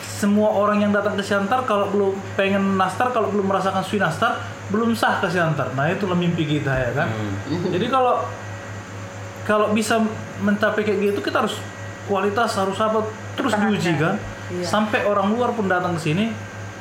semua 0.00 0.50
orang 0.50 0.80
yang 0.80 0.90
datang 0.90 1.14
ke 1.14 1.22
Siantar 1.22 1.62
kalau 1.62 1.86
belum 1.86 2.16
pengen 2.34 2.74
nastar 2.74 3.08
kalau 3.08 3.28
belum 3.28 3.44
merasakan 3.46 3.80
sui 3.80 3.96
nastar 3.96 4.40
belum 4.66 4.92
sah 4.92 5.20
ke 5.20 5.28
Siantar 5.28 5.70
nah 5.72 5.84
itulah 5.86 6.16
mimpi 6.16 6.48
kita 6.48 6.72
ya 6.72 6.90
kan 6.92 7.08
Hmm. 7.44 7.68
jadi 7.68 7.86
kalau 7.86 8.24
kalau 9.44 9.70
bisa 9.70 10.00
mencapai 10.38 10.82
kayak 10.82 11.12
gitu 11.12 11.20
kita 11.20 11.40
harus 11.40 11.60
kualitas 12.04 12.56
harus 12.56 12.76
apa 12.78 13.04
terus 13.32 13.52
diuji 13.54 13.92
kan 13.94 14.16
Iya. 14.48 14.64
sampai 14.64 15.04
orang 15.04 15.28
luar 15.28 15.52
pun 15.52 15.68
datang 15.68 15.92
ke 15.94 16.02
sini 16.02 16.32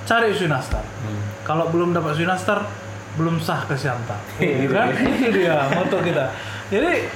cari 0.04 0.32
sui 0.32 0.48
nastar 0.48 0.80
Hmm. 1.04 1.20
kalau 1.44 1.68
belum 1.68 1.92
dapat 1.92 2.16
sui 2.16 2.24
nastar 2.24 2.64
belum 3.18 3.42
sah 3.42 3.66
ke 3.66 3.74
Siantar 3.74 4.22
Iya 4.38 4.70
kan? 4.70 4.88
Itu 5.18 5.34
dia 5.34 5.66
moto 5.68 5.98
kita. 6.00 6.30
Jadi 6.70 7.10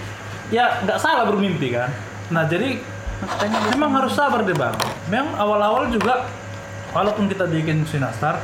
ya 0.49 0.81
nggak 0.81 0.97
salah 0.97 1.23
bermimpi 1.23 1.71
kan? 1.71 1.87
Nah 2.29 2.43
jadi 2.45 2.81
makanya 3.21 3.59
memang 3.69 3.91
harus 3.95 4.11
sabar 4.11 4.41
deh 4.41 4.51
bang. 4.51 4.73
Memang 5.07 5.37
awal-awal 5.37 5.87
juga 5.87 6.25
walaupun 6.89 7.29
kita 7.29 7.45
bikin 7.45 7.85
sui 7.85 8.01
nastar 8.01 8.41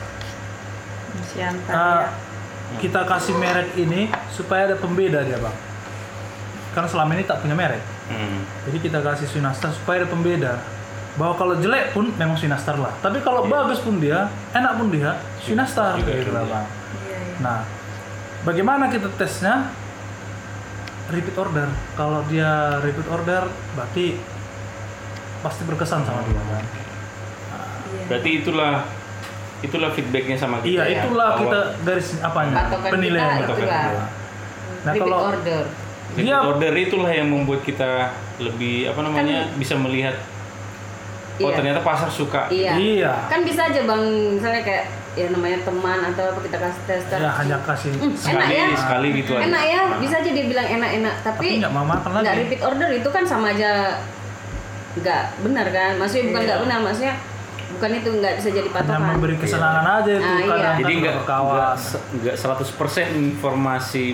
siantar 1.28 1.74
uh, 1.74 2.04
ya. 2.72 2.78
kita 2.78 3.02
kasih 3.04 3.36
merek 3.36 3.74
ini 3.76 4.06
supaya 4.30 4.70
ada 4.70 4.78
pembeda 4.78 5.26
dia 5.26 5.42
bang. 5.42 5.58
Karena 6.72 6.88
selama 6.88 7.18
ini 7.18 7.26
tak 7.26 7.42
punya 7.42 7.58
merek. 7.58 7.82
Hmm. 8.08 8.40
jadi 8.64 8.78
kita 8.80 9.00
kasih 9.02 9.28
sui 9.28 9.42
nastar 9.42 9.74
supaya 9.74 10.00
ada 10.00 10.08
pembeda 10.08 10.62
bahwa 11.18 11.34
kalau 11.34 11.58
jelek 11.58 11.92
pun 11.92 12.14
memang 12.14 12.34
sui 12.34 12.46
nastar 12.46 12.76
lah 12.76 12.94
tapi 12.98 13.20
kalau 13.20 13.42
Iya. 13.42 13.52
bagus 13.52 13.80
pun 13.80 13.98
dia 13.98 14.26
enak 14.52 14.74
pun 14.76 14.88
dia 14.88 15.10
sui 15.38 15.54
nastar 15.54 15.98
Juga 15.98 16.14
gitu 16.14 16.30
lah 16.30 16.42
iya. 16.42 16.52
bang 16.52 16.66
Iya, 17.00 17.18
iya. 17.18 17.36
Nah, 17.40 17.60
bagaimana 18.44 18.88
kita 18.88 19.10
tesnya? 19.14 19.70
Repeat 21.08 21.36
order. 21.36 21.68
Kalau 21.94 22.20
dia 22.26 22.50
repeat 22.78 23.08
order, 23.08 23.48
berarti 23.72 24.20
pasti 25.40 25.62
berkesan 25.64 26.04
sama 26.04 26.20
dia 26.22 26.36
kan. 26.36 26.64
Iya. 27.88 28.04
Berarti 28.06 28.30
itulah 28.38 28.74
itulah 29.58 29.90
feedbacknya 29.90 30.36
sama 30.36 30.60
kita 30.60 30.70
Iya, 30.70 30.84
ya. 30.86 30.98
itulah 31.00 31.30
Bahwa 31.32 31.42
kita 31.42 31.60
dari 31.82 32.02
sini 32.04 32.20
apanya? 32.22 32.56
Patokan 32.62 32.92
Penilaian 32.92 33.30
kita 33.32 33.46
itulah. 33.48 33.58
kita. 33.58 33.80
Nah, 33.88 34.04
Repeat 34.86 35.02
kalau 35.02 35.18
order. 35.24 35.64
repeat 36.08 36.24
dia 36.24 36.38
order 36.42 36.74
itulah 36.78 37.12
yang 37.12 37.28
membuat 37.28 37.62
kita 37.62 37.92
lebih 38.38 38.76
apa 38.88 39.00
namanya 39.02 39.38
bisa 39.56 39.74
melihat 39.76 40.16
oh 41.40 41.44
Iya. 41.44 41.56
ternyata 41.56 41.80
pasar 41.82 42.10
suka. 42.10 42.42
Iya. 42.50 42.72
iya, 42.76 43.14
Kan 43.26 43.42
bisa 43.42 43.62
aja 43.64 43.82
bang, 43.82 44.02
misalnya 44.34 44.62
kayak 44.62 44.86
ya 45.14 45.28
namanya 45.28 45.58
teman 45.62 46.00
atau 46.08 46.24
apa 46.28 46.40
kita 46.40 46.58
kasih 46.58 46.82
tester. 46.86 47.18
ya 47.18 47.32
hanya 47.32 47.58
kasih 47.60 47.90
Hmm, 47.92 48.14
Sekali 48.14 48.54
enak 48.56 48.70
ya. 48.70 48.78
sekali 48.78 49.08
gitu 49.16 49.32
aja. 49.34 49.44
Enak 49.44 49.64
ya, 49.64 49.80
Nah. 49.84 49.98
bisa 49.98 50.16
aja 50.16 50.30
dia 50.32 50.46
bilang 50.46 50.68
enak-enak, 50.68 51.16
tapi 51.20 51.38
tapi 51.48 51.60
nggak 51.60 51.72
mau 51.72 51.86
makan 51.86 52.10
nggak 52.12 52.26
lagi. 52.28 52.40
repeat 52.40 52.62
order 52.64 52.90
itu 52.92 53.10
kan 53.10 53.24
sama 53.24 53.48
aja 53.50 53.72
nggak 54.96 55.24
benar 55.40 55.66
kan? 55.68 55.92
Maksudnya 55.96 56.24
bukan 56.28 56.38
Iya. 56.40 56.48
nggak 56.48 56.60
benar, 56.64 56.80
maksudnya 56.82 57.16
bukan 57.70 57.92
itu 57.94 58.10
nggak 58.12 58.34
bisa 58.36 58.50
jadi 58.50 58.62
Hanya 58.64 58.78
patokan. 58.80 59.02
memberi 59.12 59.36
kesenangan 59.36 59.86
aja 59.96 60.12
itu 60.12 60.24
Ah, 60.24 60.40
iya. 60.40 60.70
Jadi 60.80 60.94
nggak 60.98 61.16
nggak 61.20 61.74
nggak 62.16 62.36
100% 62.36 63.10
informasi 63.16 64.06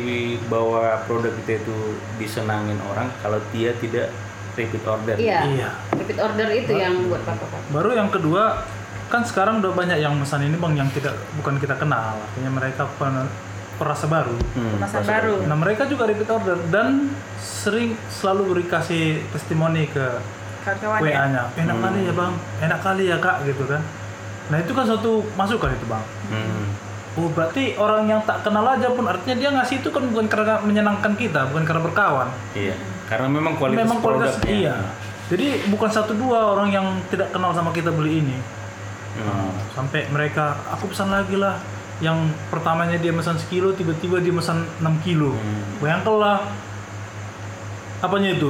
bahwa 0.46 0.82
produk 1.04 1.32
kita 1.38 1.62
itu 1.62 1.78
disenangin 2.18 2.80
orang 2.86 3.08
kalau 3.20 3.40
dia 3.50 3.72
tidak 3.76 4.08
repeat 4.58 4.86
order. 4.86 5.16
Iya. 5.18 5.40
Iya. 5.50 5.70
Repeat 5.98 6.20
order 6.20 6.48
itu 6.54 6.72
yang 6.74 6.94
buat 7.10 7.22
patokan. 7.26 7.62
Baru 7.74 7.90
yang 7.94 8.10
kedua, 8.14 8.64
kan 9.14 9.22
sekarang 9.22 9.62
udah 9.62 9.74
banyak 9.78 10.02
yang 10.02 10.18
pesan 10.18 10.46
ini 10.46 10.58
bang 10.58 10.74
yang 10.74 10.90
tidak 10.90 11.14
bukan 11.38 11.62
kita 11.62 11.78
kenal, 11.78 12.18
artinya 12.18 12.52
mereka 12.54 12.90
pen, 12.98 13.30
perasa 13.78 14.06
baru. 14.10 14.38
Hmm, 14.58 14.82
baru. 15.06 15.36
Nah 15.46 15.58
mereka 15.58 15.86
juga 15.90 16.10
repeat 16.10 16.30
order 16.30 16.58
dan 16.70 17.14
sering 17.42 17.98
selalu 18.10 18.42
beri 18.54 18.66
kasih 18.70 19.22
testimoni 19.34 19.90
ke 19.90 20.22
ya. 20.66 20.88
WA-nya. 20.88 21.44
Enak 21.60 21.78
kali 21.78 22.00
ya 22.08 22.14
bang, 22.16 22.34
enak 22.64 22.80
kali 22.80 23.04
ya 23.10 23.18
kak 23.20 23.44
gitu 23.46 23.64
kan. 23.68 23.82
Nah 24.50 24.58
itu 24.62 24.72
kan 24.72 24.86
suatu 24.88 25.26
masukan 25.36 25.74
itu 25.74 25.86
bang. 25.90 26.04
Hmm. 26.32 26.66
Oh 27.14 27.30
berarti 27.30 27.78
orang 27.78 28.10
yang 28.10 28.22
tak 28.26 28.42
kenal 28.42 28.66
aja 28.66 28.90
pun 28.90 29.06
artinya 29.06 29.38
dia 29.38 29.50
ngasih 29.54 29.86
itu 29.86 29.94
kan 29.94 30.02
bukan 30.10 30.26
karena 30.26 30.58
menyenangkan 30.66 31.14
kita, 31.14 31.46
bukan 31.54 31.64
karena 31.66 31.82
berkawan. 31.86 32.28
Iya. 32.58 32.74
Karena 33.14 33.28
memang 33.30 33.54
kualitas 33.56 33.86
Memang 33.86 34.00
kualitas 34.02 34.34
produknya. 34.36 34.58
iya. 34.58 34.76
Jadi 35.24 35.46
bukan 35.68 35.88
satu 35.88 36.14
dua 36.14 36.52
orang 36.52 36.70
yang 36.70 36.84
tidak 37.08 37.30
kenal 37.30 37.54
sama 37.54 37.70
kita 37.70 37.90
beli 37.90 38.20
ini. 38.20 38.38
Hmm. 39.14 39.54
Sampai 39.72 40.10
mereka 40.10 40.58
aku 40.68 40.90
pesan 40.90 41.10
lagi 41.10 41.38
lah. 41.38 41.62
Yang 42.02 42.18
pertamanya 42.50 42.98
dia 42.98 43.14
pesan 43.14 43.38
sekilo, 43.38 43.72
tiba-tiba 43.72 44.18
dia 44.18 44.34
pesan 44.34 44.66
6 44.82 44.98
kilo. 45.00 45.32
Hmm. 45.32 45.62
Bayangkanlah 45.80 46.42
apanya 48.00 48.30
itu? 48.34 48.50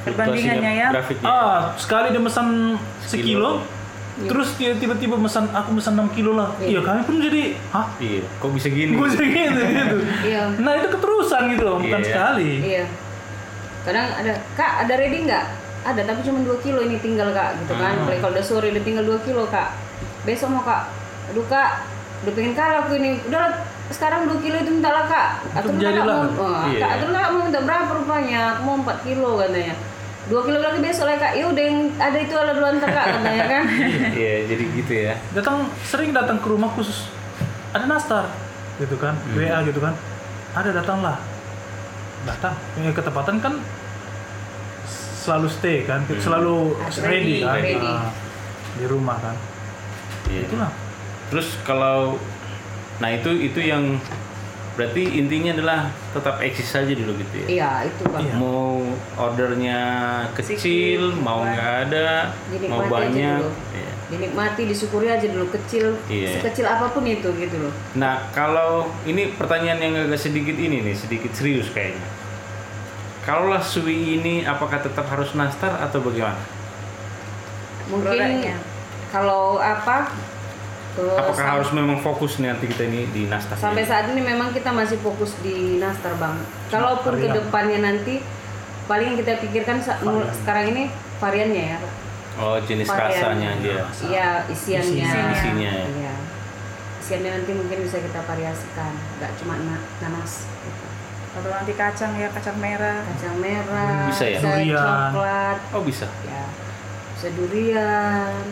Perbandingannya 0.00 0.72
ya. 0.78 0.88
Grafiknya. 0.90 1.26
Ah, 1.26 1.58
sekali 1.76 2.14
dia 2.14 2.22
pesan 2.22 2.78
Sekilo. 3.04 3.60
sekilo, 3.60 4.24
terus 4.24 4.48
dia 4.56 4.72
tiba-tiba 4.72 5.18
pesan 5.18 5.50
aku 5.52 5.76
pesan 5.76 5.98
6 6.00 6.16
kilo 6.16 6.32
lah. 6.32 6.54
Iya, 6.56 6.80
kami 6.80 7.00
pun 7.04 7.20
jadi, 7.20 7.58
hah? 7.68 7.86
Iya. 7.98 8.24
Kok 8.40 8.50
bisa 8.54 8.68
gini? 8.70 8.94
Gue 8.94 9.08
gitu 9.10 9.22
gitu. 9.68 9.96
Iya. 10.24 10.42
Nah 10.56 10.72
itu 10.72 10.88
keterusan 10.88 11.42
gitu 11.52 11.62
loh, 11.66 11.76
bukan 11.78 12.00
Iya. 12.00 12.08
sekali. 12.08 12.50
Iya. 12.64 12.84
Kadang 13.88 14.06
ada, 14.12 14.32
kak 14.52 14.84
ada 14.84 14.94
ready 15.00 15.24
nggak? 15.24 15.44
Ada, 15.80 16.04
tapi 16.04 16.20
cuma 16.20 16.44
2 16.44 16.60
kilo 16.60 16.84
ini 16.84 17.00
tinggal 17.00 17.32
kak, 17.32 17.56
gitu 17.64 17.72
kan. 17.72 17.96
Hmm. 17.96 18.04
Apalagi 18.04 18.20
kalau 18.20 18.32
udah 18.36 18.44
sore 18.44 18.68
udah 18.68 18.84
tinggal 18.84 19.04
2 19.08 19.24
kilo 19.24 19.48
kak. 19.48 19.72
Besok 20.28 20.52
mau 20.52 20.60
kak, 20.60 20.92
aduh 21.32 21.46
kak, 21.48 21.88
udah 22.20 22.32
pengen 22.36 22.52
kalah 22.52 22.84
aku 22.84 23.00
ini. 23.00 23.16
Udah 23.24 23.64
sekarang 23.88 24.28
2 24.28 24.44
kilo 24.44 24.60
itu 24.60 24.68
minta 24.68 24.92
lah 24.92 25.08
kak. 25.08 25.28
Atau 25.56 25.72
enggak 25.72 25.96
kak 25.96 26.04
mau, 26.04 26.20
oh, 26.36 26.68
Iya. 26.68 26.80
kak, 26.84 26.90
atau 27.00 27.06
enggak 27.08 27.22
kak 27.24 27.32
mau 27.32 27.42
minta 27.48 27.60
berapa 27.64 27.90
rupanya? 27.96 28.40
Aku 28.52 28.60
mau 28.68 28.76
4 28.84 29.06
kilo 29.08 29.30
katanya. 29.40 29.74
2 30.28 30.44
kilo 30.44 30.58
lagi 30.60 30.78
besok 30.84 31.04
lah 31.08 31.16
kak, 31.16 31.32
ya 31.32 31.44
udah 31.48 31.62
yang 31.64 31.78
ada 31.96 32.18
itu 32.20 32.34
ala 32.36 32.52
dulu 32.52 32.66
antar 32.68 32.90
kak 32.92 33.06
katanya 33.16 33.44
kan. 33.48 33.64
Iya, 34.20 34.34
jadi 34.44 34.64
gitu 34.76 34.92
ya. 34.92 35.14
Datang 35.32 35.56
sering 35.88 36.12
datang 36.12 36.36
ke 36.36 36.48
rumah 36.52 36.68
khusus 36.76 37.08
ada 37.72 37.88
nastar 37.88 38.28
gitu 38.76 39.00
kan, 39.00 39.16
Hmm. 39.16 39.40
WA 39.40 39.64
gitu 39.64 39.80
kan. 39.80 39.96
Ada 40.52 40.76
datanglah. 40.76 41.16
Datang. 42.28 42.52
Ya, 42.76 42.92
ketepatan 42.92 43.40
kan 43.40 43.54
selalu 45.18 45.48
stay 45.48 45.82
kan, 45.82 46.00
Hmm. 46.02 46.16
selalu 46.16 46.78
Ready, 46.96 47.02
ready, 47.02 47.36
kan. 47.42 47.58
ready. 47.58 47.90
Ah, 47.90 48.08
di 48.74 48.84
rumah 48.86 49.18
kan. 49.18 49.36
Iya. 50.26 50.46
Itulah. 50.46 50.70
Terus 51.28 51.48
kalau 51.60 52.16
nah 52.98 53.10
itu 53.10 53.30
itu 53.30 53.60
yang 53.60 53.98
berarti 54.74 55.18
intinya 55.18 55.50
adalah 55.52 55.80
tetap 56.08 56.38
eksis 56.38 56.70
saja 56.70 56.88
dulu 56.88 57.18
gitu 57.18 57.34
ya. 57.42 57.46
Iya, 57.50 57.70
itu 57.90 58.02
bang. 58.06 58.22
Iya. 58.22 58.34
Mau 58.38 58.86
ordernya 59.18 59.80
kecil, 60.32 61.18
mau 61.18 61.42
nggak 61.42 61.90
ada, 61.90 62.30
Dinikmati 62.46 62.70
mau 62.70 62.80
banyak. 62.86 63.42
Iya. 63.74 63.90
Dinikmati, 64.08 64.62
disyukuri 64.64 65.10
aja 65.10 65.26
dulu 65.26 65.50
kecil, 65.50 65.98
Iya. 66.06 66.38
sekecil 66.38 66.64
apa 66.64 66.88
pun 66.88 67.04
itu 67.04 67.28
gitu 67.28 67.56
loh. 67.58 67.74
Nah, 67.92 68.30
kalau 68.30 68.88
ini 69.04 69.34
pertanyaan 69.34 69.76
yang 69.78 69.94
agak 70.00 70.16
sedikit 70.16 70.54
ini 70.54 70.80
nih, 70.80 70.94
sedikit 70.94 71.34
serius 71.34 71.68
kayaknya. 71.68 72.06
Kalaulah 73.28 73.60
Sui 73.60 73.92
ini 74.16 74.40
apakah 74.42 74.80
tetap 74.80 75.04
harus 75.06 75.36
nastar 75.36 75.76
atau 75.78 76.00
bagaimana? 76.00 76.40
Mungkin 77.86 78.08
Produknya. 78.08 78.56
kalau 79.10 79.60
apa? 79.60 80.08
eh, 80.96 81.12
Apakah 81.14 81.36
sam- 81.36 81.52
harus 81.54 81.70
memang 81.70 82.00
fokus 82.00 82.40
nih 82.40 82.48
nanti 82.48 82.64
kita 82.66 82.82
ini 82.82 83.04
di 83.06 83.28
nastar? 83.28 83.52
sampai 83.54 83.84
saat 83.84 84.08
ini 84.08 84.24
memang 84.24 84.48
kita 84.50 84.72
masih 84.72 84.96
fokus 84.98 85.36
di 85.38 85.76
nastar 85.76 86.16
bang. 86.16 86.40
Kalaupun 86.68 87.12
ke 87.14 87.28
varian. 87.28 87.36
depannya 87.38 87.78
nanti 87.82 88.24
paling 88.84 89.12
yang 89.12 89.18
kita 89.18 89.36
pikirkan 89.38 89.76
Varian. 89.78 90.32
sekarang 90.34 90.64
ini 90.70 90.82
variannya 91.18 91.64
ya. 91.68 91.78
Oh, 92.34 92.56
jenis 92.58 92.88
Varian. 92.88 93.12
rasanya 93.12 93.48
aja. 93.52 93.76
Iya 94.02 94.28
isiannya. 94.48 95.04
Isinya. 95.04 95.32
Isinya 95.34 95.70
ya. 95.74 95.86
Iya. 95.86 96.14
Isiannya 96.98 97.30
nanti 97.34 97.52
mungkin 97.52 97.78
bisa 97.84 98.00
kita 98.00 98.24
variasikan, 98.24 98.92
nggak 99.18 99.32
cuma 99.36 99.54
na- 99.60 99.84
nanas. 100.00 100.48
gitu. 100.64 100.87
Kalau 101.38 101.54
nanti 101.54 101.72
kacang 101.72 102.12
ya 102.14 102.28
kacang 102.28 102.58
merah. 102.58 102.98
Kacang 103.06 103.36
merah, 103.38 104.10
Bisa 104.10 104.24
ya? 104.26 104.38
Durian. 104.38 104.74
coklat, 105.14 105.58
Oh, 105.70 105.82
bisa. 105.82 106.06
ya, 106.24 106.44
bisa 107.14 107.28
durian. 107.32 108.42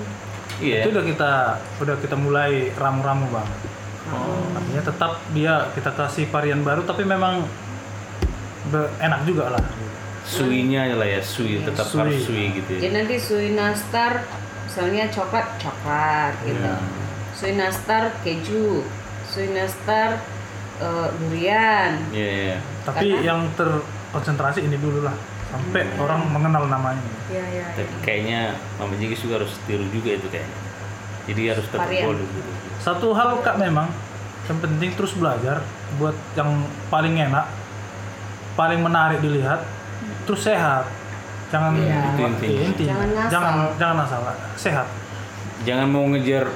Iya. 0.56 0.86
Itu 0.86 0.94
udah 0.94 1.04
kita 1.04 1.32
udah 1.82 1.96
kita 1.98 2.14
mulai 2.14 2.70
ramu-ramu 2.72 3.26
bang. 3.28 3.48
Oh. 4.08 4.54
Artinya 4.54 4.82
tetap 4.86 5.12
dia 5.30 5.54
kita 5.74 5.90
kasih 5.90 6.30
varian 6.30 6.62
baru 6.62 6.86
tapi 6.86 7.02
memang 7.02 7.42
be- 8.66 8.92
enak 8.98 9.26
juga 9.26 9.50
lah. 9.50 9.64
Suinya 10.22 10.86
lah 10.92 11.06
ya, 11.06 11.20
sui 11.20 11.58
Iya, 11.58 11.70
tetap 11.70 11.86
sui. 11.86 11.98
harus 12.00 12.22
sui 12.22 12.50
gitu 12.52 12.70
ya. 12.72 12.80
Jadi 12.82 12.94
nanti 12.94 13.16
sui 13.16 13.48
nastar, 13.52 14.26
misalnya 14.62 15.06
coklat 15.06 15.46
coklat 15.58 16.34
gitu. 16.42 16.58
Iya. 16.58 16.78
Sui 17.30 17.52
nastar 17.52 18.14
keju, 18.22 18.82
sui 19.26 19.50
nastar 19.50 20.18
eh, 20.78 21.08
durian. 21.16 21.92
Iya, 22.10 22.28
iya. 22.30 22.56
Tapi 22.82 23.06
Karena- 23.10 23.24
yang 23.24 23.40
terkonsentrasi 23.54 24.60
ini 24.62 24.76
dulu 24.76 25.02
lah 25.02 25.16
sampai 25.46 25.82
Hmm. 25.86 26.02
orang 26.02 26.20
mengenal 26.28 26.64
namanya. 26.66 27.02
Iya 27.26 27.44
iya. 27.50 27.66
Tapi 27.72 27.84
iya. 27.84 27.98
kayaknya 28.02 28.40
Mama 28.76 28.94
Jigis 28.94 29.20
juga 29.20 29.40
harus 29.40 29.52
tiru 29.64 29.86
juga 29.88 30.10
itu 30.12 30.26
kayaknya. 30.26 30.58
Jadi 31.26 31.42
harus 31.48 31.66
Varian. 31.68 32.04
boleh 32.06 32.22
gitu. 32.24 32.50
Satu 32.78 33.08
hal 33.10 33.40
kak 33.40 33.56
memang 33.56 33.88
yang 34.46 34.58
penting 34.60 34.90
terus 34.94 35.12
belajar 35.12 35.58
buat 35.96 36.14
yang 36.34 36.50
paling 36.86 37.18
enak, 37.18 37.46
paling 38.54 38.78
menarik 38.78 39.18
dilihat, 39.18 39.66
terus 40.22 40.44
sehat. 40.44 40.86
Jangan 41.46 41.74
Iya. 41.74 41.98
Itu 42.10 42.22
intinya. 42.22 42.62
intinya. 42.64 42.90
Jangan 42.92 43.08
ngasal. 43.08 43.30
jangan 43.30 43.54
jangan 43.76 43.96
asal 44.02 44.20
sehat. 44.54 44.86
Jangan 45.62 45.88
mau 45.88 46.04
ngejar 46.06 46.46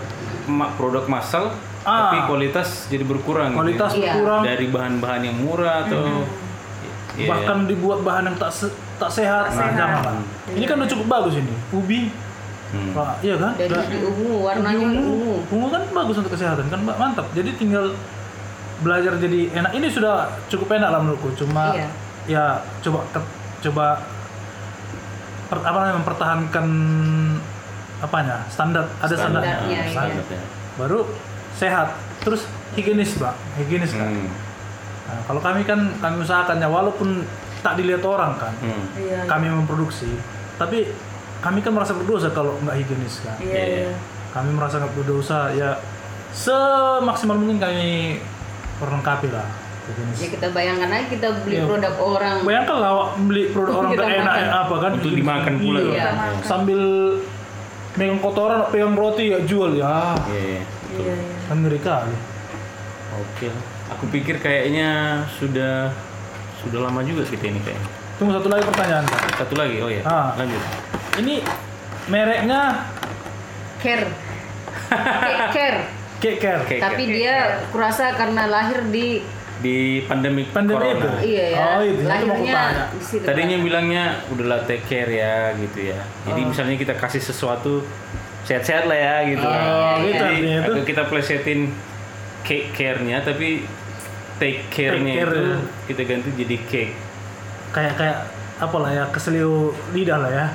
produk 0.77 1.07
massal 1.07 1.55
Ah. 1.81 2.07
tapi 2.07 2.19
kualitas 2.27 2.87
jadi 2.87 3.03
berkurang 3.03 3.53
Kualitas 3.53 3.91
gitu 3.91 4.05
berkurang, 4.05 4.41
ya. 4.41 4.53
dari 4.53 4.67
bahan-bahan 4.69 5.21
yang 5.23 5.37
murah 5.39 5.89
atau 5.89 6.29
Iya. 7.11 7.27
bahkan 7.27 7.65
dibuat 7.65 8.01
bahan 8.01 8.23
yang 8.25 8.37
tak 8.37 8.49
se- 8.49 8.71
tak 8.95 9.11
sehat. 9.11 9.49
Tak 9.49 9.75
Nah, 9.75 9.99
sehat. 9.99 10.15
Ini 10.53 10.65
kan 10.65 10.77
udah 10.77 10.89
cukup 10.89 11.07
bagus 11.11 11.35
ini. 11.35 11.53
Ubi, 11.71 12.13
Hmm. 12.71 12.95
Wah, 12.95 13.19
iya 13.19 13.35
kan? 13.35 13.51
Udah- 13.57 13.83
di 13.83 13.99
ungu, 13.99 14.47
warnanya 14.47 14.79
ungu. 14.79 15.03
ungu. 15.03 15.35
Ungu 15.51 15.67
kan 15.69 15.83
bagus 15.91 16.17
untuk 16.17 16.31
kesehatan 16.31 16.71
kan 16.71 16.79
Mbak? 16.79 16.97
mantap. 16.97 17.27
Jadi 17.33 17.51
tinggal 17.57 17.91
belajar 18.79 19.19
jadi 19.19 19.51
enak. 19.53 19.75
Ini 19.75 19.87
sudah 19.89 20.15
cukup 20.47 20.71
enak 20.71 20.89
lah 20.89 21.01
menurutku. 21.01 21.35
Cuma 21.35 21.75
Iya. 21.75 21.89
ya 22.29 22.45
coba 22.81 23.03
ke- 23.11 23.31
coba 23.61 23.99
per- 25.47 25.67
apa 25.67 25.77
namanya 25.79 25.97
mempertahankan 25.99 26.67
apanya 28.01 28.37
standar 28.47 28.87
ada 28.97 29.13
standarnya. 29.13 29.57
Standarnya, 29.59 29.81
iya. 29.83 29.91
Standarnya. 29.91 30.43
Baru 30.79 31.01
sehat. 31.61 31.93
Terus 32.21 32.45
higienis 32.73 33.17
mbak, 33.17 33.37
higienis 33.57 33.93
kan. 33.93 34.09
Hmm. 34.09 34.29
Nah, 35.05 35.21
kalau 35.27 35.41
kami 35.41 35.61
kan 35.63 35.93
kami 35.95 36.17
usahakannya 36.19 36.65
walaupun 36.67 37.25
tak 37.61 37.77
dilihat 37.77 38.01
orang 38.03 38.33
kan, 38.35 38.53
Hmm. 38.59 38.85
Iya. 38.95 39.25
kami 39.27 39.49
memproduksi, 39.49 40.09
tapi 40.57 40.89
kami 41.39 41.61
kan 41.61 41.73
merasa 41.73 41.93
berdosa 41.93 42.29
kalau 42.31 42.57
nggak 42.59 42.77
higienis 42.79 43.21
kan. 43.21 43.37
Iya 43.39 43.53
Iya. 43.53 43.65
iya. 43.85 43.93
kami 44.31 44.55
merasa 44.55 44.79
nggak 44.79 44.95
berdosa 44.95 45.51
ya 45.51 45.75
semaksimal 46.31 47.35
mungkin 47.35 47.59
kami 47.59 48.23
perlengkapi 48.77 49.29
lah 49.29 49.45
higienis. 49.85 50.17
Ya 50.17 50.29
kita 50.31 50.47
bayangkan 50.51 50.89
aja 50.89 51.05
kita 51.07 51.29
beli 51.43 51.57
Iya. 51.57 51.67
produk 51.67 51.95
orang. 51.99 52.37
Bayangkan 52.41 52.77
lah 52.79 52.93
beli 53.19 53.43
produk 53.51 53.75
orang 53.81 53.91
Kita 53.91 54.05
enak 54.07 54.23
makan. 54.33 54.49
apa 54.57 54.75
kan 54.79 54.93
Untuk 54.95 55.13
dimakan 55.13 55.55
pula 55.59 55.79
Iya. 55.81 55.91
ya. 55.91 55.97
Iya. 55.99 56.11
sambil 56.41 56.81
megang 57.91 58.21
kotoran 58.21 58.71
pegang 58.71 58.95
roti 58.95 59.25
ya 59.29 59.39
jual 59.43 59.75
ya 59.75 60.15
Iya. 61.03 61.11
Iya 61.11 61.17
iya. 61.17 61.53
ngeri 61.55 61.81
kali 61.81 62.17
Oke. 63.13 63.49
Aku 63.91 64.07
pikir 64.07 64.39
kayaknya 64.39 64.89
sudah 65.35 65.91
sudah 66.57 66.81
lama 66.81 67.03
juga 67.03 67.23
kita 67.23 67.43
ini 67.45 67.59
kayaknya. 67.59 67.89
tunggu 68.17 68.33
satu 68.33 68.47
lagi 68.47 68.65
pertanyaan. 68.65 69.05
Satu 69.35 69.55
lagi, 69.55 69.77
oh 69.79 69.89
ya. 69.89 70.03
Ah. 70.05 70.31
Lanjut. 70.35 70.63
ini 71.19 71.43
mereknya 72.07 72.87
Care. 73.83 74.07
Care. 75.51 75.81
Care 76.21 76.63
Tapi 76.79 77.03
Care. 77.03 77.13
dia 77.13 77.37
kurasa 77.69 78.13
karena 78.13 78.45
lahir 78.47 78.85
di 78.87 79.25
Di 79.59 80.01
pandemi 80.03 80.45
pandemi 80.47 80.81
corona. 80.81 80.97
itu 80.97 81.09
iya 81.27 81.45
ya. 81.51 81.65
oh 81.71 81.83
itu 81.83 82.03
lahirnya. 82.03 82.61
Tadinya 83.21 83.57
bilangnya 83.59 84.05
udahlah 84.29 84.65
take 84.65 84.85
care 84.87 85.11
ya 85.11 85.53
gitu 85.55 85.85
ya. 85.87 86.01
Jadi 86.25 86.41
Oh. 86.41 86.49
misalnya 86.49 86.77
kita 86.77 86.95
kasih 86.95 87.21
sesuatu 87.21 87.85
sehat-sehat 88.51 88.85
lah 88.85 88.99
ya 88.99 89.15
gitu. 89.29 89.47
Iya, 89.47 89.55
iya, 89.55 89.63
Oh, 89.63 89.95
iya. 89.95 89.95
gitu 90.03 90.11
Jadi 90.11 90.27
artinya 90.27 90.57
itu 90.67 90.81
kita 90.85 91.03
plesetin 91.07 91.61
cake 92.41 92.69
care-nya 92.73 93.17
tapi 93.21 93.63
take 94.37 94.67
care-nya 94.69 95.13
Take 95.13 95.21
care 95.21 95.31
itu 95.31 95.47
ya. 95.47 95.59
kita 95.87 96.03
ganti 96.05 96.29
jadi 96.35 96.57
cake. 96.67 96.93
kayak 97.71 97.93
kayak 97.95 98.19
apa 98.59 98.77
lah 98.77 98.91
ya 98.91 99.05
keseliu 99.09 99.55
lidah 99.91 100.19
lah 100.19 100.33
ya 100.33 100.47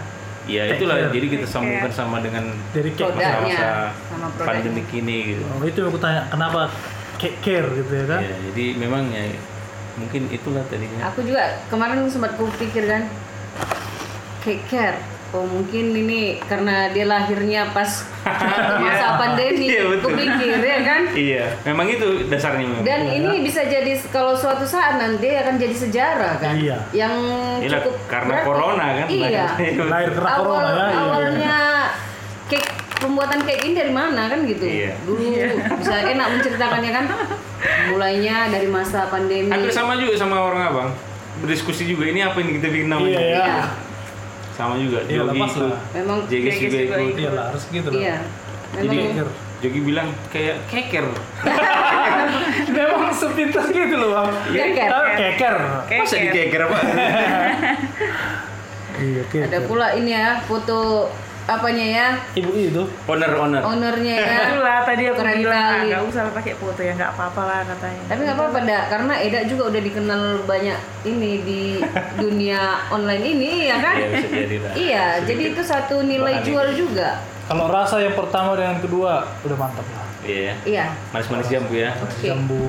Ya 0.46 0.62
Take 0.68 0.78
itulah 0.78 0.98
care. 1.00 1.10
jadi 1.10 1.26
kita 1.32 1.46
sambungkan 1.48 1.88
care. 1.88 1.96
sama 1.96 2.18
dengan 2.20 2.44
dari 2.70 2.92
masa-masa 2.92 3.96
sama 4.04 4.28
produknya. 4.30 4.46
pandemik 4.46 4.88
ini 4.92 5.18
gitu. 5.32 5.44
oh, 5.48 5.64
itu 5.64 5.78
yang 5.80 5.88
aku 5.88 5.98
tanya 5.98 6.22
kenapa 6.28 6.62
Cake 7.16 7.40
Care 7.40 7.70
gitu 7.72 7.94
ya 7.96 8.06
kan 8.06 8.20
Ya, 8.20 8.34
jadi 8.46 8.66
memang 8.76 9.08
ya 9.08 9.24
mungkin 9.96 10.28
itulah 10.28 10.60
tadinya. 10.66 11.08
Aku 11.08 11.24
juga 11.24 11.40
kemarin 11.66 12.04
sempat 12.06 12.36
kupikir 12.36 12.84
kan 12.84 13.08
cake 14.42 14.68
care. 14.68 15.00
Oh 15.36 15.44
mungkin 15.46 15.92
ini 15.92 16.40
karena 16.42 16.88
dia 16.90 17.04
lahirnya 17.06 17.68
pas 17.70 18.08
masa 18.82 19.20
pandemi 19.20 19.68
Iya, 19.68 19.84
betul. 19.86 20.08
kupikir 20.10 20.58
ya 20.58 20.80
kan 20.82 21.02
Iya, 21.12 21.44
memang 21.64 21.88
itu 21.88 22.08
dasarnya 22.26 22.64
memang. 22.66 22.82
dan 22.82 23.02
ini 23.06 23.44
bisa 23.44 23.62
jadi 23.62 23.92
kalau 24.08 24.32
suatu 24.34 24.64
saat 24.64 24.96
nanti 24.96 25.28
akan 25.30 25.56
jadi 25.56 25.76
sejarah 25.76 26.34
kan 26.38 26.56
Iya. 26.56 26.78
yang 26.90 27.14
Inilah 27.60 27.84
cukup 27.84 27.96
karena 28.08 28.32
berarti- 28.32 28.48
corona 28.48 28.86
kan. 28.96 29.08
iya 29.08 29.46
Lahir 29.86 30.10
karena 30.10 30.32
awal 30.32 30.46
corona 30.48 30.72
ya. 30.72 30.72
iya, 30.72 30.88
iya. 30.88 31.00
awalnya 31.02 31.56
cake 32.46 32.70
pembuatan 32.96 33.40
cake 33.42 33.62
ini 33.62 33.74
dari 33.76 33.92
mana 33.92 34.22
kan 34.26 34.40
gitu 34.44 34.64
Iya. 34.64 34.92
dulu 35.04 35.20
bisa 35.76 35.96
enak 36.06 36.28
menceritakannya 36.32 36.92
kan 36.94 37.06
mulainya 37.88 38.48
dari 38.48 38.68
masa 38.68 39.06
pandemi 39.06 39.50
Hampir 39.50 39.70
sama 39.70 39.94
juga 39.96 40.16
sama 40.16 40.40
orang 40.40 40.64
abang. 40.66 40.92
Berdiskusi 41.36 41.84
juga 41.84 42.08
ini 42.08 42.22
apa 42.22 42.40
yang 42.40 42.56
kita 42.56 42.68
bikin 42.70 42.88
namanya. 42.88 43.20
Iya, 43.20 43.44
iya. 43.44 43.56
Iya. 44.56 44.58
Sama 44.58 44.74
juga. 44.80 45.00
Iya, 45.02 45.20
Jogi 45.20 45.30
lepas 45.30 45.52
ikut. 45.52 45.64
lah. 45.66 45.80
memang 45.94 46.18
Jeges 46.26 46.54
Jeges 46.56 46.72
juga 46.82 46.96
ikut. 46.98 47.18
Iya 47.18 47.30
lah, 47.30 47.46
harus 47.52 47.64
gitu 47.68 47.90
lah. 47.90 48.00
iya 48.00 48.16
Jadi 48.74 48.88
memang 48.88 49.28
Jogi 49.56 49.80
bilang 49.82 50.08
kayak 50.30 50.56
keker. 50.68 51.06
Memang 52.76 53.12
sepintas 53.12 53.68
gitu 53.68 53.96
loh 53.96 54.10
bang. 54.14 54.30
Keker. 54.50 54.90
Ah, 54.90 55.12
Keker. 55.14 55.56
Masa 55.98 56.16
di 56.18 56.30
keker 56.30 56.62
apa? 56.64 56.78
Iya 58.96 59.28
keker. 59.28 59.52
ada 59.52 59.60
pula 59.62 59.92
ini 59.92 60.16
ya 60.16 60.40
foto 60.42 61.12
apanya 61.46 61.86
ya 61.86 62.08
Ibu 62.34 62.50
itu. 62.52 62.84
owner 63.06 63.32
owner. 63.32 63.62
ownernya 63.62 64.16
ya 64.18 64.36
Itulah 64.50 64.78
tadi 64.82 65.04
aku 65.06 65.20
Keren 65.20 65.38
bilang 65.38 65.54
ah, 65.56 65.70
kali. 65.76 65.88
nggak 65.88 66.04
usah 66.06 66.24
pakai 66.32 66.54
foto 66.54 66.82
ya 66.82 66.94
nggak 66.94 67.12
apa-apa 67.12 67.42
lah 67.44 67.62
katanya. 67.66 68.02
tapi 68.06 68.20
nggak 68.20 68.36
apa-apa 68.36 68.60
dak 68.62 68.84
karena 68.88 69.14
Eda 69.20 69.40
juga 69.44 69.64
udah 69.68 69.82
dikenal 69.82 70.22
banyak 70.44 70.78
ini 71.04 71.32
di 71.40 71.62
dunia 72.24 72.62
online 72.90 73.24
ini 73.24 73.50
ya 73.66 73.78
kan 73.78 73.94
Iya 73.96 74.08
bisa 74.12 74.28
jadi 74.28 74.56
lah. 74.58 74.72
iya 74.76 75.06
jadi 75.22 75.44
itu 75.48 75.62
satu 75.62 75.96
nilai 76.02 76.34
Bahan 76.36 76.46
jual 76.46 76.68
itu. 76.68 76.78
juga 76.84 77.22
Kalau 77.46 77.66
rasa 77.68 78.02
yang 78.02 78.14
pertama 78.14 78.54
dengan 78.54 78.78
kedua 78.80 79.12
udah 79.40 79.54
mantap 79.56 79.86
lah. 79.88 80.02
Iya. 80.22 80.54
iya 80.66 80.86
Manis-manis 81.12 81.46
jambu 81.46 81.74
ya. 81.74 81.94
Oke. 81.96 82.26
Jambu. 82.26 82.66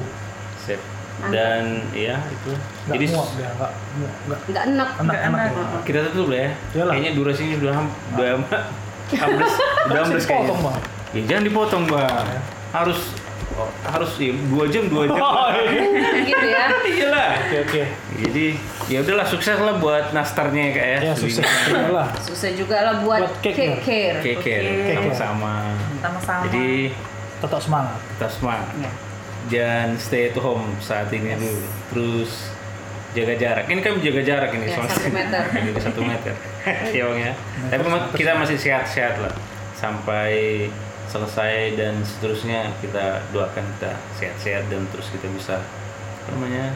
Dan 1.28 1.62
iya 1.90 2.16
itu. 2.26 2.52
nggak 2.52 2.92
Jadi 2.92 3.04
muak 3.08 3.28
dia, 3.32 3.48
nggak 3.48 3.72
muak, 3.92 4.10
nggak 4.26 4.40
nggak 4.46 4.62
enak 4.66 4.88
enak 4.96 5.16
enak. 5.16 5.40
enak. 5.48 5.48
ya. 5.48 5.78
kita 5.82 5.98
tutup 6.06 6.26
lah 6.28 6.38
ya. 6.38 6.50
Iyalah. 6.72 6.92
Kayaknya 6.92 7.10
durasinya 7.12 7.54
udah 7.56 7.72
ham- 7.74 7.94
udah 8.12 8.26
ambles. 9.16 9.54
Udah 9.86 10.00
ambles 10.00 10.18
Bisa 10.18 10.26
kayaknya. 10.26 10.44
dipotong 10.44 10.60
bang. 10.60 10.80
Ya 11.08 11.22
jangan 11.24 11.42
dipotong 11.44 11.84
bang. 11.86 12.26
Harus 12.68 13.00
oh, 13.54 13.70
harus 13.84 14.10
ya, 14.18 14.32
dua 14.44 14.64
jam 14.66 14.84
dua 14.86 15.02
jam. 15.06 15.16
Oh, 15.16 15.48
iya. 15.54 15.82
gitu 16.28 16.46
ya 16.48 16.64
Iya 16.84 17.06
lah. 17.08 17.30
Oke 17.40 17.56
oke. 17.62 17.82
Jadi 18.18 18.44
ya 18.86 18.98
udahlah 19.00 19.24
sukses 19.24 19.56
lah 19.56 19.74
buat 19.76 20.10
nastarnya 20.10 20.62
ya 20.64 20.72
kak 20.72 20.86
ya. 20.86 20.98
Ya 21.02 21.14
sukses 21.14 21.42
juga 21.42 21.90
lah. 21.96 22.08
susah 22.20 22.50
juga 22.52 22.76
lah 22.80 22.94
buat, 22.98 23.20
Buat 23.22 23.34
cake 23.40 23.54
cake 23.54 23.70
ya? 23.72 23.76
care 23.78 24.16
Oke, 24.18 24.30
Oke. 24.34 24.92
sama-sama. 24.92 25.54
Sama-sama. 25.98 26.42
Jadi 26.44 26.66
Tetap 27.36 27.60
semangat. 27.60 27.98
kita 28.10 28.28
semangat. 28.28 28.68
Jangan 29.46 29.94
stay 29.96 30.30
at 30.30 30.36
home 30.36 30.74
saat 30.78 31.06
ini 31.10 31.32
dulu. 31.32 31.62
Terus 31.90 32.50
jaga 33.12 33.34
jarak. 33.34 33.64
Ini 33.66 33.80
kan 33.80 33.94
jaga 33.98 34.22
jarak 34.22 34.50
ini 34.52 34.66
Ya, 34.66 34.74
soalnya. 34.76 34.92
satu 34.92 35.10
meter. 35.10 35.42
Jaga 35.66 35.80
satu 35.80 36.00
meter. 36.02 36.34
Iya 36.92 37.02
bang 37.06 37.18
ya. 37.22 37.32
Tapi 37.70 37.82
kita 38.14 38.32
masih 38.34 38.58
sehat-sehat 38.58 39.22
lah 39.22 39.30
sampai 39.72 40.66
selesai 41.06 41.54
dan 41.74 42.02
seterusnya 42.02 42.74
kita 42.76 43.22
doakan 43.30 43.62
kita 43.72 43.94
sehat-sehat 44.16 44.66
dan 44.66 44.82
terus 44.90 45.06
kita 45.08 45.30
bisa 45.30 45.62
namanya 46.26 46.74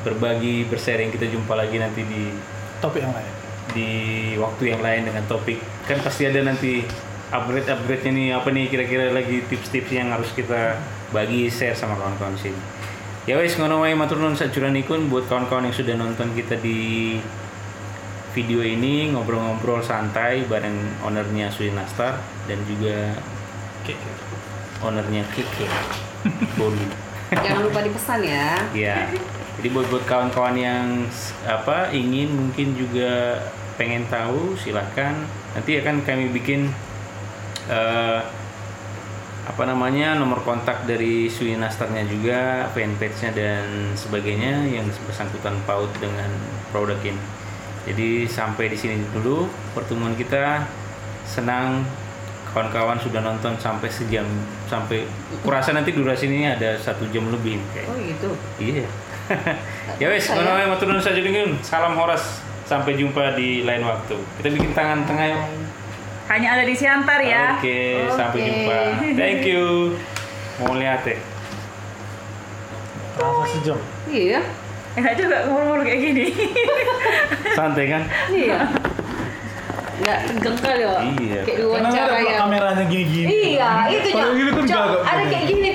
berbagi 0.00 0.64
bersharing 0.64 1.12
kita 1.12 1.28
jumpa 1.28 1.52
lagi 1.52 1.76
nanti 1.76 2.00
di 2.00 2.32
Topik 2.78 3.02
yang 3.02 3.12
lain. 3.12 3.32
di 3.68 3.90
waktu 4.36 4.62
yang 4.70 4.80
lain 4.80 5.04
dengan 5.04 5.24
topik 5.26 5.58
kan 5.84 5.98
pasti 5.98 6.24
ada 6.24 6.40
nanti 6.40 6.86
upgrade 7.28 7.66
upgrade 7.66 8.06
nih 8.06 8.32
apa 8.32 8.48
nih 8.48 8.68
kira-kira 8.68 9.10
lagi 9.10 9.42
tips-tips 9.44 9.90
yang 9.90 10.08
harus 10.08 10.30
kita 10.30 10.80
bagi 11.10 11.50
share 11.50 11.76
sama 11.76 11.98
kawan-kawan 11.98 12.34
sini. 12.38 12.58
Ya 13.26 13.38
wes 13.42 13.58
ngono 13.58 13.82
wae 13.82 13.94
matur 13.98 14.22
nuwun 14.22 14.38
sajuranipun 14.38 15.10
buat 15.10 15.26
kawan-kawan 15.26 15.66
yang 15.66 15.76
sudah 15.76 15.94
nonton 15.98 16.30
kita 16.38 16.58
di 16.62 17.18
video 18.36 18.62
ini 18.62 19.10
ngobrol-ngobrol 19.10 19.82
santai 19.82 20.46
bareng 20.46 21.02
ownernya 21.02 21.50
Sui 21.50 21.72
Nastar 21.72 22.20
dan 22.46 22.60
juga 22.68 23.16
ownernya 24.84 25.24
Kike 25.32 25.66
Bolu 26.60 27.06
jangan 27.34 27.62
lupa 27.66 27.80
dipesan 27.82 28.20
ya. 28.22 28.48
Ya, 28.70 29.10
jadi 29.58 29.68
buat 29.74 29.86
buat 29.90 30.04
kawan-kawan 30.06 30.54
yang 30.54 31.08
apa 31.42 31.90
ingin 31.90 32.30
mungkin 32.30 32.78
juga 32.78 33.42
pengen 33.74 34.06
tahu 34.08 34.54
silahkan 34.56 35.26
nanti 35.52 35.80
akan 35.82 36.06
kami 36.06 36.30
bikin 36.32 36.70
eh, 37.66 38.20
apa 39.46 39.62
namanya 39.62 40.18
nomor 40.18 40.42
kontak 40.42 40.90
dari 40.90 41.30
Sui 41.30 41.54
Nastarnya 41.54 42.02
juga 42.10 42.66
fanpage-nya 42.74 43.30
dan 43.30 43.94
sebagainya 43.94 44.66
yang 44.66 44.90
bersangkutan 45.06 45.54
paut 45.62 45.90
dengan 46.02 46.26
produk 46.74 46.98
ini. 47.06 47.22
Jadi 47.86 48.26
sampai 48.26 48.66
di 48.66 48.74
sini 48.74 48.98
dulu 49.14 49.46
pertemuan 49.70 50.18
kita 50.18 50.66
senang 51.22 51.86
kawan-kawan 52.50 52.98
sudah 52.98 53.22
nonton 53.22 53.54
sampai 53.62 53.86
sejam 53.86 54.26
sampai 54.66 55.06
kurasa 55.46 55.70
nanti 55.70 55.94
durasi 55.94 56.26
ini 56.26 56.50
ada 56.50 56.74
satu 56.82 57.06
jam 57.14 57.30
lebih 57.30 57.62
kayak. 57.70 57.86
oh 57.86 57.96
gitu 58.02 58.30
Iya. 58.58 58.86
ya 60.02 60.06
wes, 60.10 60.26
ngono 60.30 60.50
matur 60.70 60.90
nuwun. 60.90 61.58
Salam 61.62 61.94
horas. 61.94 62.42
Sampai 62.66 62.98
jumpa 62.98 63.38
di 63.38 63.62
lain 63.62 63.86
waktu. 63.86 64.18
Kita 64.42 64.48
bikin 64.50 64.74
tangan 64.74 65.06
tengah 65.06 65.26
yuk. 65.30 65.42
Hanya 66.26 66.48
ada 66.52 66.64
di 66.66 66.74
Siantar 66.74 67.20
ya. 67.22 67.54
Oke, 67.54 68.10
sampai 68.10 68.38
Oke. 68.38 68.46
jumpa. 68.46 68.78
Thank 69.14 69.42
you. 69.46 69.94
Mau 70.58 70.74
lihat 70.74 71.06
ya. 71.06 71.16
Rasa 73.16 73.44
sejam. 73.48 73.78
iya 74.06 74.40
Enak 74.96 75.12
juga 75.14 75.44
ngomong 75.46 75.84
kayak 75.84 76.00
gini. 76.00 76.26
Santai 77.52 77.84
kan? 77.88 78.02
iya 78.28 78.64
nggak 79.96 80.18
tegang 80.28 80.56
kali 80.60 80.84
ya 80.84 80.92
Iya. 81.16 81.40
kayak 81.40 81.56
diwawancara 81.56 82.04
ada 82.04 82.20
ya 82.20 82.36
kameranya 82.36 82.84
gini-gini. 82.84 83.28
iya 83.56 83.70
itu 83.88 84.08
Kalau 84.12 84.32
gini 84.36 84.50
kan 84.52 84.64
ada 85.00 85.22
kayak 85.24 85.44
gini 85.48 85.65